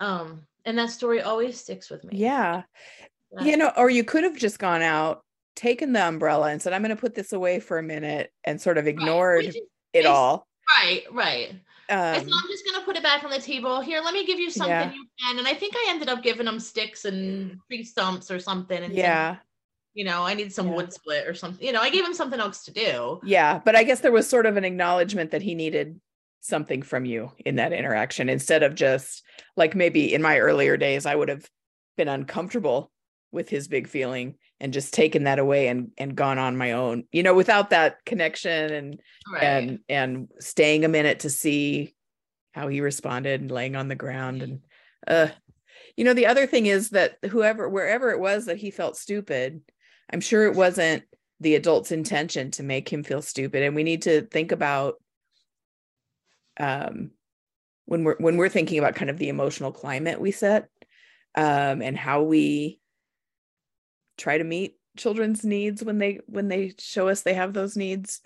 um 0.01 0.41
and 0.65 0.77
that 0.77 0.89
story 0.89 1.21
always 1.21 1.59
sticks 1.59 1.89
with 1.89 2.03
me 2.03 2.17
Yeah. 2.17 2.63
You 3.41 3.57
know, 3.57 3.71
or 3.77 3.89
you 3.91 4.03
could 4.03 4.23
have 4.23 4.35
just 4.35 4.57
gone 4.57 4.81
out, 4.81 5.21
taken 5.55 5.93
the 5.93 6.03
umbrella 6.03 6.47
and 6.49 6.59
said, 6.59 6.73
I'm 6.73 6.81
going 6.81 6.95
to 6.95 6.99
put 6.99 7.13
this 7.13 7.31
away 7.31 7.59
for 7.59 7.77
a 7.77 7.83
minute 7.83 8.31
and 8.43 8.59
sort 8.59 8.79
of 8.79 8.87
ignored 8.87 9.45
is- 9.45 9.57
it 9.93 10.05
all. 10.07 10.47
right 10.77 11.03
right 11.11 11.53
I 11.89 12.17
said, 12.17 12.23
Um, 12.27 12.33
I'm 12.33 12.49
just 12.49 12.65
gonna 12.65 12.85
put 12.85 12.97
it 12.97 13.03
back 13.03 13.23
on 13.23 13.29
the 13.31 13.39
table. 13.39 13.81
Here, 13.81 13.99
let 14.01 14.13
me 14.15 14.23
give 14.25 14.39
you 14.39 14.49
something 14.51 14.69
Yeah. 14.71 14.93
you 14.93 15.05
can. 15.19 15.37
And 15.39 15.47
I 15.47 15.53
think 15.55 15.73
I 15.75 15.85
ended 15.89 16.07
up 16.09 16.21
giving 16.23 16.45
him 16.47 16.59
sticks 16.59 17.05
and 17.05 17.59
tree 17.67 17.83
stumps 17.83 18.29
or 18.31 18.39
something. 18.39 18.83
And 18.83 18.93
yeah. 18.93 19.37
You 19.93 20.05
know, 20.05 20.23
I 20.23 20.33
need 20.33 20.53
some 20.53 20.67
Yeah. 20.69 20.75
wood 20.75 20.93
split 20.93 21.27
or 21.27 21.33
something. 21.33 21.65
You 21.65 21.73
know, 21.73 21.81
I 21.81 21.89
gave 21.89 22.05
him 22.05 22.13
something 22.13 22.39
else 22.39 22.63
to 22.65 22.71
do. 22.71 23.19
Yeah. 23.23 23.59
But 23.63 23.75
I 23.75 23.83
guess 23.83 23.99
there 24.01 24.11
was 24.11 24.29
sort 24.29 24.45
of 24.45 24.55
an 24.57 24.63
acknowledgement 24.65 25.31
that 25.31 25.41
he 25.41 25.55
needed 25.55 25.99
something 26.41 26.81
from 26.81 27.05
you 27.05 27.31
in 27.45 27.55
that 27.57 27.73
interaction 27.73 28.29
instead 28.29 28.63
of 28.63 28.73
just 28.75 29.23
like 29.57 29.75
maybe 29.75 30.13
in 30.13 30.21
my 30.21 30.39
earlier 30.39 30.77
days, 30.77 31.05
I 31.05 31.15
would 31.15 31.27
have 31.29 31.45
been 31.97 32.07
uncomfortable 32.07 32.91
with 33.31 33.49
his 33.49 33.67
big 33.67 33.87
feeling 33.87 34.35
and 34.61 34.73
just 34.73 34.93
taken 34.93 35.25
that 35.25 35.37
away 35.39 35.67
and 35.67 35.91
and 35.97 36.15
gone 36.15 36.37
on 36.39 36.57
my 36.57 36.71
own 36.71 37.03
you 37.11 37.21
know 37.21 37.33
without 37.35 37.69
that 37.69 38.03
connection 38.05 38.73
and 38.73 38.99
Right. 39.31 39.43
and 39.43 39.79
and 39.87 40.27
staying 40.39 40.83
a 40.83 40.87
minute 40.89 41.19
to 41.19 41.29
see 41.29 41.93
how 42.53 42.67
he 42.69 42.81
responded 42.81 43.39
and 43.41 43.51
laying 43.51 43.75
on 43.75 43.87
the 43.87 43.95
ground 43.95 44.41
and 44.41 44.61
uh 45.07 45.27
you 45.95 46.03
know 46.05 46.13
the 46.15 46.25
other 46.25 46.47
thing 46.47 46.65
is 46.65 46.89
that 46.89 47.17
whoever 47.29 47.69
wherever 47.69 48.09
it 48.09 48.19
was 48.19 48.45
that 48.47 48.57
he 48.57 48.71
felt 48.71 48.97
stupid 48.97 49.61
i'm 50.11 50.21
sure 50.21 50.45
it 50.45 50.55
wasn't 50.55 51.03
the 51.39 51.55
adult's 51.55 51.91
intention 51.91 52.51
to 52.51 52.63
make 52.63 52.91
him 52.91 53.03
feel 53.03 53.21
stupid 53.21 53.63
and 53.63 53.75
we 53.75 53.83
need 53.83 54.01
to 54.03 54.21
think 54.23 54.51
about 54.51 54.95
um 56.59 57.11
when 57.85 58.03
we're 58.03 58.17
when 58.17 58.37
we're 58.37 58.49
thinking 58.49 58.77
about 58.79 58.95
kind 58.95 59.09
of 59.09 59.17
the 59.17 59.29
emotional 59.29 59.71
climate 59.71 60.19
we 60.19 60.31
set 60.31 60.67
um 61.35 61.81
and 61.81 61.97
how 61.97 62.23
we 62.23 62.79
try 64.17 64.37
to 64.37 64.43
meet 64.43 64.75
children's 64.97 65.45
needs 65.45 65.83
when 65.83 65.97
they 65.97 66.19
when 66.27 66.49
they 66.49 66.73
show 66.77 67.07
us 67.07 67.21
they 67.21 67.33
have 67.33 67.53
those 67.53 67.77
needs 67.77 68.21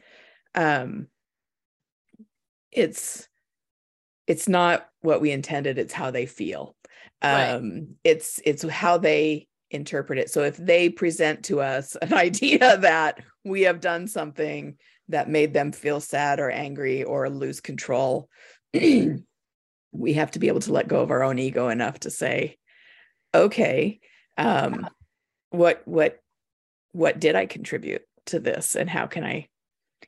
um 0.55 1.07
it's 2.71 3.27
it's 4.25 4.49
not 4.49 4.87
what 5.01 5.21
we 5.21 5.31
intended 5.31 5.77
it's 5.77 5.93
how 5.93 6.09
they 6.09 6.25
feel 6.25 6.75
Right. 7.23 7.55
um 7.55 7.95
it's 8.03 8.41
it's 8.43 8.63
how 8.63 8.97
they 8.97 9.47
interpret 9.73 10.19
it. 10.19 10.29
So 10.29 10.43
if 10.43 10.57
they 10.57 10.89
present 10.89 11.43
to 11.45 11.61
us 11.61 11.95
an 11.95 12.13
idea 12.13 12.77
that 12.77 13.21
we 13.43 13.61
have 13.63 13.81
done 13.81 14.07
something 14.07 14.77
that 15.09 15.29
made 15.29 15.53
them 15.53 15.71
feel 15.71 15.99
sad 15.99 16.39
or 16.39 16.49
angry 16.49 17.03
or 17.03 17.29
lose 17.29 17.59
control 17.59 18.29
we 18.73 20.13
have 20.13 20.31
to 20.31 20.39
be 20.39 20.47
able 20.47 20.59
to 20.61 20.73
let 20.73 20.87
go 20.87 21.01
of 21.01 21.11
our 21.11 21.23
own 21.23 21.37
ego 21.37 21.67
enough 21.67 21.99
to 21.99 22.09
say 22.09 22.57
okay 23.35 23.99
um 24.37 24.87
what 25.51 25.81
what 25.85 26.19
what 26.93 27.19
did 27.19 27.35
i 27.35 27.45
contribute 27.45 28.01
to 28.25 28.39
this? 28.39 28.75
And 28.75 28.89
how 28.89 29.05
can 29.05 29.23
i 29.23 29.47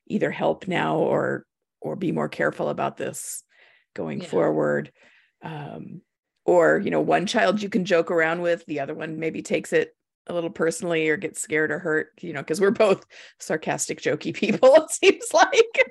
either 0.08 0.32
help 0.32 0.68
now 0.68 0.98
or 0.98 1.46
or 1.82 1.96
be 1.96 2.12
more 2.12 2.30
careful 2.30 2.70
about 2.70 2.98
this 2.98 3.44
going 3.94 4.22
Yeah. 4.22 4.28
forward? 4.28 4.92
Um 5.44 6.02
or 6.46 6.80
you 6.80 6.92
know 6.92 7.02
one 7.02 7.26
child 7.26 7.62
you 7.62 7.70
can 7.70 7.86
joke 7.86 8.12
around 8.12 8.42
with 8.42 8.66
the 8.66 8.80
other 8.80 8.94
one 8.94 9.20
maybe 9.20 9.42
takes 9.42 9.74
it 9.74 9.96
a 10.28 10.34
little 10.34 10.50
personally 10.50 11.08
or 11.10 11.18
gets 11.18 11.42
scared 11.42 11.72
or 11.72 11.80
hurt 11.80 12.10
you 12.22 12.34
know 12.34 12.42
because 12.42 12.62
we're 12.62 12.72
both 12.72 13.06
sarcastic 13.40 14.02
jokey 14.02 14.34
people 14.34 14.74
it 14.90 14.92
seems 14.92 15.34
like 15.34 15.86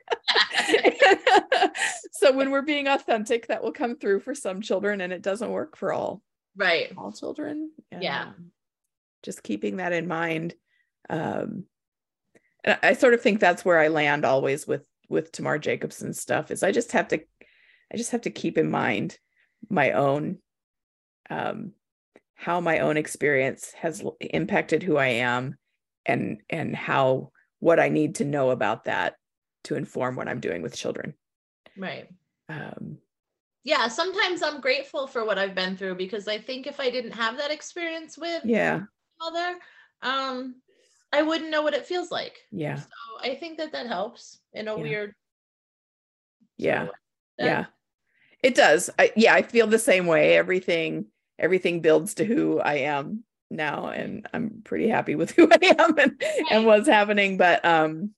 so 2.13 2.33
when 2.33 2.51
we're 2.51 2.63
being 2.63 2.89
authentic 2.89 3.47
that 3.47 3.63
will 3.63 3.73
come 3.73 3.97
through 3.97 4.21
for 4.21 4.35
some 4.35 4.61
children 4.61 5.01
and 5.01 5.13
it 5.13 5.23
doesn't 5.23 5.51
work 5.51 5.77
for 5.77 5.93
all 5.93 6.23
right. 6.57 6.93
all 6.97 7.13
children 7.13 7.71
Yeah. 7.93 8.27
um, 8.29 8.51
just 9.23 9.43
keeping 9.43 9.77
that 9.77 9.93
in 9.93 10.09
mind 10.09 10.55
um 11.11 11.65
and 12.65 12.79
I, 12.83 12.91
I 12.91 12.93
sort 12.95 13.15
of 13.15 13.21
think 13.21 13.41
that's 13.41 13.65
where 13.65 13.79
i 13.79 13.89
land 13.89 14.25
always 14.25 14.67
with 14.67 14.87
with 15.09 15.33
tamar 15.33 15.59
jacobson 15.59 16.13
stuff 16.13 16.51
is 16.51 16.63
i 16.63 16.73
just 16.73 16.93
have 16.93 17.09
to 17.09 17.21
i 17.93 17.97
just 17.97 18.13
have 18.13 18.23
to 18.23 18.31
keep 18.31 18.59
in 18.59 18.71
mind 18.71 19.19
my 19.71 19.93
own 19.93 20.39
um 21.31 21.73
how 22.35 22.61
my 22.61 22.81
own 22.81 22.97
experience 22.97 23.73
has 23.73 24.03
impacted 24.21 24.83
who 24.83 24.97
i 24.97 25.07
am 25.07 25.57
and 26.07 26.41
and 26.51 26.75
how 26.77 27.31
what 27.61 27.81
i 27.81 27.89
need 27.89 28.17
to 28.17 28.25
know 28.25 28.51
about 28.51 28.85
that 28.85 29.15
to 29.65 29.75
inform 29.77 30.17
what 30.17 30.29
i'm 30.29 30.41
doing 30.41 30.63
with 30.63 30.77
children 30.77 31.15
Right. 31.77 32.09
um 32.49 32.99
Yeah. 33.65 33.89
Sometimes 33.89 34.43
I'm 34.43 34.61
grateful 34.61 35.07
for 35.07 35.25
what 35.25 35.39
I've 35.39 35.55
been 35.55 35.75
through 35.77 35.95
because 35.97 36.29
I 36.29 36.37
think 36.39 36.67
if 36.67 36.79
I 36.79 36.91
didn't 36.91 37.13
have 37.13 37.39
that 37.39 37.51
experience 37.51 38.19
with 38.19 38.43
yeah 38.45 38.83
mother, 39.19 39.59
um, 40.03 40.61
I 41.13 41.23
wouldn't 41.23 41.51
know 41.51 41.63
what 41.63 41.73
it 41.75 41.87
feels 41.87 42.11
like. 42.11 42.37
yeah 42.53 42.77
So 42.77 42.89
I 43.23 43.35
think 43.35 43.57
that 43.59 43.73
that 43.73 43.87
helps 43.87 44.39
in 44.53 44.69
a 44.69 44.77
Yeah. 44.77 44.83
weird. 44.83 45.15
yeah. 46.59 46.87
That- 47.39 47.47
yeah 47.47 47.65
it 48.45 48.55
does. 48.55 48.91
I, 48.99 49.11
yeah 49.17 49.35
i 49.35 49.43
feel 49.43 49.67
the 49.67 49.79
same 49.79 50.07
way. 50.07 50.37
Everything 50.37 51.07
everything 51.39 51.81
builds 51.81 52.15
to 52.15 52.25
who 52.25 52.61
i 52.61 52.75
am 52.75 53.25
now 53.51 53.89
and 53.89 54.29
i'm 54.33 54.63
pretty 54.65 54.89
happy 54.89 55.17
with 55.17 55.31
who 55.37 55.49
i 55.51 55.75
am 55.79 55.99
and, 55.99 56.23
and 56.51 56.67
what's 56.67 56.89
happening. 56.89 57.37
But 57.37 57.65
um 57.65 58.11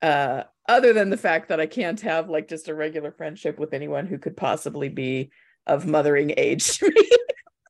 uh 0.00 0.44
other 0.68 0.92
than 0.92 1.10
the 1.10 1.16
fact 1.16 1.48
that 1.48 1.60
i 1.60 1.66
can't 1.66 2.00
have 2.02 2.28
like 2.28 2.46
just 2.48 2.68
a 2.68 2.74
regular 2.74 3.10
friendship 3.10 3.58
with 3.58 3.74
anyone 3.74 4.06
who 4.06 4.18
could 4.18 4.36
possibly 4.36 4.88
be 4.88 5.30
of 5.66 5.86
mothering 5.86 6.32
age 6.36 6.78
to 6.78 6.88
me. 6.88 7.08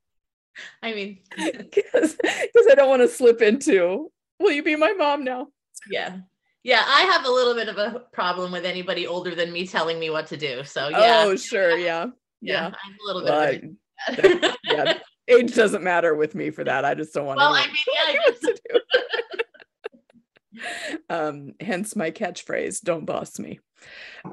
I 0.82 0.92
mean, 0.92 1.18
because 1.36 2.16
i 2.22 2.74
don't 2.74 2.88
want 2.88 3.02
to 3.02 3.08
slip 3.08 3.40
into 3.40 4.10
will 4.38 4.52
you 4.52 4.62
be 4.62 4.76
my 4.76 4.92
mom 4.92 5.24
now? 5.24 5.48
Yeah. 5.90 6.18
Yeah, 6.68 6.84
I 6.86 7.00
have 7.04 7.24
a 7.24 7.30
little 7.30 7.54
bit 7.54 7.68
of 7.70 7.78
a 7.78 8.00
problem 8.12 8.52
with 8.52 8.66
anybody 8.66 9.06
older 9.06 9.34
than 9.34 9.50
me 9.50 9.66
telling 9.66 9.98
me 9.98 10.10
what 10.10 10.26
to 10.26 10.36
do. 10.36 10.62
So 10.64 10.90
yeah, 10.90 11.24
oh 11.24 11.34
sure 11.34 11.78
yeah 11.78 12.08
yeah, 12.42 12.52
yeah 12.52 12.66
I'm 12.66 12.92
a 12.92 13.06
little 13.06 13.22
bit. 13.22 13.30
Well, 13.30 13.40
I- 13.40 14.12
that- 14.16 14.56
yeah 14.64 14.98
age 15.28 15.54
doesn't 15.54 15.82
matter 15.82 16.14
with 16.14 16.34
me 16.34 16.50
for 16.50 16.64
that 16.64 16.84
i 16.84 16.94
just 16.94 17.12
don't 17.12 17.26
want 17.26 17.38
well, 17.38 17.52
I 17.52 17.66
mean, 17.66 17.74
yeah, 17.88 18.20
I 18.26 18.30
to 18.30 18.60
do. 20.54 21.00
um 21.10 21.54
hence 21.60 21.96
my 21.96 22.10
catchphrase 22.10 22.80
don't 22.82 23.04
boss 23.06 23.38
me 23.38 23.58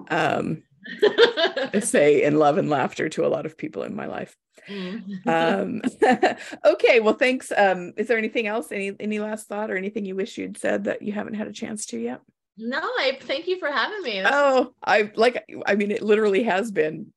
um 0.09 0.63
I 1.03 1.79
say 1.83 2.23
in 2.23 2.37
love 2.37 2.57
and 2.57 2.69
laughter 2.69 3.09
to 3.09 3.25
a 3.25 3.29
lot 3.29 3.45
of 3.45 3.57
people 3.57 3.83
in 3.83 3.95
my 3.95 4.05
life 4.07 4.35
Mm. 4.69 5.27
um 5.27 5.81
okay 6.65 6.99
well 6.99 7.13
thanks 7.13 7.51
um 7.55 7.93
is 7.97 8.07
there 8.07 8.17
anything 8.17 8.47
else 8.47 8.71
any 8.71 8.93
any 8.99 9.19
last 9.19 9.47
thought 9.47 9.69
or 9.69 9.77
anything 9.77 10.05
you 10.05 10.15
wish 10.15 10.39
you'd 10.39 10.57
said 10.57 10.85
that 10.85 11.03
you 11.03 11.11
haven't 11.13 11.35
had 11.35 11.47
a 11.47 11.51
chance 11.53 11.85
to 11.87 11.99
yet 11.99 12.21
no, 12.57 12.79
I 12.79 13.19
thank 13.21 13.47
you 13.47 13.59
for 13.59 13.67
having 13.69 14.01
me. 14.01 14.21
This- 14.21 14.31
oh 14.33 14.73
i 14.83 15.11
like 15.15 15.45
i 15.67 15.75
mean 15.75 15.91
it 15.91 16.01
literally 16.01 16.41
has 16.43 16.71
been 16.71 17.13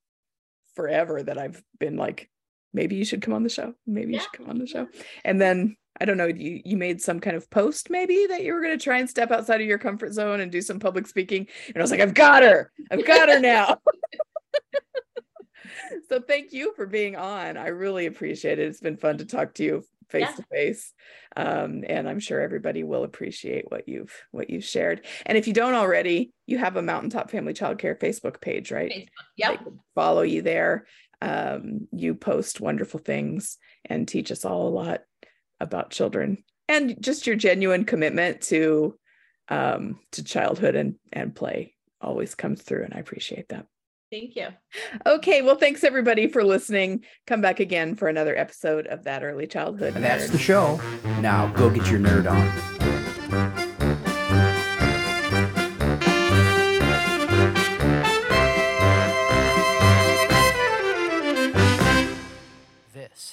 forever 0.75 1.23
that 1.23 1.37
I've 1.37 1.61
been 1.79 1.97
like, 1.97 2.29
maybe 2.73 2.95
you 2.95 3.03
should 3.05 3.21
come 3.21 3.33
on 3.33 3.43
the 3.43 3.49
show. 3.49 3.73
Maybe 3.87 4.13
you 4.13 4.19
should 4.19 4.31
come 4.33 4.49
on 4.49 4.59
the 4.59 4.67
show. 4.67 4.87
And 5.25 5.41
then 5.41 5.75
I 6.01 6.05
don't 6.05 6.17
know, 6.17 6.27
you 6.27 6.61
you 6.65 6.77
made 6.77 7.01
some 7.01 7.19
kind 7.19 7.35
of 7.35 7.49
post 7.49 7.89
maybe 7.89 8.25
that 8.29 8.43
you 8.43 8.53
were 8.53 8.61
going 8.61 8.77
to 8.77 8.83
try 8.83 8.99
and 8.99 9.09
step 9.09 9.31
outside 9.31 9.61
of 9.61 9.67
your 9.67 9.77
comfort 9.77 10.13
zone 10.13 10.39
and 10.39 10.51
do 10.51 10.61
some 10.61 10.79
public 10.79 11.07
speaking. 11.07 11.47
And 11.67 11.77
I 11.77 11.81
was 11.81 11.91
like, 11.91 11.99
I've 11.99 12.13
got 12.13 12.43
her. 12.43 12.71
I've 12.91 13.05
got 13.05 13.29
her 13.29 13.39
now. 13.39 13.77
so 16.09 16.19
thank 16.21 16.53
you 16.53 16.73
for 16.75 16.85
being 16.85 17.15
on. 17.15 17.57
I 17.57 17.67
really 17.67 18.05
appreciate 18.05 18.59
it. 18.59 18.67
It's 18.67 18.79
been 18.79 18.97
fun 18.97 19.17
to 19.17 19.25
talk 19.25 19.53
to 19.55 19.63
you 19.63 19.83
face 20.09 20.27
Yeah. 20.29 20.35
to 20.35 20.43
face. 20.51 20.93
Um, 21.35 21.83
and 21.87 22.09
I'm 22.09 22.19
sure 22.19 22.41
everybody 22.41 22.83
will 22.83 23.03
appreciate 23.03 23.65
what 23.69 23.87
you've 23.87 24.13
what 24.31 24.49
you've 24.49 24.63
shared. 24.63 25.05
And 25.25 25.37
if 25.37 25.47
you 25.47 25.53
don't 25.53 25.75
already, 25.75 26.31
you 26.47 26.57
have 26.57 26.75
a 26.77 26.81
Mountaintop 26.81 27.29
Family 27.29 27.53
Childcare 27.53 27.99
Facebook 27.99 28.41
page, 28.41 28.71
right? 28.71 28.91
Facebook. 28.91 29.07
Yep. 29.37 29.59
follow 29.95 30.21
you 30.21 30.41
there. 30.41 30.85
Um, 31.21 31.87
you 31.91 32.15
post 32.15 32.61
wonderful 32.61 32.99
things 32.99 33.57
and 33.85 34.07
teach 34.07 34.31
us 34.31 34.45
all 34.45 34.67
a 34.67 34.69
lot 34.69 35.01
about 35.59 35.91
children 35.91 36.43
and 36.69 37.01
just 37.01 37.27
your 37.27 37.35
genuine 37.35 37.83
commitment 37.83 38.41
to 38.41 38.97
um, 39.49 39.99
to 40.11 40.23
childhood 40.23 40.75
and 40.75 40.95
and 41.11 41.35
play 41.35 41.73
always 41.99 42.35
comes 42.35 42.61
through, 42.61 42.83
and 42.83 42.93
I 42.93 42.99
appreciate 42.99 43.49
that. 43.49 43.65
Thank 44.11 44.35
you. 44.35 44.47
Okay, 45.05 45.41
well, 45.41 45.55
thanks 45.55 45.83
everybody 45.83 46.27
for 46.27 46.43
listening. 46.43 47.03
Come 47.27 47.41
back 47.41 47.59
again 47.59 47.93
for 47.95 48.07
another 48.07 48.35
episode 48.35 48.87
of 48.87 49.03
that 49.03 49.23
early 49.23 49.45
childhood. 49.45 49.95
And 49.95 50.03
that's 50.03 50.31
the 50.31 50.39
show. 50.39 50.81
Now 51.19 51.51
go 51.53 51.69
get 51.69 51.91
your 51.91 51.99
nerd 51.99 52.27
on. 52.29 53.68